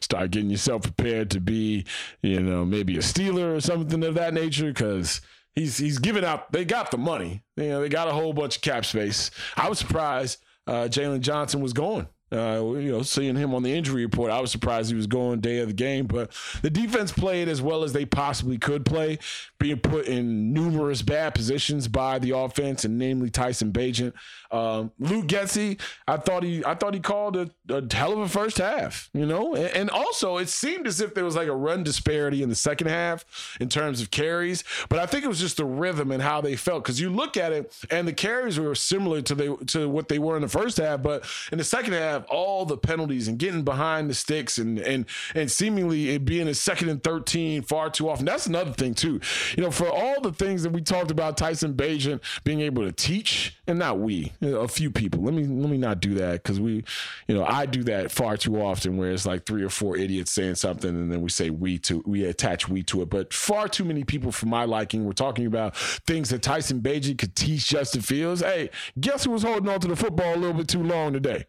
start 0.02 0.32
getting 0.32 0.50
yourself 0.50 0.82
prepared 0.82 1.30
to 1.30 1.40
be, 1.40 1.84
you 2.22 2.40
know, 2.40 2.64
maybe 2.64 2.96
a 2.96 3.00
Steeler 3.00 3.56
or 3.56 3.60
something 3.60 4.02
of 4.02 4.14
that 4.14 4.34
nature, 4.34 4.72
because 4.72 5.20
he's 5.54 5.78
he's 5.78 5.98
giving 5.98 6.24
out. 6.24 6.50
They 6.50 6.64
got 6.64 6.90
the 6.90 6.98
money. 6.98 7.42
You 7.56 7.68
know, 7.68 7.80
they 7.82 7.88
got 7.88 8.08
a 8.08 8.12
whole 8.12 8.32
bunch 8.32 8.56
of 8.56 8.62
cap 8.62 8.84
space. 8.84 9.30
I 9.56 9.68
was 9.68 9.78
surprised 9.78 10.38
uh, 10.66 10.88
Jaylon 10.88 11.20
Johnson 11.20 11.60
was 11.60 11.72
going. 11.72 12.08
Uh, 12.32 12.74
you 12.74 12.90
know, 12.90 13.02
seeing 13.02 13.36
him 13.36 13.54
on 13.54 13.62
the 13.62 13.72
injury 13.72 14.04
report, 14.04 14.32
I 14.32 14.40
was 14.40 14.50
surprised 14.50 14.90
he 14.90 14.96
was 14.96 15.06
going 15.06 15.40
day 15.40 15.60
of 15.60 15.68
the 15.68 15.74
game. 15.74 16.06
But 16.06 16.32
the 16.60 16.70
defense 16.70 17.12
played 17.12 17.48
as 17.48 17.62
well 17.62 17.84
as 17.84 17.92
they 17.92 18.04
possibly 18.04 18.58
could 18.58 18.84
play, 18.84 19.20
being 19.60 19.78
put 19.78 20.06
in 20.06 20.52
numerous 20.52 21.02
bad 21.02 21.36
positions 21.36 21.86
by 21.86 22.18
the 22.18 22.36
offense, 22.36 22.84
and 22.84 22.98
namely 22.98 23.30
Tyson 23.30 23.72
Bagent. 23.72 24.12
Um, 24.50 24.92
Luke 24.98 25.26
Getsy, 25.26 25.80
I 26.06 26.16
thought 26.16 26.42
he, 26.42 26.64
I 26.64 26.74
thought 26.74 26.94
he 26.94 27.00
called 27.00 27.36
a, 27.36 27.50
a 27.68 27.82
hell 27.92 28.12
of 28.12 28.18
a 28.18 28.28
first 28.28 28.58
half. 28.58 29.10
You 29.12 29.26
know, 29.26 29.54
and, 29.54 29.66
and, 29.68 29.90
also 29.90 30.36
it 30.36 30.48
seemed 30.48 30.86
as 30.86 31.00
if 31.00 31.14
there 31.14 31.24
was 31.24 31.36
like 31.36 31.48
a 31.48 31.56
run 31.56 31.82
disparity 31.82 32.42
in 32.42 32.48
the 32.48 32.54
second 32.54 32.88
half 32.88 33.56
in 33.60 33.68
terms 33.68 34.00
of 34.00 34.10
carries, 34.10 34.62
but 34.88 34.98
I 34.98 35.06
think 35.06 35.24
it 35.24 35.28
was 35.28 35.40
just 35.40 35.56
the 35.56 35.64
rhythm 35.64 36.12
and 36.12 36.22
how 36.22 36.40
they 36.40 36.54
felt. 36.54 36.84
Because 36.84 37.00
you 37.00 37.10
look 37.10 37.36
at 37.36 37.52
it, 37.52 37.74
and 37.90 38.06
the 38.06 38.12
carries 38.12 38.58
were 38.58 38.74
similar 38.74 39.22
to 39.22 39.34
the 39.34 39.56
to 39.68 39.88
what 39.88 40.08
they 40.08 40.18
were 40.18 40.36
in 40.36 40.42
the 40.42 40.48
first 40.48 40.76
half, 40.76 41.02
but 41.02 41.24
in 41.50 41.58
the 41.58 41.64
second 41.64 41.94
half, 41.94 42.24
all 42.28 42.64
the 42.64 42.76
penalties 42.76 43.28
and 43.28 43.38
getting 43.38 43.62
behind 43.62 44.10
the 44.10 44.14
sticks 44.14 44.58
and 44.58 44.78
and 44.78 45.06
and 45.34 45.50
seemingly 45.50 46.10
it 46.10 46.24
being 46.24 46.48
a 46.48 46.54
second 46.54 46.88
and 46.88 47.02
thirteen 47.02 47.62
far 47.62 47.90
too 47.90 48.08
often. 48.08 48.24
That's 48.24 48.46
another 48.46 48.72
thing 48.72 48.94
too. 48.94 49.20
You 49.56 49.62
know, 49.62 49.70
for 49.70 49.88
all 49.88 50.20
the 50.20 50.32
things 50.32 50.62
that 50.62 50.70
we 50.70 50.82
talked 50.82 51.10
about, 51.10 51.36
Tyson 51.36 51.74
Bagent 51.74 52.20
being 52.44 52.60
able 52.60 52.84
to 52.84 52.92
teach, 52.92 53.56
and 53.66 53.78
not 53.78 53.98
we, 53.98 54.32
a 54.54 54.68
few 54.68 54.90
people. 54.90 55.22
Let 55.22 55.34
me 55.34 55.44
let 55.44 55.70
me 55.70 55.78
not 55.78 56.00
do 56.00 56.14
that 56.14 56.42
because 56.42 56.60
we, 56.60 56.84
you 57.28 57.34
know, 57.34 57.44
I 57.44 57.66
do 57.66 57.82
that 57.84 58.10
far 58.10 58.36
too 58.36 58.60
often 58.60 58.96
where 58.96 59.10
it's 59.10 59.26
like 59.26 59.46
three 59.46 59.62
or 59.62 59.68
four 59.68 59.96
idiots 59.96 60.32
saying 60.32 60.56
something 60.56 60.90
and 60.90 61.10
then 61.10 61.20
we 61.20 61.30
say 61.30 61.50
we 61.50 61.78
to 61.80 62.02
we 62.06 62.24
attach 62.24 62.68
we 62.68 62.82
to 62.84 63.02
it. 63.02 63.10
But 63.10 63.32
far 63.32 63.68
too 63.68 63.84
many 63.84 64.04
people 64.04 64.32
for 64.32 64.46
my 64.46 64.64
liking 64.64 65.04
were 65.04 65.12
talking 65.12 65.46
about 65.46 65.76
things 65.76 66.30
that 66.30 66.42
Tyson 66.42 66.80
Bagent 66.80 67.18
could 67.18 67.34
teach 67.34 67.68
Justin 67.68 68.02
Fields. 68.02 68.40
Hey, 68.40 68.70
guess 69.00 69.24
who 69.24 69.30
was 69.30 69.42
holding 69.42 69.68
on 69.68 69.80
to 69.80 69.88
the 69.88 69.96
football 69.96 70.34
a 70.34 70.36
little 70.36 70.54
bit 70.56 70.68
too 70.68 70.82
long 70.82 71.12
today? 71.12 71.46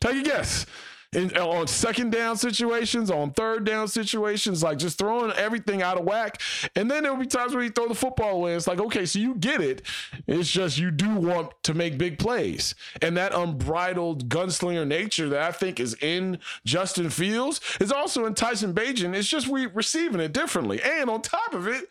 Take 0.00 0.16
a 0.16 0.22
guess 0.22 0.66
in, 1.14 1.36
uh, 1.36 1.46
on 1.46 1.66
second 1.66 2.10
down 2.10 2.36
situations, 2.36 3.10
on 3.10 3.32
third 3.32 3.64
down 3.64 3.88
situations, 3.88 4.62
like 4.62 4.78
just 4.78 4.98
throwing 4.98 5.32
everything 5.32 5.82
out 5.82 5.98
of 5.98 6.04
whack. 6.04 6.40
And 6.76 6.90
then 6.90 7.02
there 7.02 7.12
will 7.12 7.20
be 7.20 7.26
times 7.26 7.54
where 7.54 7.62
you 7.62 7.70
throw 7.70 7.88
the 7.88 7.94
football 7.94 8.36
away. 8.36 8.54
It's 8.54 8.66
like, 8.66 8.80
okay, 8.80 9.06
so 9.06 9.18
you 9.18 9.34
get 9.34 9.60
it. 9.60 9.82
It's 10.26 10.50
just 10.50 10.78
you 10.78 10.90
do 10.90 11.14
want 11.16 11.52
to 11.64 11.74
make 11.74 11.98
big 11.98 12.18
plays. 12.18 12.74
And 13.02 13.16
that 13.16 13.34
unbridled 13.34 14.28
gunslinger 14.28 14.86
nature 14.86 15.28
that 15.28 15.42
I 15.42 15.52
think 15.52 15.80
is 15.80 15.94
in 16.00 16.38
Justin 16.64 17.10
Fields 17.10 17.60
is 17.80 17.92
also 17.92 18.26
in 18.26 18.34
Tyson 18.34 18.74
Bagent. 18.74 19.14
It's 19.14 19.28
just 19.28 19.48
we 19.48 19.66
receiving 19.66 20.20
it 20.20 20.32
differently. 20.32 20.80
And 20.82 21.08
on 21.10 21.22
top 21.22 21.54
of 21.54 21.68
it, 21.68 21.88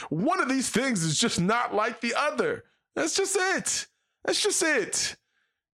one 0.10 0.40
of 0.40 0.48
these 0.48 0.70
things 0.70 1.02
is 1.02 1.18
just 1.18 1.40
not 1.40 1.74
like 1.74 2.00
the 2.00 2.14
other. 2.16 2.64
That's 2.94 3.16
just 3.16 3.36
it. 3.36 3.86
That's 4.24 4.42
just 4.42 4.62
it. 4.62 5.16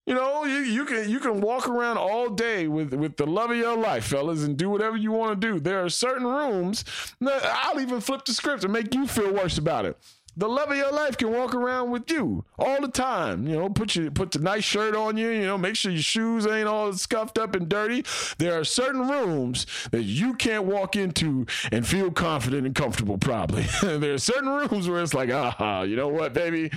You 0.07 0.13
know, 0.13 0.45
you, 0.45 0.59
you 0.59 0.85
can 0.85 1.09
you 1.09 1.19
can 1.19 1.41
walk 1.41 1.67
around 1.67 1.97
all 1.97 2.29
day 2.29 2.69
with 2.69 2.93
with 2.93 3.17
the 3.17 3.27
love 3.27 3.51
of 3.51 3.57
your 3.57 3.77
life, 3.77 4.05
fellas, 4.05 4.43
and 4.43 4.55
do 4.55 4.69
whatever 4.69 4.95
you 4.95 5.11
want 5.11 5.39
to 5.39 5.47
do. 5.47 5.59
There 5.59 5.83
are 5.83 5.89
certain 5.89 6.25
rooms 6.25 6.85
that 7.19 7.43
I'll 7.43 7.81
even 7.81 7.99
flip 7.99 8.23
the 8.23 8.33
script 8.33 8.63
and 8.63 8.71
make 8.71 8.95
you 8.95 9.05
feel 9.05 9.33
worse 9.33 9.57
about 9.57 9.83
it 9.83 9.97
the 10.37 10.47
love 10.47 10.69
of 10.69 10.77
your 10.77 10.91
life 10.91 11.17
can 11.17 11.31
walk 11.31 11.55
around 11.55 11.89
with 11.89 12.09
you 12.11 12.45
all 12.59 12.79
the 12.79 12.87
time. 12.87 13.47
You 13.47 13.55
know, 13.57 13.69
put 13.69 13.95
your 13.95 14.11
put 14.11 14.31
the 14.31 14.39
nice 14.39 14.63
shirt 14.63 14.95
on 14.95 15.17
you. 15.17 15.29
You 15.29 15.47
know, 15.47 15.57
make 15.57 15.75
sure 15.75 15.91
your 15.91 16.01
shoes 16.01 16.45
ain't 16.45 16.67
all 16.67 16.93
scuffed 16.93 17.39
up 17.39 17.55
and 17.55 17.67
dirty. 17.67 18.05
There 18.37 18.57
are 18.57 18.63
certain 18.63 19.07
rooms 19.07 19.65
that 19.91 20.03
you 20.03 20.35
can't 20.35 20.65
walk 20.65 20.95
into 20.95 21.47
and 21.71 21.85
feel 21.87 22.11
confident 22.11 22.67
and 22.67 22.75
comfortable. 22.75 23.17
Probably 23.17 23.63
there 23.81 24.13
are 24.13 24.19
certain 24.19 24.49
rooms 24.49 24.87
where 24.87 25.01
it's 25.01 25.15
like, 25.15 25.31
ah, 25.31 25.81
you 25.81 25.95
know 25.95 26.07
what, 26.07 26.33
baby, 26.33 26.69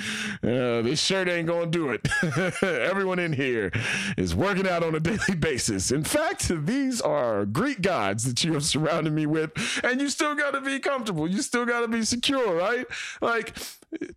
uh, 0.43 0.81
this 0.83 1.01
shirt 1.01 1.29
ain't 1.29 1.47
gonna 1.47 1.67
do 1.67 1.91
it. 1.91 2.09
Everyone 2.63 3.19
in 3.19 3.35
here 3.35 3.71
is 4.17 4.35
working 4.35 4.67
out 4.67 4.83
on 4.83 4.95
a 4.95 5.01
daily 5.01 5.35
basis. 5.39 5.91
In 5.91 6.05
fact, 6.05 6.49
these 6.65 7.01
are 7.03 7.45
Greek 7.45 7.83
gods 7.83 8.25
that 8.25 8.43
you 8.43 8.55
have 8.55 8.65
surrounded 8.65 9.13
me 9.13 9.27
with, 9.27 9.53
and 9.85 10.01
you 10.01 10.09
still 10.09 10.35
got 10.35 10.53
to 10.53 10.63
be 10.63 10.79
comfortable. 10.79 11.29
You 11.29 11.43
still 11.43 11.67
got 11.67 11.81
to 11.81 11.89
be 11.89 12.05
secure, 12.05 12.55
right? 12.55 12.87
Like 13.21 13.50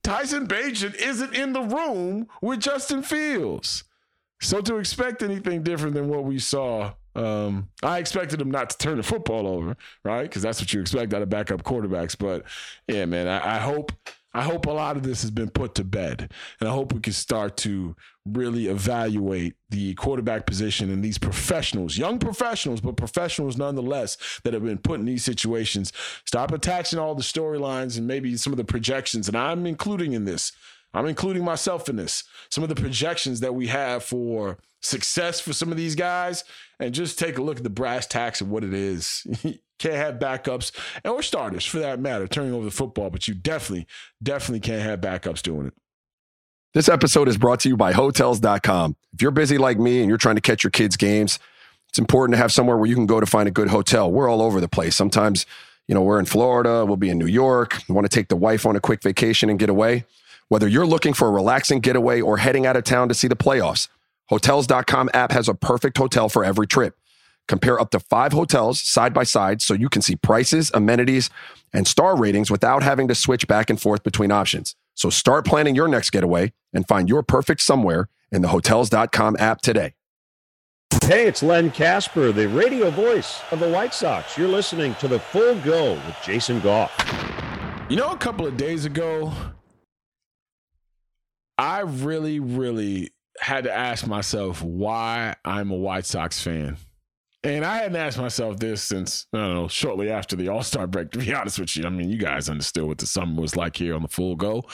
Tyson 0.03 0.47
Bagent 0.47 0.95
isn't 0.95 1.33
in 1.33 1.53
the 1.53 1.61
room 1.61 2.27
with 2.41 2.59
Justin 2.59 3.01
Fields. 3.01 3.83
So 4.41 4.61
to 4.61 4.77
expect 4.77 5.23
anything 5.23 5.63
different 5.63 5.95
than 5.95 6.09
what 6.09 6.25
we 6.25 6.37
saw, 6.37 6.93
um, 7.15 7.69
I 7.81 7.99
expected 7.99 8.41
him 8.41 8.51
not 8.51 8.69
to 8.71 8.77
turn 8.77 8.97
the 8.97 9.03
football 9.03 9.47
over, 9.47 9.77
right? 10.03 10.23
Because 10.23 10.41
that's 10.41 10.59
what 10.59 10.73
you 10.73 10.81
expect 10.81 11.13
out 11.13 11.21
of 11.21 11.29
backup 11.29 11.63
quarterbacks. 11.63 12.17
But 12.17 12.43
yeah, 12.87 13.05
man, 13.05 13.27
I, 13.27 13.55
I 13.55 13.59
hope 13.59 13.91
I 14.33 14.41
hope 14.43 14.65
a 14.65 14.71
lot 14.71 14.97
of 14.97 15.03
this 15.03 15.21
has 15.21 15.31
been 15.31 15.49
put 15.49 15.75
to 15.75 15.83
bed. 15.83 16.31
And 16.59 16.67
I 16.67 16.71
hope 16.71 16.93
we 16.93 16.99
can 16.99 17.13
start 17.13 17.55
to 17.57 17.95
really 18.25 18.67
evaluate 18.67 19.55
the 19.69 19.93
quarterback 19.95 20.45
position 20.45 20.89
and 20.89 21.03
these 21.03 21.17
professionals, 21.17 21.97
young 21.97 22.19
professionals, 22.19 22.81
but 22.81 22.97
professionals 22.97 23.57
nonetheless, 23.57 24.17
that 24.43 24.53
have 24.53 24.63
been 24.63 24.77
put 24.77 24.99
in 24.99 25.05
these 25.05 25.23
situations. 25.23 25.91
Stop 26.25 26.51
attaching 26.51 26.99
all 26.99 27.15
the 27.15 27.21
storylines 27.21 27.97
and 27.97 28.07
maybe 28.07 28.35
some 28.37 28.53
of 28.53 28.57
the 28.57 28.63
projections. 28.63 29.27
And 29.27 29.37
I'm 29.37 29.65
including 29.65 30.13
in 30.13 30.25
this, 30.25 30.51
I'm 30.93 31.07
including 31.07 31.43
myself 31.43 31.89
in 31.89 31.95
this, 31.95 32.23
some 32.49 32.63
of 32.63 32.69
the 32.69 32.75
projections 32.75 33.39
that 33.39 33.55
we 33.55 33.67
have 33.67 34.03
for 34.03 34.57
success 34.81 35.39
for 35.39 35.53
some 35.53 35.71
of 35.71 35.77
these 35.77 35.95
guys. 35.95 36.43
And 36.79 36.93
just 36.93 37.17
take 37.17 37.37
a 37.37 37.41
look 37.41 37.57
at 37.57 37.63
the 37.63 37.69
brass 37.69 38.05
tacks 38.05 38.41
of 38.41 38.49
what 38.49 38.63
it 38.63 38.73
is. 38.73 39.25
can't 39.79 39.95
have 39.95 40.15
backups 40.15 40.71
or 41.03 41.21
starters 41.21 41.65
for 41.65 41.79
that 41.79 41.99
matter 41.99 42.27
turning 42.27 42.53
over 42.53 42.63
the 42.63 42.71
football, 42.71 43.09
but 43.09 43.27
you 43.27 43.33
definitely, 43.33 43.87
definitely 44.21 44.59
can't 44.59 44.81
have 44.81 45.01
backups 45.01 45.41
doing 45.41 45.67
it. 45.67 45.73
This 46.73 46.89
episode 46.89 47.27
is 47.27 47.37
brought 47.37 47.59
to 47.61 47.69
you 47.69 47.77
by 47.77 47.91
Hotels.com. 47.91 48.95
If 49.13 49.21
you're 49.21 49.31
busy 49.31 49.57
like 49.57 49.77
me 49.77 49.99
and 49.99 50.09
you're 50.09 50.17
trying 50.17 50.35
to 50.35 50.41
catch 50.41 50.63
your 50.63 50.71
kids' 50.71 50.97
games, 50.97 51.37
it's 51.89 51.99
important 51.99 52.33
to 52.33 52.37
have 52.37 52.51
somewhere 52.51 52.77
where 52.77 52.87
you 52.87 52.95
can 52.95 53.05
go 53.05 53.19
to 53.19 53.25
find 53.25 53.47
a 53.47 53.51
good 53.51 53.67
hotel. 53.67 54.11
We're 54.11 54.27
all 54.27 54.41
over 54.41 54.59
the 54.59 54.67
place. 54.67 54.95
Sometimes, 54.95 55.45
you 55.87 55.93
know, 55.93 56.01
we're 56.01 56.19
in 56.19 56.25
Florida, 56.25 56.85
we'll 56.85 56.97
be 56.97 57.09
in 57.09 57.19
New 57.19 57.27
York, 57.27 57.77
we 57.87 57.93
want 57.93 58.05
to 58.05 58.15
take 58.15 58.29
the 58.29 58.35
wife 58.35 58.65
on 58.65 58.75
a 58.75 58.79
quick 58.79 59.03
vacation 59.03 59.49
and 59.49 59.59
get 59.59 59.69
away. 59.69 60.05
Whether 60.49 60.67
you're 60.67 60.85
looking 60.85 61.13
for 61.13 61.27
a 61.27 61.31
relaxing 61.31 61.79
getaway 61.79 62.21
or 62.21 62.37
heading 62.37 62.65
out 62.65 62.77
of 62.77 62.83
town 62.83 63.07
to 63.09 63.13
see 63.13 63.27
the 63.27 63.35
playoffs, 63.35 63.87
Hotels.com 64.29 65.09
app 65.13 65.31
has 65.31 65.47
a 65.47 65.53
perfect 65.53 65.97
hotel 65.97 66.29
for 66.29 66.43
every 66.43 66.67
trip. 66.67 66.97
Compare 67.47 67.79
up 67.79 67.91
to 67.91 67.99
five 67.99 68.31
hotels 68.31 68.81
side 68.81 69.13
by 69.13 69.23
side 69.23 69.61
so 69.61 69.73
you 69.73 69.89
can 69.89 70.01
see 70.01 70.15
prices, 70.15 70.71
amenities, 70.73 71.29
and 71.73 71.87
star 71.87 72.17
ratings 72.17 72.49
without 72.49 72.83
having 72.83 73.07
to 73.09 73.15
switch 73.15 73.47
back 73.47 73.69
and 73.69 73.81
forth 73.81 74.03
between 74.03 74.31
options. 74.31 74.75
So 74.95 75.09
start 75.09 75.45
planning 75.45 75.75
your 75.75 75.87
next 75.87 76.11
getaway 76.11 76.53
and 76.73 76.87
find 76.87 77.09
your 77.09 77.21
perfect 77.23 77.61
somewhere 77.61 78.09
in 78.31 78.41
the 78.41 78.47
Hotels.com 78.47 79.35
app 79.39 79.61
today. 79.61 79.93
Hey, 81.03 81.27
it's 81.27 81.43
Len 81.43 81.69
Kasper, 81.69 82.31
the 82.31 82.47
radio 82.47 82.89
voice 82.89 83.41
of 83.51 83.59
the 83.59 83.67
White 83.67 83.93
Sox. 83.93 84.37
You're 84.37 84.47
listening 84.47 84.95
to 84.95 85.09
the 85.09 85.19
Full 85.19 85.55
Go 85.61 85.95
with 85.95 86.15
Jason 86.23 86.61
Goff. 86.61 86.91
You 87.89 87.97
know, 87.97 88.11
a 88.11 88.17
couple 88.17 88.47
of 88.47 88.55
days 88.55 88.85
ago, 88.85 89.33
I 91.63 91.79
really, 91.79 92.41
really 92.41 93.13
had 93.39 93.63
to 93.63 93.73
ask 93.73 94.05
myself 94.05 94.61
why 94.61 95.37
I'm 95.45 95.71
a 95.71 95.75
White 95.75 96.05
Sox 96.05 96.41
fan. 96.41 96.75
And 97.41 97.63
I 97.63 97.77
hadn't 97.77 97.95
asked 97.95 98.17
myself 98.17 98.59
this 98.59 98.83
since, 98.83 99.27
I 99.31 99.37
don't 99.37 99.53
know, 99.53 99.67
shortly 99.69 100.11
after 100.11 100.35
the 100.35 100.49
All 100.49 100.61
Star 100.61 100.87
break, 100.87 101.11
to 101.11 101.19
be 101.19 101.33
honest 101.35 101.59
with 101.59 101.77
you. 101.77 101.85
I 101.85 101.89
mean, 101.89 102.09
you 102.09 102.17
guys 102.17 102.49
understood 102.49 102.83
what 102.83 102.97
the 102.97 103.07
summer 103.07 103.41
was 103.41 103.55
like 103.55 103.77
here 103.77 103.95
on 103.95 104.01
the 104.01 104.09
full 104.09 104.35
go. 104.35 104.65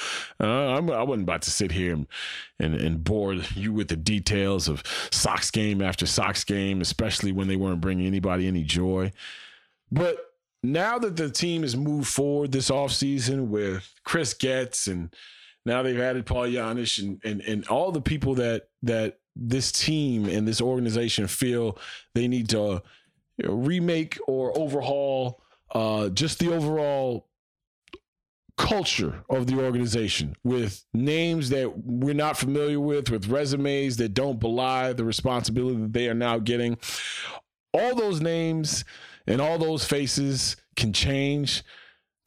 Uh, 0.41 0.47
I'm, 0.47 0.89
I 0.89 1.03
wasn't 1.03 1.25
about 1.25 1.43
to 1.43 1.51
sit 1.51 1.71
here 1.71 1.93
and, 1.93 2.07
and, 2.57 2.73
and 2.73 3.03
bore 3.03 3.35
you 3.35 3.71
with 3.71 3.89
the 3.89 3.95
details 3.95 4.67
of 4.67 4.81
Sox 5.11 5.51
game 5.51 5.83
after 5.83 6.07
Sox 6.07 6.43
game, 6.43 6.81
especially 6.81 7.31
when 7.31 7.47
they 7.47 7.55
weren't 7.55 7.81
bringing 7.81 8.07
anybody 8.07 8.47
any 8.47 8.63
joy. 8.63 9.11
But 9.91 10.17
now 10.63 10.97
that 10.97 11.17
the 11.17 11.29
team 11.29 11.61
has 11.61 11.77
moved 11.77 12.07
forward 12.07 12.51
this 12.51 12.71
offseason 12.71 13.49
with 13.49 13.87
Chris 14.03 14.33
Getz 14.33 14.87
and 14.87 15.13
now 15.65 15.83
they've 15.83 15.99
added 15.99 16.25
Paul 16.25 16.47
Janish 16.47 16.99
and, 17.01 17.19
and, 17.23 17.41
and 17.41 17.67
all 17.67 17.91
the 17.91 18.01
people 18.01 18.35
that 18.35 18.69
that 18.83 19.19
this 19.35 19.71
team 19.71 20.25
and 20.25 20.47
this 20.47 20.61
organization 20.61 21.27
feel 21.27 21.77
they 22.13 22.27
need 22.27 22.49
to 22.49 22.81
you 23.37 23.47
know, 23.47 23.53
remake 23.53 24.17
or 24.27 24.57
overhaul 24.57 25.41
uh, 25.71 26.09
just 26.09 26.39
the 26.39 26.53
overall 26.53 27.29
culture 28.57 29.23
of 29.29 29.47
the 29.47 29.57
organization 29.57 30.35
with 30.43 30.83
names 30.93 31.49
that 31.49 31.71
we're 31.85 32.13
not 32.13 32.37
familiar 32.37 32.79
with, 32.79 33.09
with 33.09 33.27
resumes 33.27 33.95
that 33.95 34.13
don't 34.13 34.39
belie 34.39 34.91
the 34.91 35.05
responsibility 35.05 35.79
that 35.79 35.93
they 35.93 36.09
are 36.09 36.13
now 36.13 36.37
getting. 36.37 36.77
All 37.73 37.95
those 37.95 38.19
names 38.19 38.83
and 39.25 39.39
all 39.39 39.57
those 39.57 39.85
faces 39.85 40.57
can 40.75 40.91
change 40.91 41.63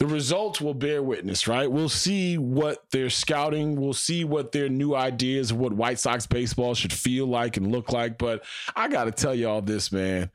the 0.02 0.08
results 0.08 0.60
will 0.60 0.74
bear 0.74 1.00
witness, 1.00 1.46
right? 1.46 1.70
We'll 1.70 1.88
see 1.88 2.36
what 2.36 2.90
they're 2.90 3.08
scouting. 3.08 3.80
We'll 3.80 3.92
see 3.92 4.24
what 4.24 4.50
their 4.50 4.68
new 4.68 4.96
ideas 4.96 5.52
of 5.52 5.58
what 5.58 5.72
White 5.72 6.00
Sox 6.00 6.26
baseball 6.26 6.74
should 6.74 6.92
feel 6.92 7.26
like 7.26 7.56
and 7.56 7.70
look 7.70 7.92
like. 7.92 8.18
But 8.18 8.42
I 8.74 8.88
got 8.88 9.04
to 9.04 9.12
tell 9.12 9.32
you 9.32 9.48
all 9.48 9.62
this, 9.62 9.92
man. 9.92 10.28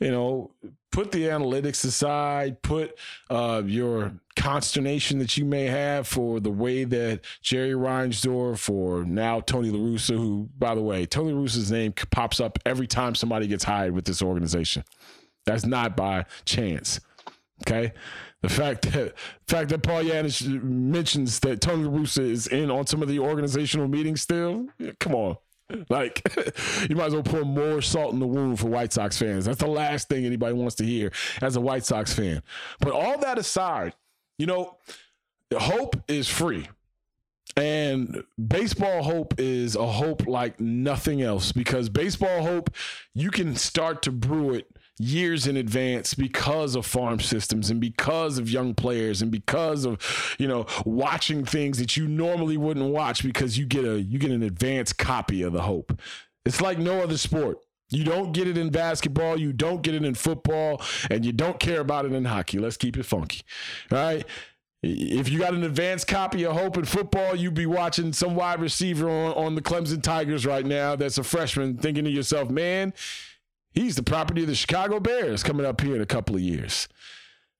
You 0.00 0.10
know, 0.10 0.50
put 0.90 1.12
the 1.12 1.26
analytics 1.26 1.84
aside, 1.84 2.62
put 2.62 2.98
uh, 3.30 3.62
your 3.64 4.12
consternation 4.34 5.20
that 5.20 5.36
you 5.36 5.44
may 5.44 5.66
have 5.66 6.08
for 6.08 6.40
the 6.40 6.50
way 6.50 6.82
that 6.82 7.20
Jerry 7.42 7.74
Reinsdorf 7.74 8.68
or 8.68 9.04
now 9.04 9.38
Tony 9.38 9.70
La 9.70 9.78
Russa, 9.78 10.16
who, 10.16 10.48
by 10.58 10.74
the 10.74 10.82
way, 10.82 11.06
Tony 11.06 11.30
La 11.30 11.42
Russa's 11.42 11.70
name 11.70 11.94
pops 12.10 12.40
up 12.40 12.58
every 12.66 12.88
time 12.88 13.14
somebody 13.14 13.46
gets 13.46 13.62
hired 13.62 13.92
with 13.92 14.04
this 14.04 14.20
organization. 14.20 14.82
That's 15.46 15.64
not 15.64 15.96
by 15.96 16.24
chance. 16.44 16.98
Okay. 17.62 17.92
The 18.42 18.48
fact 18.48 18.82
that 18.92 19.14
the 19.46 19.54
fact 19.54 19.70
that 19.70 19.82
Paul 19.82 20.02
Janish 20.02 20.46
mentions 20.62 21.38
that 21.40 21.60
Tony 21.60 21.88
Russa 21.88 22.22
is 22.22 22.48
in 22.48 22.70
on 22.70 22.86
some 22.86 23.00
of 23.00 23.08
the 23.08 23.20
organizational 23.20 23.88
meetings 23.88 24.20
still, 24.20 24.66
come 24.98 25.14
on. 25.14 25.36
Like, 25.88 26.22
you 26.90 26.96
might 26.96 27.06
as 27.06 27.14
well 27.14 27.22
pour 27.22 27.44
more 27.44 27.80
salt 27.80 28.12
in 28.12 28.18
the 28.18 28.26
wound 28.26 28.58
for 28.58 28.66
White 28.66 28.92
Sox 28.92 29.18
fans. 29.18 29.44
That's 29.44 29.60
the 29.60 29.68
last 29.68 30.08
thing 30.08 30.26
anybody 30.26 30.54
wants 30.54 30.74
to 30.76 30.84
hear 30.84 31.12
as 31.40 31.56
a 31.56 31.60
White 31.60 31.84
Sox 31.84 32.12
fan. 32.12 32.42
But 32.80 32.92
all 32.92 33.18
that 33.18 33.38
aside, 33.38 33.94
you 34.38 34.46
know, 34.46 34.76
hope 35.56 35.96
is 36.08 36.28
free. 36.28 36.68
And 37.56 38.24
baseball 38.44 39.02
hope 39.02 39.34
is 39.38 39.76
a 39.76 39.86
hope 39.86 40.26
like 40.26 40.58
nothing 40.58 41.20
else 41.20 41.52
because 41.52 41.88
baseball 41.88 42.42
hope, 42.42 42.70
you 43.14 43.30
can 43.30 43.56
start 43.56 44.02
to 44.02 44.10
brew 44.10 44.54
it 44.54 44.66
years 44.98 45.46
in 45.46 45.56
advance 45.56 46.14
because 46.14 46.74
of 46.74 46.86
farm 46.86 47.18
systems 47.18 47.70
and 47.70 47.80
because 47.80 48.38
of 48.38 48.50
young 48.50 48.74
players 48.74 49.22
and 49.22 49.30
because 49.30 49.84
of 49.84 50.36
you 50.38 50.46
know 50.46 50.66
watching 50.84 51.44
things 51.44 51.78
that 51.78 51.96
you 51.96 52.06
normally 52.06 52.56
wouldn't 52.56 52.90
watch 52.90 53.22
because 53.22 53.56
you 53.58 53.66
get 53.66 53.84
a 53.84 54.00
you 54.00 54.18
get 54.18 54.30
an 54.30 54.42
advanced 54.42 54.98
copy 54.98 55.42
of 55.42 55.52
the 55.52 55.62
hope. 55.62 55.98
It's 56.44 56.60
like 56.60 56.78
no 56.78 57.00
other 57.00 57.16
sport. 57.16 57.58
You 57.90 58.04
don't 58.04 58.32
get 58.32 58.48
it 58.48 58.56
in 58.56 58.70
basketball 58.70 59.38
you 59.38 59.52
don't 59.52 59.82
get 59.82 59.94
it 59.94 60.04
in 60.04 60.14
football 60.14 60.82
and 61.10 61.24
you 61.24 61.32
don't 61.32 61.58
care 61.60 61.80
about 61.80 62.04
it 62.04 62.12
in 62.12 62.24
hockey. 62.24 62.58
Let's 62.58 62.76
keep 62.76 62.96
it 62.96 63.04
funky. 63.04 63.42
All 63.90 63.98
right? 63.98 64.24
If 64.82 65.28
you 65.28 65.38
got 65.38 65.54
an 65.54 65.62
advanced 65.62 66.08
copy 66.08 66.44
of 66.44 66.56
Hope 66.56 66.76
in 66.76 66.84
football, 66.84 67.36
you'd 67.36 67.54
be 67.54 67.66
watching 67.66 68.12
some 68.12 68.34
wide 68.34 68.60
receiver 68.60 69.08
on, 69.08 69.32
on 69.34 69.54
the 69.54 69.62
Clemson 69.62 70.02
Tigers 70.02 70.44
right 70.44 70.66
now 70.66 70.96
that's 70.96 71.18
a 71.18 71.22
freshman 71.22 71.76
thinking 71.76 72.02
to 72.04 72.10
yourself, 72.10 72.50
man, 72.50 72.92
He's 73.72 73.96
the 73.96 74.02
property 74.02 74.42
of 74.42 74.48
the 74.48 74.54
Chicago 74.54 75.00
Bears 75.00 75.42
coming 75.42 75.66
up 75.66 75.80
here 75.80 75.96
in 75.96 76.02
a 76.02 76.06
couple 76.06 76.36
of 76.36 76.42
years. 76.42 76.88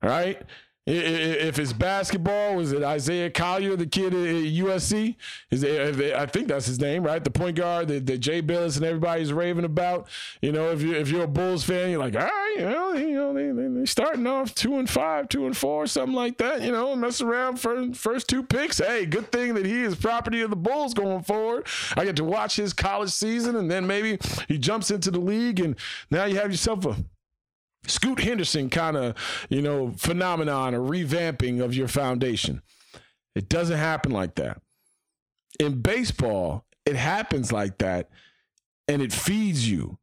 All 0.02 0.10
right. 0.10 0.42
If 0.84 1.60
it's 1.60 1.72
basketball, 1.72 2.56
was 2.56 2.72
it 2.72 2.82
Isaiah 2.82 3.30
Collier, 3.30 3.76
the 3.76 3.86
kid 3.86 4.12
at 4.12 4.20
USC? 4.20 5.14
Is 5.52 5.62
it, 5.62 6.14
I 6.14 6.26
think 6.26 6.48
that's 6.48 6.66
his 6.66 6.80
name, 6.80 7.04
right? 7.04 7.22
The 7.22 7.30
point 7.30 7.56
guard 7.56 7.86
that, 7.86 8.04
that 8.06 8.18
Jay 8.18 8.42
Bilas 8.42 8.76
and 8.76 8.84
everybody's 8.84 9.32
raving 9.32 9.64
about. 9.64 10.08
You 10.40 10.50
know, 10.50 10.72
if 10.72 10.82
you 10.82 10.94
if 10.94 11.08
you're 11.08 11.22
a 11.22 11.28
Bulls 11.28 11.62
fan, 11.62 11.90
you're 11.90 12.00
like, 12.00 12.16
all 12.16 12.22
right, 12.22 12.54
you 12.58 12.64
know, 12.64 12.92
you 12.94 13.14
know, 13.14 13.32
they, 13.32 13.78
they 13.78 13.86
starting 13.86 14.26
off 14.26 14.56
two 14.56 14.78
and 14.78 14.90
five, 14.90 15.28
two 15.28 15.46
and 15.46 15.56
four, 15.56 15.86
something 15.86 16.16
like 16.16 16.38
that. 16.38 16.62
You 16.62 16.72
know, 16.72 16.96
mess 16.96 17.20
around 17.20 17.60
for 17.60 17.92
first 17.94 18.26
two 18.26 18.42
picks. 18.42 18.78
Hey, 18.78 19.06
good 19.06 19.30
thing 19.30 19.54
that 19.54 19.64
he 19.64 19.82
is 19.82 19.94
property 19.94 20.40
of 20.40 20.50
the 20.50 20.56
Bulls 20.56 20.94
going 20.94 21.22
forward. 21.22 21.64
I 21.96 22.04
get 22.04 22.16
to 22.16 22.24
watch 22.24 22.56
his 22.56 22.72
college 22.72 23.10
season, 23.10 23.54
and 23.54 23.70
then 23.70 23.86
maybe 23.86 24.18
he 24.48 24.58
jumps 24.58 24.90
into 24.90 25.12
the 25.12 25.20
league, 25.20 25.60
and 25.60 25.76
now 26.10 26.24
you 26.24 26.36
have 26.38 26.50
yourself 26.50 26.84
a 26.86 26.96
Scoot 27.86 28.20
Henderson 28.20 28.70
kind 28.70 28.96
of, 28.96 29.16
you 29.48 29.62
know, 29.62 29.92
phenomenon 29.96 30.74
or 30.74 30.80
revamping 30.80 31.62
of 31.62 31.74
your 31.74 31.88
foundation. 31.88 32.62
It 33.34 33.48
doesn't 33.48 33.78
happen 33.78 34.12
like 34.12 34.36
that. 34.36 34.60
In 35.58 35.80
baseball, 35.80 36.64
it 36.86 36.96
happens 36.96 37.52
like 37.52 37.78
that 37.78 38.08
and 38.88 39.02
it 39.02 39.12
feeds 39.12 39.68
you 39.68 39.98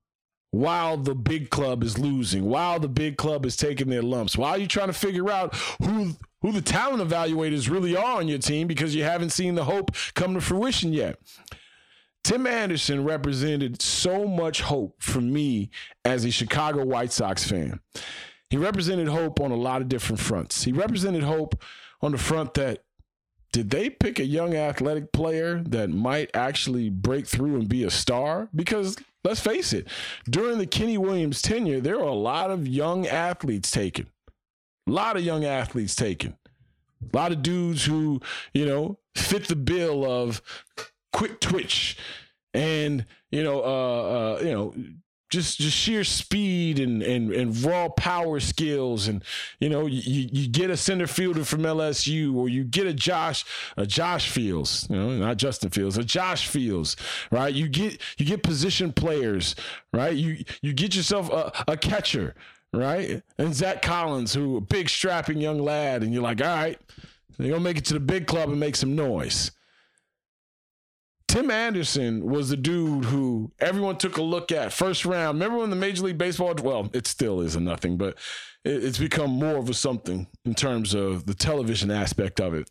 while 0.52 0.98
the 0.98 1.14
big 1.14 1.50
club 1.50 1.84
is 1.84 2.00
losing, 2.00 2.46
while 2.46 2.80
the 2.80 2.88
big 2.88 3.18
club 3.18 3.46
is 3.46 3.56
taking 3.56 3.90
their 3.90 4.02
lumps, 4.02 4.38
while 4.38 4.58
you're 4.58 4.68
trying 4.68 4.88
to 4.88 4.94
figure 4.94 5.30
out 5.30 5.56
who 5.84 6.16
who 6.42 6.52
the 6.54 6.62
talent 6.62 7.08
evaluators 7.08 7.70
really 7.70 7.96
are 7.96 8.18
on 8.18 8.28
your 8.28 8.40
team 8.40 8.66
because 8.66 8.96
you 8.96 9.04
haven't 9.04 9.32
seen 9.32 9.56
the 9.56 9.66
hope 9.66 9.92
come 10.16 10.34
to 10.34 10.42
fruition 10.42 10.94
yet. 10.94 11.20
Tim 12.24 12.46
Anderson 12.46 13.04
represented 13.04 13.82
so 13.82 14.28
much 14.28 14.62
hope 14.62 15.02
for 15.02 15.22
me 15.22 15.70
as 16.06 16.26
a 16.26 16.32
Chicago 16.32 16.86
White 16.86 17.12
Sox 17.12 17.44
fan. 17.44 17.80
He 18.50 18.58
represented 18.58 19.08
hope 19.08 19.40
on 19.40 19.52
a 19.52 19.56
lot 19.56 19.82
of 19.82 19.90
different 19.90 20.20
fronts. 20.20 20.64
He 20.64 20.72
represented 20.72 21.24
hope 21.24 21.62
on 22.02 22.12
the 22.12 22.18
front 22.18 22.56
that 22.56 22.84
did 23.52 23.70
they 23.72 23.90
pick 23.90 24.20
a 24.20 24.26
young 24.26 24.56
athletic 24.56 25.12
player 25.12 25.64
that 25.70 25.90
might 25.90 26.30
actually 26.36 26.90
break 26.90 27.26
through 27.26 27.56
and 27.56 27.68
be 27.68 27.84
a 27.84 27.90
star? 27.90 28.50
Because 28.54 28.96
let's 29.24 29.40
face 29.40 29.74
it, 29.74 29.88
during 30.30 30.60
the 30.60 30.68
Kenny 30.68 30.98
Williams 30.98 31.42
tenure, 31.42 31.82
there 31.82 31.98
were 31.98 32.04
a 32.04 32.14
lot 32.14 32.52
of 32.52 32.68
young 32.68 33.08
athletes 33.08 33.72
taken. 33.72 34.08
A 34.88 34.92
lot 34.92 35.18
of 35.18 35.24
young 35.24 35.46
athletes 35.46 35.96
taken. 35.96 36.38
A 37.14 37.18
lot 37.18 37.32
of 37.32 37.42
dudes 37.42 37.86
who, 37.86 38.20
you 38.54 38.66
know, 38.66 39.00
fit 39.16 39.48
the 39.48 39.56
bill 39.56 40.06
of 40.06 40.42
quick 41.12 41.40
twitch 41.40 41.98
and 42.54 43.06
you 43.32 43.44
know 43.44 43.62
uh, 43.62 44.38
uh 44.38 44.40
you 44.44 44.52
know 44.52 44.74
just 45.30 45.60
just 45.60 45.78
sheer 45.78 46.04
speed 46.04 46.80
and, 46.80 47.04
and 47.04 47.32
and 47.32 47.64
raw 47.64 47.88
power 47.90 48.40
skills. 48.40 49.08
And 49.08 49.24
you 49.60 49.70
know 49.70 49.86
you, 49.86 50.28
you 50.32 50.48
get 50.50 50.70
a 50.70 50.78
center 50.78 51.08
fielder 51.08 51.46
from 51.46 51.62
LSU 51.62 52.36
or 52.36 52.50
you 52.50 52.64
get 52.64 52.88
a 52.88 52.94
Josh 52.94 53.46
a 53.78 53.86
Josh 53.86 54.30
Fields 54.30 54.88
you 54.90 54.96
know 54.96 55.18
not 55.18 55.38
Justin 55.38 55.70
Fields 55.70 55.98
a 55.98 56.04
Josh 56.04 56.48
Fields 56.48 56.96
right? 57.32 57.54
You 57.54 57.68
get 57.70 58.02
you 58.18 58.26
get 58.26 58.44
position 58.44 58.92
players 58.92 59.56
right? 59.94 60.16
You 60.16 60.44
you 60.62 60.74
get 60.74 60.96
yourself 60.96 61.32
a, 61.32 61.52
a 61.72 61.78
catcher 61.78 62.34
right? 62.74 63.22
And 63.38 63.54
Zack 63.54 63.82
Collins 63.82 64.34
who 64.34 64.58
a 64.58 64.62
big 64.62 64.90
strapping 64.90 65.40
young 65.40 65.60
lad. 65.60 66.04
And 66.04 66.12
you're 66.14 66.24
like 66.24 66.42
all 66.42 66.48
right 66.48 66.80
you're 67.38 67.52
gonna 67.52 67.64
make 67.64 67.78
it 67.78 67.86
to 67.86 67.94
the 67.94 68.00
big 68.00 68.28
club 68.28 68.50
and 68.50 68.60
make 68.60 68.76
some 68.76 68.96
noise 68.96 69.52
Tim 71.30 71.52
Anderson 71.52 72.26
was 72.26 72.50
the 72.50 72.58
dude 72.58 73.06
who 73.06 73.52
everyone 73.60 73.98
took 73.98 74.18
a 74.18 74.22
look 74.24 74.52
at 74.52 74.74
first 74.74 75.06
round. 75.06 75.40
Remember 75.40 75.60
when 75.60 75.70
the 75.70 75.76
Major 75.76 76.06
League 76.06 76.18
Baseball? 76.18 76.56
Well, 76.56 76.90
it 76.92 77.06
still 77.06 77.42
is 77.42 77.56
a 77.56 77.60
nothing, 77.60 77.98
but 77.98 78.18
it's 78.66 78.98
become 78.98 79.30
more 79.30 79.58
of 79.58 79.70
a 79.70 79.76
something 79.76 80.26
in 80.44 80.56
terms 80.56 80.96
of 80.96 81.28
the 81.28 81.36
television 81.36 81.92
aspect 81.92 82.42
of 82.42 82.56
it. 82.56 82.68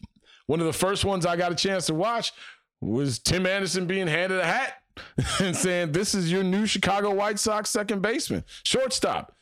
One 0.47 0.59
of 0.59 0.67
the 0.67 0.73
first 0.73 1.05
ones 1.05 1.25
I 1.25 1.37
got 1.37 1.53
a 1.53 1.55
chance 1.55 1.87
to 1.87 1.95
watch 1.95 2.33
was 2.81 3.21
Tim 3.21 3.47
Anderson 3.47 3.87
being 3.87 4.09
handed 4.09 4.41
a 4.41 4.45
hat 4.45 4.83
and 5.41 5.57
saying, 5.57 5.93
"This 5.93 6.13
is 6.13 6.33
your 6.33 6.43
new 6.43 6.67
Chicago 6.67 7.15
White 7.15 7.39
Sox 7.39 7.71
second 7.71 8.03
baseman, 8.03 8.43
shortstop." 8.65 9.37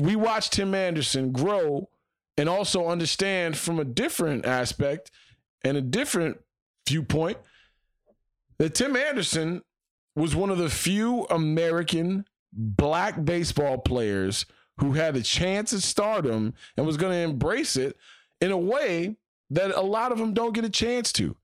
We 0.00 0.16
watched 0.16 0.54
Tim 0.54 0.74
Anderson 0.74 1.32
grow 1.32 1.90
and 2.38 2.48
also 2.48 2.88
understand 2.88 3.58
from 3.58 3.78
a 3.78 3.84
different 3.84 4.46
aspect 4.46 5.10
and 5.62 5.76
a 5.76 5.82
different 5.82 6.38
viewpoint 6.86 7.38
that 8.58 8.74
Tim 8.74 8.96
Anderson 8.96 9.62
was 10.14 10.34
one 10.34 10.50
of 10.50 10.58
the 10.58 10.70
few 10.70 11.24
American 11.24 12.26
black 12.52 13.22
baseball 13.24 13.78
players 13.78 14.46
who 14.78 14.92
had 14.92 15.16
a 15.16 15.22
chance 15.22 15.72
at 15.72 15.82
stardom 15.82 16.54
and 16.76 16.86
was 16.86 16.96
going 16.96 17.12
to 17.12 17.18
embrace 17.18 17.76
it 17.76 17.96
in 18.40 18.50
a 18.50 18.58
way 18.58 19.16
that 19.50 19.74
a 19.74 19.80
lot 19.80 20.12
of 20.12 20.18
them 20.18 20.34
don't 20.34 20.54
get 20.54 20.64
a 20.64 20.70
chance 20.70 21.12
to. 21.12 21.36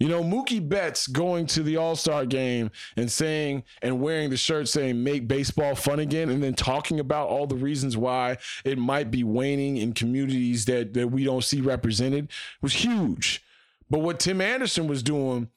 You 0.00 0.08
know, 0.08 0.24
Mookie 0.24 0.66
Betts 0.66 1.06
going 1.06 1.46
to 1.46 1.62
the 1.62 1.76
All 1.76 1.94
Star 1.94 2.26
game 2.26 2.70
and 2.96 3.10
saying 3.10 3.62
and 3.80 4.00
wearing 4.00 4.28
the 4.28 4.36
shirt 4.36 4.68
saying 4.68 5.02
make 5.02 5.28
baseball 5.28 5.76
fun 5.76 6.00
again, 6.00 6.30
and 6.30 6.42
then 6.42 6.54
talking 6.54 6.98
about 6.98 7.28
all 7.28 7.46
the 7.46 7.54
reasons 7.54 7.96
why 7.96 8.38
it 8.64 8.76
might 8.76 9.10
be 9.10 9.22
waning 9.22 9.76
in 9.76 9.92
communities 9.92 10.64
that, 10.64 10.94
that 10.94 11.08
we 11.08 11.22
don't 11.24 11.44
see 11.44 11.60
represented 11.60 12.28
was 12.60 12.72
huge. 12.72 13.42
But 13.90 14.00
what 14.00 14.20
Tim 14.20 14.40
Anderson 14.40 14.86
was 14.86 15.02
doing 15.02 15.48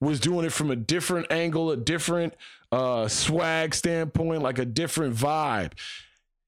was 0.00 0.20
doing 0.20 0.44
it 0.44 0.52
from 0.52 0.70
a 0.70 0.76
different 0.76 1.30
angle, 1.30 1.70
a 1.70 1.76
different 1.76 2.34
uh, 2.70 3.08
swag 3.08 3.74
standpoint, 3.74 4.42
like 4.42 4.58
a 4.58 4.64
different 4.64 5.14
vibe. 5.14 5.72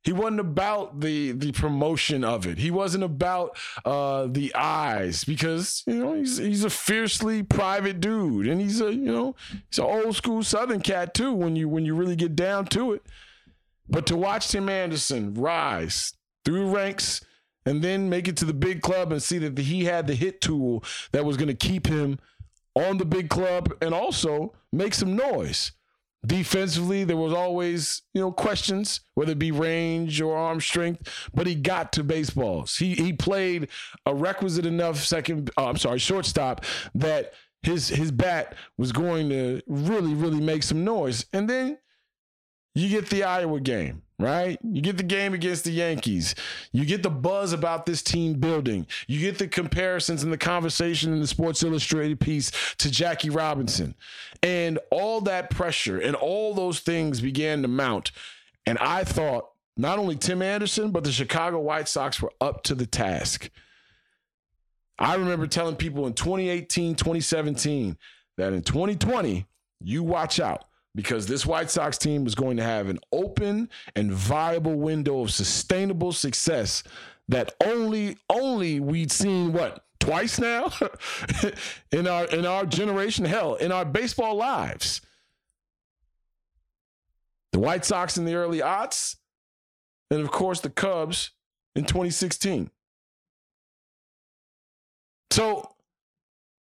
He 0.05 0.13
wasn't 0.13 0.39
about 0.39 1.01
the 1.01 1.33
the 1.33 1.51
promotion 1.51 2.23
of 2.23 2.47
it. 2.47 2.59
He 2.59 2.71
wasn't 2.71 3.03
about 3.03 3.59
uh, 3.85 4.29
the 4.31 4.55
eyes 4.55 5.25
because 5.25 5.83
you 5.85 5.95
know 5.95 6.15
he's 6.15 6.37
he's 6.37 6.63
a 6.63 6.71
fiercely 6.71 7.43
private 7.43 8.01
dude, 8.01 8.47
and 8.47 8.61
he's 8.61 8.81
a 8.81 8.95
you 8.95 9.13
know 9.13 9.35
he's 9.69 9.81
an 9.81 9.85
old 9.85 10.15
school 10.15 10.45
Southern 10.45 10.81
cat 10.81 11.13
too. 11.13 11.33
When 11.33 11.57
you 11.57 11.69
when 11.69 11.85
you 11.85 11.97
really 11.97 12.15
get 12.15 12.37
down 12.37 12.67
to 12.67 12.93
it, 12.93 13.03
but 13.89 14.07
to 14.07 14.17
watch 14.17 14.47
Tim 14.49 14.69
Anderson 14.69 15.35
rise 15.35 16.13
through 16.45 16.73
ranks 16.73 17.21
and 17.67 17.83
then 17.83 18.09
make 18.09 18.29
it 18.29 18.37
to 18.39 18.45
the 18.45 18.55
big 18.55 18.81
club 18.81 19.13
and 19.13 19.23
see 19.23 19.39
that 19.39 19.59
he 19.59 19.85
had 19.85 20.07
the 20.07 20.15
hit 20.15 20.41
tool 20.41 20.83
that 21.13 21.25
was 21.25 21.37
going 21.37 21.49
to 21.49 21.55
keep 21.55 21.87
him 21.87 22.19
on 22.75 22.99
the 22.99 23.05
big 23.05 23.29
club 23.29 23.75
and 23.83 23.93
also 23.93 24.55
make 24.73 24.95
some 24.95 25.17
noise. 25.17 25.73
Defensively, 26.25 27.05
there 27.05 27.17
was 27.17 27.33
always, 27.33 28.03
you 28.13 28.21
know, 28.21 28.33
questions, 28.33 29.01
whether 29.15 29.33
it 29.33 29.39
be 29.39 29.53
range 29.53 30.21
or 30.21 30.37
arm 30.37 30.61
strength, 30.61 31.29
but 31.35 31.47
he 31.47 31.55
got 31.55 31.93
to 31.93 32.03
baseballs. 32.03 32.79
He 32.79 32.95
he 32.95 33.13
played 33.13 33.69
a 34.07 34.15
requisite 34.15 34.67
enough 34.67 34.97
second, 34.97 35.51
oh, 35.57 35.67
I'm 35.67 35.77
sorry, 35.77 35.99
shortstop 35.99 36.65
that 36.97 37.33
his 37.63 37.89
his 37.89 38.11
bat 38.11 38.57
was 38.77 38.91
going 38.91 39.29
to 39.29 39.63
really, 39.69 40.15
really 40.15 40.41
make 40.41 40.65
some 40.65 40.85
noise. 40.85 41.27
And 41.33 41.49
then 41.49 41.79
you 42.77 42.89
get 42.89 43.11
the 43.11 43.25
Iowa 43.25 43.61
game 43.61 44.03
right? 44.19 44.59
You 44.63 44.81
get 44.81 44.97
the 44.97 45.03
game 45.03 45.35
against 45.35 45.65
the 45.65 45.71
Yankees. 45.71 46.35
You 46.73 46.85
get 46.85 47.03
the 47.03 47.11
buzz 47.11 47.53
about 47.53 47.87
this 47.87 48.03
team 48.03 48.35
building. 48.35 48.87
You 49.07 49.21
get 49.21 49.39
the 49.39 49.49
comparisons 49.49 50.23
and 50.23 50.33
the 50.33 50.39
conversation 50.39 51.13
in 51.13 51.21
the 51.21 51.27
Sports 51.27 51.63
Illustrated 51.63 52.21
piece 52.21 52.51
to 52.79 52.91
Jackie 52.91 53.31
Robinson. 53.31 53.95
And 54.43 54.79
all 54.91 55.21
that 55.23 55.51
pressure 55.51 55.99
and 55.99 56.17
all 56.17 56.55
those 56.55 56.81
things 56.81 57.21
began 57.21 57.63
to 57.63 57.69
mount. 57.69 58.13
And 58.65 58.79
I 58.79 59.05
thought 59.05 59.51
not 59.77 59.99
only 59.99 60.17
Tim 60.17 60.41
Anderson, 60.41 60.91
but 60.91 61.05
the 61.05 61.13
Chicago 61.13 61.61
White 61.61 61.89
Sox 61.89 62.21
were 62.21 62.33
up 62.41 62.63
to 62.65 62.75
the 62.75 62.87
task. 62.87 63.51
I 64.99 65.17
remember 65.17 65.47
telling 65.47 65.77
people 65.77 66.07
in 66.07 66.15
2018, 66.15 66.95
2017 66.95 67.99
that 68.39 68.55
in 68.55 68.63
2020, 68.63 69.47
you 69.83 70.03
watch 70.03 70.41
out 70.41 70.65
because 70.97 71.27
this 71.27 71.45
White 71.45 71.71
Sox 71.71 71.99
team 71.99 72.25
was 72.25 72.35
going 72.35 72.57
to 72.57 72.63
have 72.63 72.89
an 72.89 72.99
open 73.13 73.69
and 73.95 74.11
viable 74.11 74.75
window 74.75 75.21
of 75.21 75.31
sustainable 75.31 76.11
success 76.11 76.83
that 77.29 77.55
only 77.63 78.17
only 78.31 78.81
we'd 78.81 79.13
seen 79.13 79.53
what 79.53 79.85
twice 80.01 80.41
now? 80.41 80.73
In 81.93 82.09
our 82.09 82.25
in 82.27 82.47
our 82.47 82.65
generation 82.65 83.25
hell 83.25 83.55
in 83.55 83.71
our 83.73 83.85
baseball 83.85 84.35
lives. 84.35 85.03
The 87.53 87.59
White 87.59 87.85
Sox 87.85 88.19
in 88.19 88.25
the 88.25 88.35
early 88.35 88.59
aughts 88.59 89.17
and 90.11 90.21
of 90.21 90.31
course 90.31 90.61
the 90.61 90.71
Cubs 90.71 91.31
in 91.75 91.85
2016 91.85 92.71
so 95.31 95.75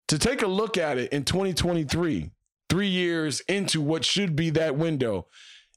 to 0.07 0.17
take 0.17 0.41
a 0.41 0.47
look 0.47 0.77
at 0.77 0.97
it 0.97 1.11
in 1.11 1.25
2023 1.25 2.31
three 2.69 2.87
years 2.87 3.41
into 3.41 3.81
what 3.81 4.05
should 4.05 4.35
be 4.35 4.49
that 4.51 4.75
window 4.75 5.27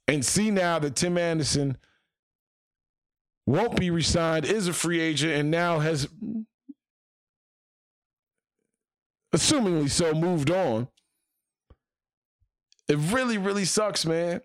and 0.07 0.25
see 0.25 0.51
now 0.51 0.79
that 0.79 0.97
Tim 0.97 1.17
Anderson 1.17 1.77
won't 3.47 3.79
be 3.79 3.91
resigned, 3.91 4.45
is 4.45 4.69
a 4.69 4.73
free 4.73 5.01
agent, 5.01 5.33
and 5.33 5.51
now 5.51 5.81
has, 5.81 6.09
assumingly 9.35 9.91
so, 9.91 10.13
moved 10.13 10.51
on. 10.51 10.89
It 12.89 12.99
really, 12.99 13.39
really 13.39 13.65
sucks, 13.65 14.05
man. 14.05 14.43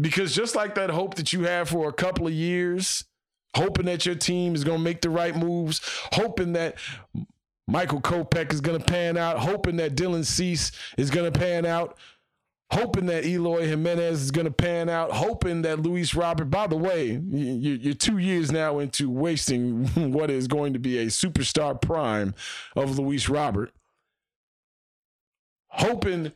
Because 0.00 0.34
just 0.34 0.56
like 0.56 0.74
that 0.74 0.90
hope 0.90 1.14
that 1.14 1.32
you 1.32 1.44
had 1.44 1.68
for 1.68 1.88
a 1.88 1.92
couple 1.92 2.26
of 2.26 2.32
years 2.32 3.04
hoping 3.54 3.86
that 3.86 4.04
your 4.04 4.14
team 4.14 4.54
is 4.54 4.64
going 4.64 4.78
to 4.78 4.84
make 4.84 5.00
the 5.00 5.10
right 5.10 5.36
moves, 5.36 5.80
hoping 6.12 6.52
that 6.54 6.76
Michael 7.66 8.00
Kopech 8.00 8.52
is 8.52 8.60
going 8.60 8.78
to 8.78 8.84
pan 8.84 9.16
out, 9.16 9.38
hoping 9.38 9.76
that 9.76 9.96
Dylan 9.96 10.24
Cease 10.24 10.70
is 10.98 11.10
going 11.10 11.30
to 11.30 11.38
pan 11.38 11.64
out, 11.64 11.96
hoping 12.70 13.06
that 13.06 13.24
Eloy 13.24 13.66
Jimenez 13.66 14.20
is 14.20 14.30
going 14.30 14.46
to 14.46 14.52
pan 14.52 14.88
out, 14.88 15.12
hoping 15.12 15.62
that 15.62 15.80
Luis 15.80 16.14
Robert, 16.14 16.46
by 16.46 16.66
the 16.66 16.76
way, 16.76 17.20
you're 17.30 17.94
two 17.94 18.18
years 18.18 18.52
now 18.52 18.78
into 18.80 19.08
wasting 19.08 19.86
what 20.12 20.30
is 20.30 20.46
going 20.46 20.74
to 20.74 20.78
be 20.78 20.98
a 20.98 21.06
superstar 21.06 21.80
prime 21.80 22.34
of 22.76 22.98
Luis 22.98 23.28
Robert. 23.28 23.72
Hoping, 25.68 26.32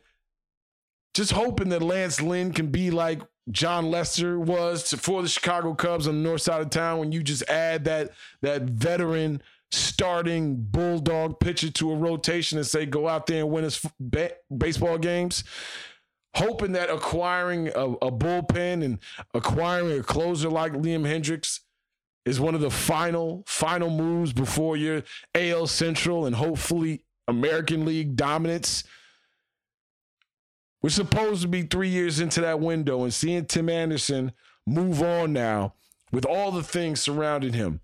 just 1.13 1.31
hoping 1.31 1.69
that 1.69 1.81
Lance 1.81 2.21
Lynn 2.21 2.51
can 2.53 2.67
be 2.67 2.89
like 2.89 3.21
Jon 3.51 3.89
Lester 3.89 4.39
was 4.39 4.93
for 4.93 5.21
the 5.21 5.27
Chicago 5.27 5.73
Cubs 5.73 6.07
on 6.07 6.21
the 6.21 6.29
north 6.29 6.41
side 6.41 6.61
of 6.61 6.69
town 6.69 6.99
when 6.99 7.11
you 7.11 7.23
just 7.23 7.43
add 7.49 7.85
that 7.85 8.11
that 8.41 8.63
veteran 8.63 9.41
starting 9.71 10.55
bulldog 10.55 11.39
pitcher 11.39 11.69
to 11.69 11.91
a 11.91 11.95
rotation 11.95 12.57
and 12.57 12.65
say 12.65 12.85
go 12.85 13.07
out 13.07 13.27
there 13.27 13.43
and 13.43 13.51
win 13.51 13.69
ba- 13.99 14.31
baseball 14.55 14.97
games 14.97 15.43
hoping 16.35 16.73
that 16.73 16.89
acquiring 16.89 17.67
a, 17.69 17.85
a, 17.85 18.11
bullpen 18.11 18.83
and 18.83 18.99
acquiring 19.33 19.99
a 19.99 20.03
closer 20.03 20.49
like 20.49 20.73
Liam 20.73 21.01
Hendriks 21.01 21.59
is 22.25 22.39
one 22.39 22.55
of 22.55 22.61
the 22.61 22.69
final 22.69 23.43
final 23.47 23.89
moves 23.89 24.33
before 24.33 24.77
your 24.77 25.03
AL 25.33 25.67
Central 25.67 26.25
and 26.25 26.35
hopefully 26.35 27.03
American 27.27 27.85
League 27.85 28.15
dominance. 28.15 28.83
We're 30.81 30.89
supposed 30.89 31.41
to 31.41 31.47
be 31.47 31.63
three 31.63 31.89
years 31.89 32.19
into 32.19 32.41
that 32.41 32.59
window 32.59 33.03
and 33.03 33.13
seeing 33.13 33.45
Tim 33.45 33.67
Anderson 33.67 34.31
move 34.65 35.01
on 35.01 35.33
now 35.33 35.73
with 36.11 36.25
all 36.25 36.51
the 36.51 36.63
things 36.63 37.01
surrounding 37.01 37.53
him, 37.53 37.81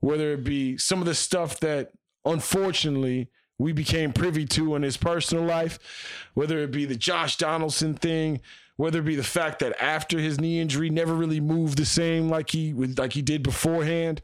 whether 0.00 0.32
it 0.32 0.44
be 0.44 0.78
some 0.78 1.00
of 1.00 1.06
the 1.06 1.14
stuff 1.14 1.60
that 1.60 1.92
unfortunately 2.24 3.28
we 3.58 3.72
became 3.72 4.12
privy 4.12 4.46
to 4.46 4.76
in 4.76 4.82
his 4.82 4.96
personal 4.96 5.44
life, 5.44 5.78
whether 6.34 6.60
it 6.60 6.70
be 6.70 6.84
the 6.84 6.96
Josh 6.96 7.36
Donaldson 7.36 7.94
thing, 7.94 8.40
whether 8.76 9.00
it 9.00 9.04
be 9.04 9.16
the 9.16 9.24
fact 9.24 9.58
that 9.58 9.80
after 9.82 10.18
his 10.18 10.40
knee 10.40 10.60
injury 10.60 10.88
never 10.88 11.14
really 11.14 11.40
moved 11.40 11.76
the 11.76 11.84
same 11.84 12.28
like 12.28 12.50
he 12.50 12.72
like 12.72 13.12
he 13.12 13.22
did 13.22 13.42
beforehand. 13.42 14.22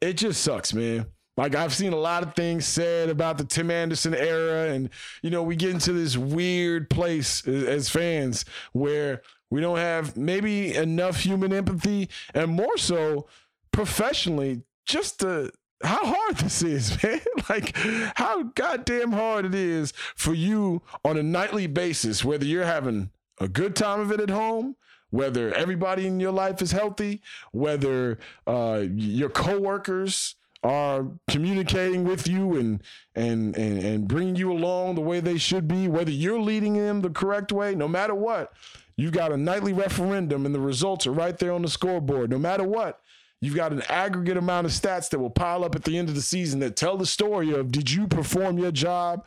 It 0.00 0.14
just 0.14 0.42
sucks, 0.42 0.72
man. 0.72 1.06
Like 1.36 1.54
I've 1.54 1.74
seen 1.74 1.92
a 1.92 1.98
lot 1.98 2.22
of 2.22 2.34
things 2.34 2.66
said 2.66 3.08
about 3.08 3.38
the 3.38 3.44
Tim 3.44 3.70
Anderson 3.70 4.14
era, 4.14 4.70
and 4.70 4.90
you 5.22 5.30
know 5.30 5.42
we 5.42 5.56
get 5.56 5.70
into 5.70 5.92
this 5.92 6.16
weird 6.16 6.88
place 6.88 7.46
as 7.48 7.88
fans 7.88 8.44
where 8.72 9.22
we 9.50 9.60
don't 9.60 9.78
have 9.78 10.16
maybe 10.16 10.74
enough 10.74 11.20
human 11.20 11.52
empathy, 11.52 12.08
and 12.34 12.52
more 12.52 12.76
so 12.76 13.26
professionally, 13.72 14.62
just 14.90 15.20
the 15.20 15.50
how 15.82 16.04
hard 16.04 16.36
this 16.36 16.62
is, 16.62 17.02
man. 17.02 17.20
like 17.48 17.76
how 18.16 18.42
goddamn 18.42 19.12
hard 19.12 19.46
it 19.46 19.54
is 19.54 19.92
for 20.14 20.34
you 20.34 20.82
on 21.04 21.16
a 21.16 21.22
nightly 21.22 21.66
basis, 21.66 22.24
whether 22.24 22.44
you're 22.44 22.64
having 22.64 23.10
a 23.40 23.48
good 23.48 23.74
time 23.74 24.00
of 24.00 24.12
it 24.12 24.20
at 24.20 24.30
home, 24.30 24.76
whether 25.10 25.52
everybody 25.54 26.06
in 26.06 26.20
your 26.20 26.32
life 26.32 26.60
is 26.60 26.72
healthy, 26.72 27.22
whether 27.52 28.18
uh, 28.46 28.84
your 28.94 29.30
coworkers 29.30 30.36
are 30.62 31.06
communicating 31.28 32.04
with 32.04 32.28
you 32.28 32.58
and, 32.58 32.82
and 33.14 33.56
and 33.56 33.82
and 33.82 34.06
bringing 34.06 34.36
you 34.36 34.52
along 34.52 34.94
the 34.94 35.00
way 35.00 35.18
they 35.18 35.38
should 35.38 35.66
be, 35.66 35.88
whether 35.88 36.10
you're 36.10 36.40
leading 36.40 36.74
them 36.74 37.00
the 37.00 37.08
correct 37.08 37.50
way, 37.50 37.74
no 37.74 37.88
matter 37.88 38.14
what, 38.14 38.52
you 38.96 39.10
got 39.10 39.32
a 39.32 39.36
nightly 39.38 39.72
referendum 39.72 40.44
and 40.44 40.54
the 40.54 40.60
results 40.60 41.06
are 41.06 41.12
right 41.12 41.38
there 41.38 41.52
on 41.52 41.62
the 41.62 41.68
scoreboard. 41.68 42.28
No 42.28 42.38
matter 42.38 42.64
what, 42.64 43.00
you've 43.40 43.54
got 43.54 43.72
an 43.72 43.82
aggregate 43.88 44.36
amount 44.36 44.66
of 44.66 44.72
stats 44.72 45.10
that 45.10 45.18
will 45.18 45.30
pile 45.30 45.64
up 45.64 45.74
at 45.74 45.84
the 45.84 45.96
end 45.96 46.08
of 46.08 46.14
the 46.14 46.22
season 46.22 46.60
that 46.60 46.76
tell 46.76 46.96
the 46.96 47.06
story 47.06 47.52
of 47.52 47.72
did 47.72 47.90
you 47.90 48.06
perform 48.06 48.58
your 48.58 48.72
job? 48.72 49.26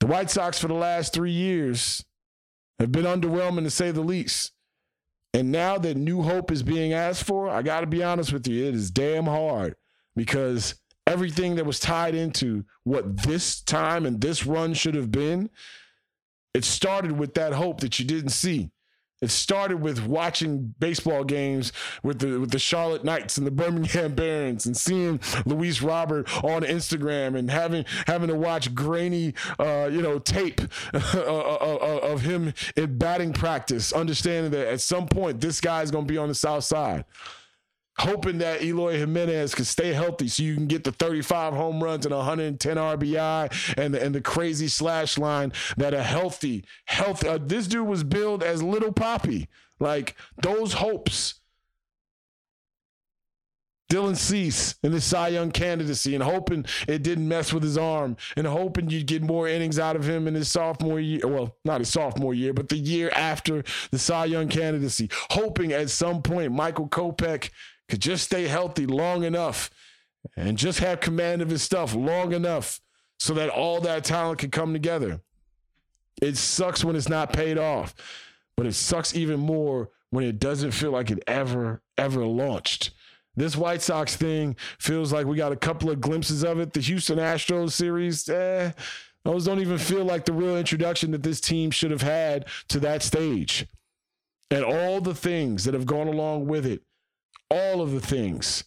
The 0.00 0.06
White 0.06 0.30
Sox 0.30 0.58
for 0.58 0.68
the 0.68 0.74
last 0.74 1.12
three 1.12 1.32
years 1.32 2.04
have 2.78 2.92
been 2.92 3.04
underwhelming 3.04 3.64
to 3.64 3.70
say 3.70 3.90
the 3.90 4.02
least. 4.02 4.52
And 5.34 5.52
now 5.52 5.76
that 5.78 5.96
new 5.96 6.22
hope 6.22 6.50
is 6.50 6.62
being 6.62 6.92
asked 6.92 7.24
for, 7.24 7.48
I 7.48 7.62
got 7.62 7.80
to 7.80 7.86
be 7.86 8.02
honest 8.02 8.32
with 8.32 8.46
you, 8.48 8.66
it 8.66 8.74
is 8.74 8.90
damn 8.90 9.26
hard 9.26 9.76
because 10.14 10.76
everything 11.06 11.56
that 11.56 11.66
was 11.66 11.78
tied 11.78 12.14
into 12.14 12.64
what 12.84 13.22
this 13.22 13.60
time 13.60 14.06
and 14.06 14.20
this 14.20 14.46
run 14.46 14.74
should 14.74 14.94
have 14.94 15.10
been, 15.10 15.50
it 16.54 16.64
started 16.64 17.12
with 17.12 17.34
that 17.34 17.52
hope 17.52 17.80
that 17.80 17.98
you 17.98 18.04
didn't 18.04 18.30
see. 18.30 18.70
It 19.22 19.30
started 19.30 19.80
with 19.80 20.06
watching 20.06 20.74
baseball 20.78 21.24
games 21.24 21.72
with 22.02 22.18
the 22.18 22.38
with 22.38 22.50
the 22.50 22.58
Charlotte 22.58 23.02
Knights 23.02 23.38
and 23.38 23.46
the 23.46 23.50
Birmingham 23.50 24.14
Barons 24.14 24.66
and 24.66 24.76
seeing 24.76 25.20
Luis 25.46 25.80
Robert 25.80 26.28
on 26.44 26.62
Instagram 26.62 27.36
and 27.36 27.50
having 27.50 27.86
having 28.06 28.28
to 28.28 28.34
watch 28.34 28.74
grainy 28.74 29.32
uh, 29.58 29.88
you 29.90 30.02
know 30.02 30.18
tape 30.18 30.60
uh, 30.94 31.00
uh, 31.14 31.78
uh, 31.80 31.98
of 32.02 32.20
him 32.20 32.52
in 32.76 32.98
batting 32.98 33.32
practice, 33.32 33.90
understanding 33.92 34.52
that 34.52 34.68
at 34.68 34.82
some 34.82 35.06
point 35.06 35.40
this 35.40 35.62
guy 35.62 35.80
is 35.80 35.90
going 35.90 36.06
to 36.06 36.12
be 36.12 36.18
on 36.18 36.28
the 36.28 36.34
south 36.34 36.64
side 36.64 37.06
hoping 37.98 38.38
that 38.38 38.62
Eloy 38.62 38.98
Jimenez 38.98 39.54
can 39.54 39.64
stay 39.64 39.92
healthy 39.92 40.28
so 40.28 40.42
you 40.42 40.54
can 40.54 40.66
get 40.66 40.84
the 40.84 40.92
35 40.92 41.54
home 41.54 41.82
runs 41.82 42.06
and 42.06 42.14
110 42.14 42.76
RBI 42.76 43.74
and 43.76 43.94
the, 43.94 44.02
and 44.02 44.14
the 44.14 44.20
crazy 44.20 44.68
slash 44.68 45.18
line 45.18 45.52
that 45.76 45.94
a 45.94 46.02
healthy, 46.02 46.64
healthy. 46.86 47.28
Uh, 47.28 47.38
this 47.38 47.66
dude 47.66 47.86
was 47.86 48.04
billed 48.04 48.42
as 48.42 48.62
Little 48.62 48.92
Poppy. 48.92 49.48
Like 49.78 50.16
those 50.42 50.74
hopes. 50.74 51.34
Dylan 53.90 54.16
Cease 54.16 54.74
in 54.82 54.90
the 54.90 55.00
Cy 55.00 55.28
Young 55.28 55.52
candidacy 55.52 56.16
and 56.16 56.24
hoping 56.24 56.64
it 56.88 57.04
didn't 57.04 57.28
mess 57.28 57.52
with 57.52 57.62
his 57.62 57.78
arm 57.78 58.16
and 58.36 58.44
hoping 58.44 58.90
you'd 58.90 59.06
get 59.06 59.22
more 59.22 59.46
innings 59.46 59.78
out 59.78 59.94
of 59.94 60.08
him 60.08 60.26
in 60.26 60.34
his 60.34 60.50
sophomore 60.50 60.98
year. 60.98 61.20
Well, 61.24 61.56
not 61.64 61.80
his 61.80 61.90
sophomore 61.90 62.34
year, 62.34 62.52
but 62.52 62.68
the 62.68 62.76
year 62.76 63.10
after 63.10 63.62
the 63.92 63.98
Cy 63.98 64.24
Young 64.24 64.48
candidacy. 64.48 65.08
Hoping 65.30 65.72
at 65.72 65.88
some 65.88 66.20
point 66.20 66.50
Michael 66.50 66.88
Kopech 66.88 67.50
could 67.88 68.00
just 68.00 68.24
stay 68.24 68.46
healthy 68.46 68.86
long 68.86 69.24
enough 69.24 69.70
and 70.36 70.58
just 70.58 70.80
have 70.80 71.00
command 71.00 71.42
of 71.42 71.50
his 71.50 71.62
stuff 71.62 71.94
long 71.94 72.32
enough 72.32 72.80
so 73.18 73.34
that 73.34 73.48
all 73.48 73.80
that 73.80 74.04
talent 74.04 74.38
can 74.38 74.50
come 74.50 74.72
together. 74.72 75.20
It 76.20 76.36
sucks 76.36 76.84
when 76.84 76.96
it's 76.96 77.08
not 77.08 77.32
paid 77.32 77.58
off, 77.58 77.94
but 78.56 78.66
it 78.66 78.74
sucks 78.74 79.14
even 79.14 79.40
more 79.40 79.90
when 80.10 80.24
it 80.24 80.38
doesn't 80.38 80.72
feel 80.72 80.90
like 80.90 81.10
it 81.10 81.22
ever, 81.26 81.82
ever 81.98 82.24
launched. 82.24 82.92
This 83.36 83.56
White 83.56 83.82
Sox 83.82 84.16
thing 84.16 84.56
feels 84.78 85.12
like 85.12 85.26
we 85.26 85.36
got 85.36 85.52
a 85.52 85.56
couple 85.56 85.90
of 85.90 86.00
glimpses 86.00 86.42
of 86.42 86.58
it. 86.58 86.72
The 86.72 86.80
Houston 86.80 87.18
Astros 87.18 87.72
series, 87.72 88.26
eh, 88.30 88.72
those 89.24 89.44
don't 89.44 89.60
even 89.60 89.76
feel 89.76 90.04
like 90.04 90.24
the 90.24 90.32
real 90.32 90.56
introduction 90.56 91.10
that 91.10 91.22
this 91.22 91.40
team 91.40 91.70
should 91.70 91.90
have 91.90 92.02
had 92.02 92.46
to 92.68 92.80
that 92.80 93.02
stage. 93.02 93.66
And 94.50 94.64
all 94.64 95.00
the 95.00 95.14
things 95.14 95.64
that 95.64 95.74
have 95.74 95.84
gone 95.84 96.08
along 96.08 96.46
with 96.46 96.64
it 96.64 96.82
all 97.50 97.80
of 97.80 97.92
the 97.92 98.00
things. 98.00 98.64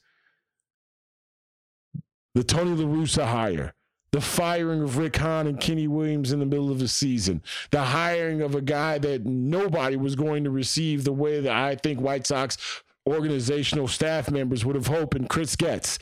The 2.36 2.44
Tony 2.44 2.72
La 2.72 2.86
Russa 2.86 3.26
hire, 3.26 3.74
the 4.12 4.22
firing 4.22 4.82
of 4.82 4.98
Rick 4.98 5.18
Hahn 5.18 5.48
and 5.48 5.60
Kenny 5.60 5.88
Williams 5.88 6.32
in 6.32 6.40
the 6.40 6.46
middle 6.46 6.72
of 6.72 6.80
the 6.80 6.88
season, 6.88 7.42
the 7.72 7.84
hiring 7.84 8.42
of 8.42 8.56
a 8.56 8.62
guy 8.62 8.98
that 9.00 9.26
nobody 9.26 9.96
was 9.96 10.16
going 10.16 10.44
to 10.44 10.50
receive 10.50 11.04
the 11.04 11.12
way 11.12 11.40
that 11.42 11.52
I 11.52 11.76
think 11.76 12.00
White 12.00 12.28
Sox 12.28 12.58
organizational 13.08 13.88
staff 13.88 14.30
members 14.30 14.64
would 14.64 14.76
have 14.76 14.88
hoped, 14.88 15.16
and 15.16 15.30
Chris 15.30 15.56
Getz. 15.56 16.00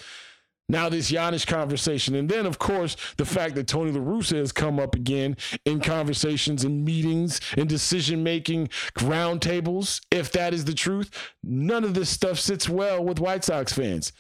Now 0.69 0.89
this 0.89 1.11
Janish 1.11 1.47
conversation, 1.47 2.13
and 2.15 2.27
then 2.27 2.45
of 2.45 2.59
course 2.59 2.97
the 3.15 3.25
fact 3.25 3.55
that 3.55 3.67
Tony 3.67 3.91
La 3.91 4.01
Russa 4.01 4.35
has 4.35 4.51
come 4.51 4.79
up 4.79 4.95
again 4.95 5.37
in 5.63 5.79
conversations 5.79 6.65
and 6.65 6.83
meetings 6.83 7.39
and 7.55 7.69
decision 7.69 8.21
making 8.21 8.67
roundtables. 8.95 10.01
If 10.11 10.31
that 10.33 10.53
is 10.53 10.65
the 10.65 10.73
truth, 10.73 11.09
none 11.41 11.85
of 11.85 11.93
this 11.93 12.09
stuff 12.09 12.37
sits 12.37 12.67
well 12.67 13.01
with 13.01 13.19
White 13.19 13.45
Sox 13.45 13.71
fans, 13.71 14.11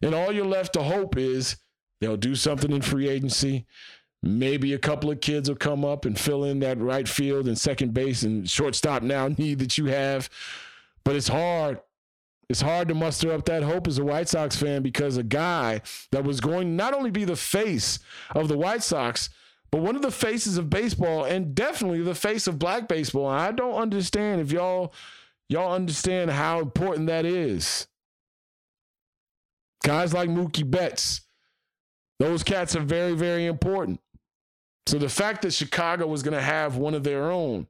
and 0.00 0.14
all 0.14 0.32
you're 0.32 0.46
left 0.46 0.74
to 0.74 0.82
hope 0.84 1.16
is 1.16 1.56
they'll 2.00 2.16
do 2.16 2.36
something 2.36 2.70
in 2.70 2.82
free 2.82 3.08
agency. 3.08 3.66
Maybe 4.22 4.74
a 4.74 4.78
couple 4.78 5.10
of 5.10 5.20
kids 5.20 5.48
will 5.48 5.56
come 5.56 5.84
up 5.84 6.04
and 6.04 6.18
fill 6.18 6.44
in 6.44 6.60
that 6.60 6.80
right 6.80 7.08
field 7.08 7.48
and 7.48 7.58
second 7.58 7.94
base 7.94 8.22
and 8.22 8.48
shortstop 8.48 9.02
now 9.02 9.26
need 9.38 9.58
that 9.58 9.76
you 9.76 9.86
have, 9.86 10.30
but 11.04 11.16
it's 11.16 11.28
hard 11.28 11.80
it's 12.48 12.60
hard 12.60 12.88
to 12.88 12.94
muster 12.94 13.32
up 13.32 13.44
that 13.46 13.64
hope 13.64 13.88
as 13.88 13.98
a 13.98 14.04
White 14.04 14.28
Sox 14.28 14.56
fan 14.56 14.82
because 14.82 15.16
a 15.16 15.22
guy 15.22 15.80
that 16.12 16.24
was 16.24 16.40
going 16.40 16.76
not 16.76 16.94
only 16.94 17.10
be 17.10 17.24
the 17.24 17.36
face 17.36 17.98
of 18.34 18.48
the 18.48 18.56
White 18.56 18.84
Sox, 18.84 19.30
but 19.72 19.80
one 19.80 19.96
of 19.96 20.02
the 20.02 20.12
faces 20.12 20.56
of 20.56 20.70
baseball 20.70 21.24
and 21.24 21.54
definitely 21.54 22.02
the 22.02 22.14
face 22.14 22.46
of 22.46 22.58
black 22.58 22.86
baseball. 22.86 23.30
And 23.30 23.40
I 23.40 23.50
don't 23.50 23.74
understand 23.74 24.40
if 24.40 24.52
y'all 24.52 24.92
y'all 25.48 25.74
understand 25.74 26.30
how 26.30 26.60
important 26.60 27.08
that 27.08 27.24
is. 27.24 27.88
Guys 29.84 30.14
like 30.14 30.28
Mookie 30.28 30.68
Betts, 30.68 31.22
those 32.18 32.42
cats 32.42 32.74
are 32.76 32.80
very, 32.80 33.14
very 33.14 33.46
important. 33.46 34.00
So 34.86 34.98
the 34.98 35.08
fact 35.08 35.42
that 35.42 35.52
Chicago 35.52 36.06
was 36.06 36.22
going 36.22 36.36
to 36.36 36.42
have 36.42 36.76
one 36.76 36.94
of 36.94 37.02
their 37.02 37.30
own 37.30 37.66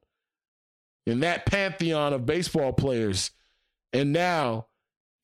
in 1.07 1.21
that 1.21 1.47
pantheon 1.47 2.13
of 2.13 2.25
baseball 2.25 2.73
players 2.73 3.31
And 3.97 4.13
now, 4.13 4.67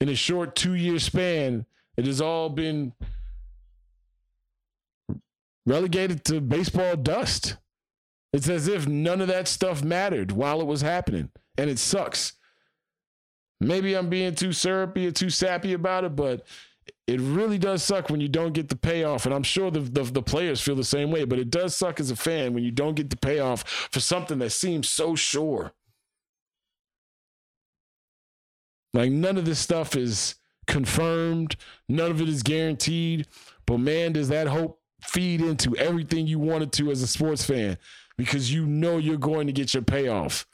in 0.02 0.10
a 0.10 0.16
short 0.16 0.56
two 0.56 0.74
year 0.74 0.98
span, 0.98 1.68
it 1.96 2.08
has 2.08 2.20
all 2.20 2.50
been 2.50 2.94
relegated 5.68 6.26
to 6.26 6.42
baseball 6.42 6.96
dust. 6.96 7.58
It's 8.34 8.50
as 8.50 8.68
if 8.68 8.88
none 8.88 9.22
of 9.22 9.28
that 9.28 9.48
stuff 9.48 9.84
mattered 9.84 10.32
while 10.32 10.60
it 10.60 10.66
was 10.66 10.82
happening. 10.82 11.30
And 11.56 11.70
it 11.70 11.78
sucks. 11.78 12.34
Maybe 13.62 13.94
I'm 13.94 14.10
being 14.10 14.34
too 14.34 14.54
syrupy 14.54 15.06
or 15.06 15.12
too 15.12 15.30
sappy 15.30 15.74
about 15.74 16.04
it, 16.04 16.16
but 16.16 16.44
it 17.06 17.22
really 17.22 17.60
does 17.60 17.84
suck 17.84 18.10
when 18.10 18.22
you 18.22 18.28
don't 18.28 18.54
get 18.54 18.70
the 18.70 18.76
payoff. 18.76 19.28
And 19.28 19.36
I'm 19.36 19.44
sure 19.44 19.70
the, 19.70 19.82
the, 19.82 20.02
the, 20.02 20.24
players 20.24 20.62
feel 20.62 20.76
the 20.76 20.84
same 20.84 21.12
way, 21.12 21.26
but 21.26 21.38
it 21.38 21.52
does 21.52 21.76
suck 21.76 22.00
as 22.00 22.10
a 22.10 22.16
fan 22.16 22.56
when 22.56 22.64
you 22.64 22.72
don't 22.72 22.96
get 22.96 23.12
the 23.12 23.18
payoff 23.18 23.64
for 23.92 24.00
something 24.00 24.40
that 24.40 24.50
seems 24.50 24.90
so 24.90 25.14
sure. 25.14 25.74
Like 28.94 29.12
none 29.12 29.38
of 29.38 29.46
this 29.46 29.60
stuff 29.60 29.96
is 29.96 30.36
confirmed, 30.68 31.56
none 31.90 32.12
of 32.12 32.22
it 32.22 32.30
is 32.30 32.44
guaranteed. 32.44 33.28
But 33.66 33.80
man, 33.80 34.14
does 34.14 34.30
that 34.30 34.48
hope 34.48 34.80
feed 35.04 35.42
into 35.42 35.76
everything 35.78 36.28
you 36.28 36.40
wanted 36.40 36.72
to 36.74 36.92
as 36.92 37.02
a 37.02 37.08
sports 37.08 37.44
fan 37.44 37.78
because 38.18 38.54
you 38.54 38.66
know 38.66 38.98
you're 38.98 39.18
going 39.18 39.48
to 39.48 39.54
get 39.54 39.74
your 39.74 39.84
payoff. 39.84 40.46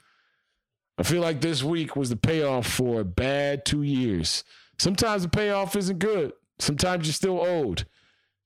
I 0.98 1.02
feel 1.02 1.22
like 1.22 1.40
this 1.40 1.62
week 1.62 1.96
was 1.96 2.10
the 2.10 2.16
payoff 2.16 2.66
for 2.66 3.00
a 3.00 3.04
bad 3.04 3.64
two 3.64 3.82
years. 3.82 4.44
Sometimes 4.78 5.22
the 5.22 5.28
payoff 5.28 5.76
isn't 5.76 5.98
good. 5.98 6.32
Sometimes 6.58 7.06
you're 7.06 7.14
still 7.14 7.40
old. 7.40 7.84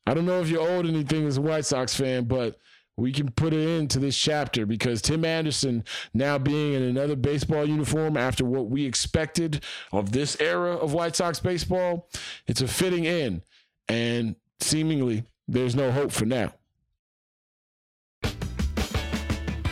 I 0.06 0.14
don't 0.14 0.26
know 0.26 0.40
if 0.40 0.48
you're 0.48 0.68
owed 0.68 0.86
anything 0.86 1.26
as 1.26 1.38
a 1.38 1.40
White 1.40 1.64
Sox 1.64 1.94
fan, 1.96 2.24
but 2.24 2.60
we 2.96 3.12
can 3.12 3.30
put 3.30 3.52
it 3.52 3.68
into 3.68 3.98
this 3.98 4.16
chapter 4.16 4.66
because 4.66 5.02
Tim 5.02 5.24
Anderson 5.24 5.84
now 6.12 6.38
being 6.38 6.74
in 6.74 6.82
another 6.82 7.16
baseball 7.16 7.66
uniform 7.66 8.16
after 8.16 8.44
what 8.44 8.70
we 8.70 8.84
expected 8.84 9.64
of 9.92 10.12
this 10.12 10.40
era 10.40 10.76
of 10.76 10.92
White 10.92 11.16
Sox 11.16 11.40
baseball, 11.40 12.08
it's 12.46 12.60
a 12.60 12.68
fitting 12.68 13.06
end. 13.06 13.42
And 13.88 14.36
seemingly 14.60 15.24
there's 15.48 15.74
no 15.74 15.90
hope 15.90 16.12
for 16.12 16.24
now. 16.24 16.54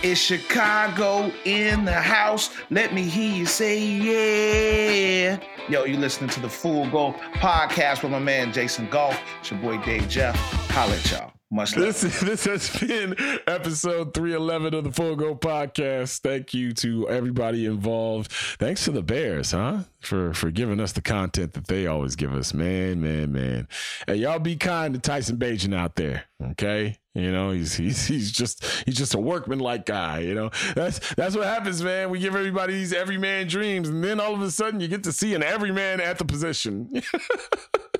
It's 0.02 0.20
Chicago 0.20 1.30
in 1.44 1.84
the 1.84 1.92
house. 1.92 2.50
Let 2.70 2.92
me 2.92 3.04
hear 3.04 3.32
you 3.32 3.46
say 3.46 3.78
yeah. 3.80 5.38
Yo, 5.68 5.84
you 5.84 5.96
listening 5.96 6.28
to 6.30 6.40
the 6.40 6.48
Full 6.48 6.90
Go 6.90 7.12
podcast 7.34 8.02
with 8.02 8.10
my 8.10 8.18
man 8.18 8.52
Jason 8.52 8.88
Goff. 8.90 9.20
It's 9.38 9.52
your 9.52 9.60
boy 9.60 9.78
Dave 9.84 10.08
Jeff. 10.08 10.34
Holla 10.70 10.96
at 10.96 11.10
y'all. 11.12 11.32
Much 11.52 11.76
love. 11.76 12.00
This, 12.00 12.20
this 12.20 12.44
has 12.46 12.70
been 12.80 13.14
episode 13.46 14.14
311 14.14 14.72
of 14.72 14.84
the 14.84 14.90
Full 14.90 15.16
Go 15.16 15.34
podcast. 15.34 16.20
Thank 16.20 16.54
you 16.54 16.72
to 16.72 17.06
everybody 17.10 17.66
involved. 17.66 18.32
Thanks 18.32 18.86
to 18.86 18.90
the 18.90 19.02
Bears, 19.02 19.50
huh? 19.50 19.80
For 20.00 20.32
for 20.32 20.50
giving 20.50 20.80
us 20.80 20.92
the 20.92 21.02
content 21.02 21.52
that 21.52 21.66
they 21.66 21.86
always 21.86 22.16
give 22.16 22.32
us. 22.32 22.54
Man, 22.54 23.02
man, 23.02 23.32
man. 23.32 23.68
Hey, 24.06 24.16
y'all 24.16 24.38
be 24.38 24.56
kind 24.56 24.94
to 24.94 25.00
Tyson 25.00 25.36
Bagent 25.36 25.74
out 25.74 25.94
there, 25.94 26.24
okay? 26.42 26.96
You 27.14 27.30
know, 27.30 27.50
he's 27.50 27.74
he's 27.74 28.06
he's 28.06 28.32
just 28.32 28.64
he's 28.86 28.96
just 28.96 29.12
a 29.12 29.18
workman 29.20 29.58
like 29.58 29.84
guy. 29.84 30.20
You 30.20 30.34
know, 30.34 30.50
that's 30.74 31.14
that's 31.16 31.36
what 31.36 31.44
happens, 31.44 31.82
man. 31.82 32.08
We 32.08 32.18
give 32.18 32.34
everybody 32.34 32.72
these 32.72 32.94
everyman 32.94 33.46
dreams, 33.46 33.90
and 33.90 34.02
then 34.02 34.20
all 34.20 34.32
of 34.32 34.40
a 34.40 34.50
sudden 34.50 34.80
you 34.80 34.88
get 34.88 35.04
to 35.04 35.12
see 35.12 35.34
an 35.34 35.42
everyman 35.42 36.00
at 36.00 36.16
the 36.16 36.24
position. 36.24 37.02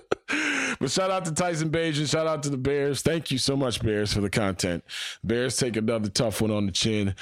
but 0.79 0.91
shout 0.91 1.11
out 1.11 1.25
to 1.27 1.33
Tyson 1.33 1.71
Bagent. 1.71 2.11
Shout 2.11 2.27
out 2.27 2.43
to 2.45 2.51
the 2.51 2.57
Bears. 2.57 3.03
Thank 3.03 3.31
you 3.31 3.39
so 3.39 3.57
much, 3.57 3.83
Bears, 3.83 4.13
for 4.13 4.21
the 4.21 4.31
content. 4.31 4.85
Bears 5.25 5.57
take 5.57 5.77
another 5.77 6.09
tough 6.09 6.41
one 6.41 6.51
on 6.51 6.67
the 6.67 6.73
chin. 6.73 7.15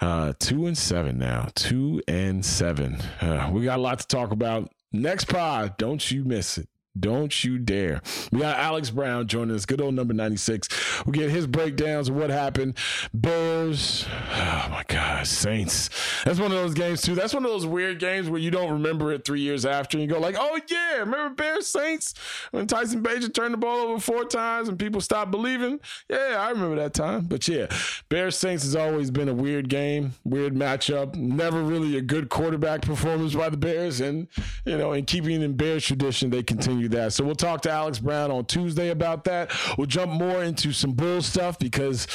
Uh, 0.00 0.32
two 0.38 0.66
and 0.66 0.76
seven 0.76 1.18
now. 1.18 1.48
Two 1.54 2.02
and 2.08 2.44
seven. 2.44 2.96
Uh, 3.20 3.50
we 3.52 3.64
got 3.64 3.78
a 3.78 3.82
lot 3.82 3.98
to 4.00 4.06
talk 4.06 4.30
about. 4.30 4.70
Next 4.92 5.26
pod, 5.26 5.76
don't 5.76 6.10
you 6.10 6.24
miss 6.24 6.58
it. 6.58 6.68
Don't 6.98 7.44
you 7.44 7.58
dare. 7.58 8.00
We 8.32 8.40
got 8.40 8.58
Alex 8.58 8.90
Brown 8.90 9.26
joining 9.28 9.54
us, 9.54 9.64
good 9.66 9.80
old 9.80 9.94
number 9.94 10.14
96. 10.14 10.68
We'll 11.04 11.12
get 11.12 11.30
his 11.30 11.46
breakdowns 11.46 12.08
of 12.08 12.16
what 12.16 12.30
happened. 12.30 12.76
Bears, 13.14 14.04
oh 14.32 14.68
my 14.70 14.84
God, 14.88 15.26
Saints. 15.26 15.90
That's 16.24 16.40
one 16.40 16.50
of 16.50 16.58
those 16.58 16.74
games, 16.74 17.02
too. 17.02 17.14
That's 17.14 17.34
one 17.34 17.44
of 17.44 17.50
those 17.50 17.66
weird 17.66 17.98
games 18.00 18.28
where 18.28 18.40
you 18.40 18.50
don't 18.50 18.72
remember 18.72 19.12
it 19.12 19.24
three 19.24 19.40
years 19.40 19.64
after. 19.64 19.96
And 19.96 20.02
you 20.02 20.12
go, 20.12 20.20
like, 20.20 20.36
oh, 20.38 20.58
yeah, 20.68 20.96
remember 20.96 21.34
Bears 21.34 21.66
Saints 21.66 22.14
when 22.50 22.66
Tyson 22.66 23.02
Bagent 23.02 23.34
turned 23.34 23.54
the 23.54 23.58
ball 23.58 23.78
over 23.78 24.00
four 24.00 24.24
times 24.24 24.68
and 24.68 24.78
people 24.78 25.00
stopped 25.00 25.30
believing? 25.30 25.78
Yeah, 26.08 26.36
I 26.38 26.50
remember 26.50 26.76
that 26.76 26.94
time. 26.94 27.26
But 27.26 27.46
yeah, 27.46 27.66
Bears 28.08 28.36
Saints 28.36 28.64
has 28.64 28.74
always 28.74 29.10
been 29.10 29.28
a 29.28 29.34
weird 29.34 29.68
game, 29.68 30.14
weird 30.24 30.54
matchup. 30.54 31.14
Never 31.14 31.62
really 31.62 31.96
a 31.96 32.02
good 32.02 32.28
quarterback 32.28 32.82
performance 32.82 33.34
by 33.34 33.50
the 33.50 33.56
Bears. 33.56 34.00
And, 34.00 34.26
you 34.64 34.76
know, 34.76 34.92
in 34.92 35.04
keeping 35.04 35.42
in 35.42 35.54
Bears 35.54 35.84
tradition, 35.84 36.30
they 36.30 36.42
continue 36.42 36.77
that. 36.86 37.12
So 37.12 37.24
we'll 37.24 37.34
talk 37.34 37.62
to 37.62 37.70
Alex 37.70 37.98
Brown 37.98 38.30
on 38.30 38.44
Tuesday 38.44 38.90
about 38.90 39.24
that. 39.24 39.50
We'll 39.76 39.88
jump 39.88 40.12
more 40.12 40.44
into 40.44 40.72
some 40.72 40.92
bull 40.92 41.20
stuff 41.22 41.58
because, 41.58 42.06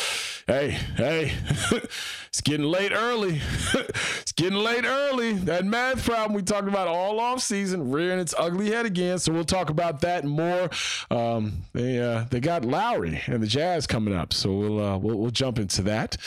hey, 0.48 0.80
hey, 0.96 1.34
it's 2.34 2.42
getting 2.42 2.66
late 2.66 2.92
early. 2.92 3.40
it's 3.76 4.32
getting 4.32 4.58
late 4.58 4.86
early. 4.86 5.34
That 5.34 5.66
math 5.66 6.04
problem 6.04 6.34
we 6.34 6.42
talked 6.42 6.68
about 6.68 6.88
all 6.88 7.20
off 7.20 7.44
season 7.44 7.92
rearing 7.92 8.20
its 8.20 8.34
ugly 8.36 8.72
head 8.72 8.88
again. 8.88 9.20
So 9.20 9.32
we'll 9.32 9.44
talk 9.44 9.70
about 9.70 10.02
that 10.02 10.26
more. 10.26 10.68
Um, 11.12 11.62
they 11.74 12.00
uh, 12.00 12.26
they 12.32 12.40
got 12.40 12.66
Lowry 12.66 13.22
and 13.28 13.44
the 13.44 13.46
Jazz 13.46 13.86
coming 13.86 14.16
up, 14.16 14.34
so 14.34 14.52
we'll, 14.52 14.84
uh, 14.84 14.98
we'll 14.98 15.20
we'll 15.20 15.30
jump 15.30 15.60
into 15.60 15.84
that, 15.84 16.18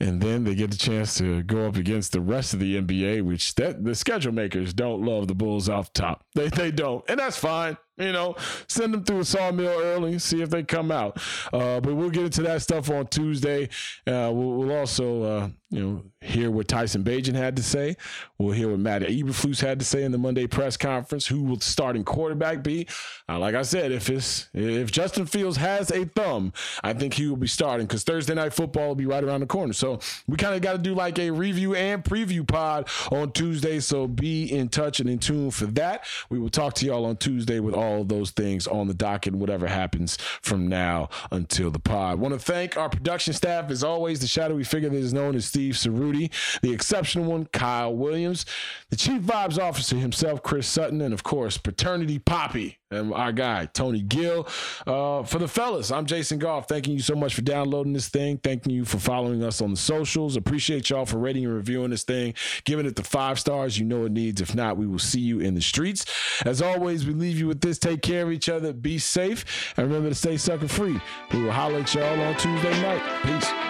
and 0.00 0.22
then 0.22 0.44
they 0.44 0.54
get 0.54 0.70
the 0.70 0.78
chance 0.78 1.18
to 1.18 1.42
go 1.42 1.66
up 1.66 1.76
against 1.76 2.12
the 2.12 2.22
rest 2.22 2.54
of 2.54 2.60
the 2.60 2.80
NBA, 2.80 3.20
which 3.20 3.54
that 3.56 3.84
the 3.84 3.94
schedule 3.94 4.32
makers 4.32 4.72
don't 4.72 5.02
love 5.02 5.28
the 5.28 5.34
Bulls 5.34 5.68
off 5.68 5.92
top. 5.92 6.24
They 6.34 6.48
they 6.48 6.70
don't, 6.70 7.04
and 7.06 7.20
that's 7.20 7.36
fine. 7.36 7.76
You 7.96 8.12
know, 8.12 8.34
send 8.66 8.94
them 8.94 9.04
through 9.04 9.20
a 9.20 9.24
sawmill 9.24 9.78
early, 9.78 10.18
see 10.18 10.40
if 10.40 10.48
they 10.48 10.62
come 10.62 10.90
out. 10.90 11.20
Uh, 11.52 11.80
but 11.80 11.94
we'll 11.94 12.10
get 12.10 12.24
into 12.24 12.42
that 12.42 12.62
stuff 12.62 12.88
on 12.90 13.06
Tuesday. 13.08 13.64
Uh, 14.06 14.30
we'll, 14.32 14.52
we'll, 14.52 14.72
also, 14.72 15.22
uh, 15.22 15.48
you 15.70 15.80
know, 15.80 16.02
hear 16.20 16.50
what 16.50 16.66
Tyson 16.66 17.04
Bagent 17.04 17.36
had 17.36 17.54
to 17.56 17.62
say. 17.62 17.96
We'll 18.38 18.52
hear 18.52 18.68
what 18.68 18.80
Matt 18.80 19.02
Eberflus 19.02 19.60
had 19.60 19.78
to 19.78 19.84
say 19.84 20.02
in 20.02 20.10
the 20.10 20.18
Monday 20.18 20.48
press 20.48 20.76
conference. 20.76 21.28
Who 21.28 21.44
will 21.44 21.60
starting 21.60 22.02
quarterback 22.02 22.64
be? 22.64 22.88
Uh, 23.28 23.38
like 23.38 23.54
I 23.54 23.62
said, 23.62 23.92
if 23.92 24.10
it's 24.10 24.48
if 24.52 24.90
Justin 24.90 25.26
Fields 25.26 25.56
has 25.58 25.92
a 25.92 26.06
thumb, 26.06 26.52
I 26.82 26.92
think 26.92 27.14
he 27.14 27.28
will 27.28 27.36
be 27.36 27.46
starting 27.46 27.86
because 27.86 28.02
Thursday 28.02 28.34
night 28.34 28.52
football 28.52 28.88
will 28.88 28.94
be 28.96 29.06
right 29.06 29.22
around 29.22 29.40
the 29.40 29.46
corner. 29.46 29.72
So 29.72 30.00
we 30.26 30.36
kind 30.36 30.56
of 30.56 30.60
got 30.60 30.72
to 30.72 30.78
do 30.78 30.92
like 30.92 31.20
a 31.20 31.30
review 31.30 31.76
and 31.76 32.02
preview 32.02 32.46
pod 32.46 32.88
on 33.12 33.30
Tuesday. 33.30 33.78
So 33.78 34.08
be 34.08 34.52
in 34.52 34.70
touch 34.70 34.98
and 34.98 35.08
in 35.08 35.20
tune 35.20 35.52
for 35.52 35.66
that. 35.66 36.04
We 36.30 36.40
will 36.40 36.50
talk 36.50 36.74
to 36.74 36.86
y'all 36.86 37.04
on 37.04 37.16
Tuesday 37.16 37.60
with 37.60 37.74
all 37.74 38.02
those 38.02 38.32
things 38.32 38.66
on 38.66 38.88
the 38.88 38.94
docket, 38.94 39.34
and 39.34 39.40
whatever 39.40 39.68
happens 39.68 40.16
from 40.42 40.66
now 40.66 41.10
until 41.30 41.70
the 41.70 41.78
pod. 41.78 42.18
Want 42.18 42.34
to 42.34 42.40
thank 42.40 42.76
our 42.76 42.88
production 42.88 43.34
staff 43.34 43.70
as 43.70 43.84
always. 43.84 44.18
The 44.18 44.26
shadowy 44.26 44.64
figure 44.64 44.88
that 44.88 44.96
is 44.96 45.14
known 45.14 45.36
as 45.36 45.46
Steve 45.46 45.59
Ceruti, 45.68 46.30
the 46.62 46.72
exceptional 46.72 47.26
one, 47.26 47.44
Kyle 47.46 47.94
Williams, 47.94 48.46
the 48.88 48.96
chief 48.96 49.20
vibes 49.20 49.58
officer 49.58 49.96
himself, 49.96 50.42
Chris 50.42 50.66
Sutton, 50.66 51.02
and 51.02 51.12
of 51.12 51.22
course, 51.22 51.58
paternity 51.58 52.18
poppy 52.18 52.78
and 52.90 53.14
our 53.14 53.32
guy 53.32 53.66
Tony 53.66 54.02
Gill. 54.02 54.48
Uh, 54.86 55.22
for 55.22 55.38
the 55.38 55.46
fellas, 55.46 55.90
I'm 55.90 56.06
Jason 56.06 56.38
Goff. 56.38 56.68
Thanking 56.68 56.94
you 56.94 57.00
so 57.00 57.14
much 57.14 57.34
for 57.34 57.42
downloading 57.42 57.92
this 57.92 58.08
thing. 58.08 58.38
Thanking 58.38 58.72
you 58.72 58.84
for 58.84 58.98
following 58.98 59.44
us 59.44 59.60
on 59.60 59.70
the 59.70 59.76
socials. 59.76 60.36
Appreciate 60.36 60.90
y'all 60.90 61.06
for 61.06 61.18
rating 61.18 61.44
and 61.44 61.54
reviewing 61.54 61.90
this 61.90 62.02
thing, 62.02 62.34
giving 62.64 62.86
it 62.86 62.96
the 62.96 63.04
five 63.04 63.38
stars 63.38 63.78
you 63.78 63.84
know 63.84 64.04
it 64.06 64.12
needs. 64.12 64.40
If 64.40 64.54
not, 64.54 64.76
we 64.76 64.86
will 64.86 64.98
see 64.98 65.20
you 65.20 65.40
in 65.40 65.54
the 65.54 65.60
streets. 65.60 66.04
As 66.44 66.60
always, 66.60 67.06
we 67.06 67.14
leave 67.14 67.38
you 67.38 67.46
with 67.46 67.60
this: 67.60 67.78
take 67.78 68.02
care 68.02 68.24
of 68.24 68.32
each 68.32 68.48
other, 68.48 68.72
be 68.72 68.98
safe, 68.98 69.72
and 69.76 69.86
remember 69.86 70.08
to 70.08 70.14
stay 70.14 70.36
sucker 70.36 70.68
free. 70.68 71.00
We 71.32 71.42
will 71.42 71.52
holler 71.52 71.80
at 71.80 71.94
y'all 71.94 72.20
on 72.20 72.36
Tuesday 72.36 72.82
night. 72.82 73.02
Peace. 73.22 73.69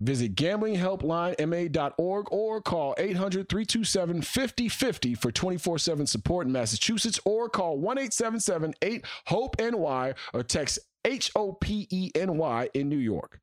Visit 0.00 0.36
gamblinghelplinema.org 0.36 2.32
or 2.32 2.62
call 2.62 2.94
800-327-5050 2.98 5.18
for 5.18 5.32
24-7 5.32 6.06
support 6.06 6.46
in 6.46 6.52
Massachusetts 6.52 7.18
or 7.24 7.48
call 7.48 7.80
1-877-8-HOPE-NY 7.80 10.14
or 10.32 10.44
text 10.44 10.78
H-O-P-E-N-Y 11.04 12.68
in 12.74 12.88
New 12.88 12.98
York. 12.98 13.40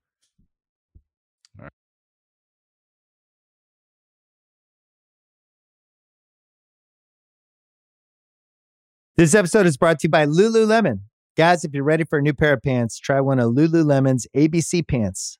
This 9.17 9.33
episode 9.33 9.65
is 9.65 9.77
brought 9.77 9.99
to 9.99 10.07
you 10.07 10.11
by 10.11 10.25
Lululemon. 10.25 10.99
Guys, 11.37 11.63
if 11.63 11.73
you're 11.73 11.85
ready 11.85 12.03
for 12.03 12.19
a 12.19 12.21
new 12.21 12.33
pair 12.33 12.51
of 12.51 12.61
pants, 12.61 12.99
try 12.99 13.21
one 13.21 13.39
of 13.39 13.53
Lululemon's 13.53 14.27
ABC 14.35 14.85
pants. 14.85 15.39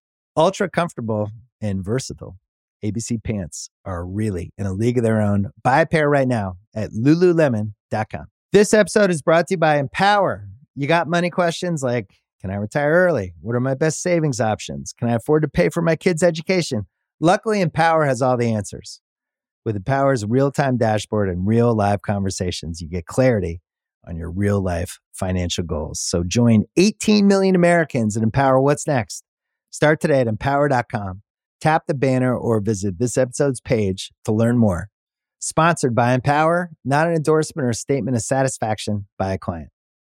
Ultra 0.37 0.69
comfortable 0.69 1.29
and 1.59 1.83
versatile. 1.83 2.37
ABC 2.83 3.21
pants 3.21 3.69
are 3.85 4.05
really 4.05 4.53
in 4.57 4.65
a 4.65 4.71
league 4.71 4.97
of 4.97 5.03
their 5.03 5.21
own. 5.21 5.51
Buy 5.61 5.81
a 5.81 5.85
pair 5.85 6.09
right 6.09 6.27
now 6.27 6.55
at 6.73 6.91
lululemon.com. 6.91 8.25
This 8.53 8.73
episode 8.73 9.11
is 9.11 9.21
brought 9.21 9.47
to 9.47 9.55
you 9.55 9.57
by 9.57 9.77
Empower. 9.77 10.47
You 10.75 10.87
got 10.87 11.07
money 11.07 11.29
questions 11.29 11.83
like 11.83 12.15
Can 12.39 12.49
I 12.49 12.55
retire 12.55 12.91
early? 12.91 13.33
What 13.41 13.55
are 13.55 13.59
my 13.59 13.75
best 13.75 14.01
savings 14.01 14.39
options? 14.39 14.93
Can 14.97 15.09
I 15.09 15.15
afford 15.15 15.43
to 15.43 15.49
pay 15.49 15.69
for 15.69 15.81
my 15.81 15.95
kids' 15.95 16.23
education? 16.23 16.87
Luckily, 17.19 17.61
Empower 17.61 18.05
has 18.05 18.21
all 18.21 18.37
the 18.37 18.53
answers. 18.53 19.01
With 19.65 19.75
Empower's 19.75 20.25
real 20.25 20.49
time 20.49 20.77
dashboard 20.77 21.29
and 21.29 21.45
real 21.45 21.75
live 21.75 22.01
conversations, 22.01 22.81
you 22.81 22.87
get 22.87 23.05
clarity 23.05 23.61
on 24.07 24.15
your 24.15 24.31
real 24.31 24.61
life 24.61 24.97
financial 25.13 25.65
goals. 25.65 25.99
So 25.99 26.23
join 26.23 26.63
18 26.77 27.27
million 27.27 27.53
Americans 27.53 28.15
and 28.15 28.23
empower 28.23 28.59
what's 28.59 28.87
next. 28.87 29.23
Start 29.71 30.01
today 30.01 30.19
at 30.19 30.27
empower.com. 30.27 31.21
Tap 31.61 31.83
the 31.87 31.93
banner 31.93 32.35
or 32.35 32.59
visit 32.59 32.99
this 32.99 33.17
episode's 33.17 33.61
page 33.61 34.11
to 34.25 34.31
learn 34.31 34.57
more. 34.57 34.89
Sponsored 35.39 35.95
by 35.95 36.13
Empower, 36.13 36.71
not 36.85 37.07
an 37.07 37.15
endorsement 37.15 37.67
or 37.67 37.73
statement 37.73 38.15
of 38.15 38.21
satisfaction 38.21 39.07
by 39.17 39.33
a 39.33 39.39
client. 39.39 39.70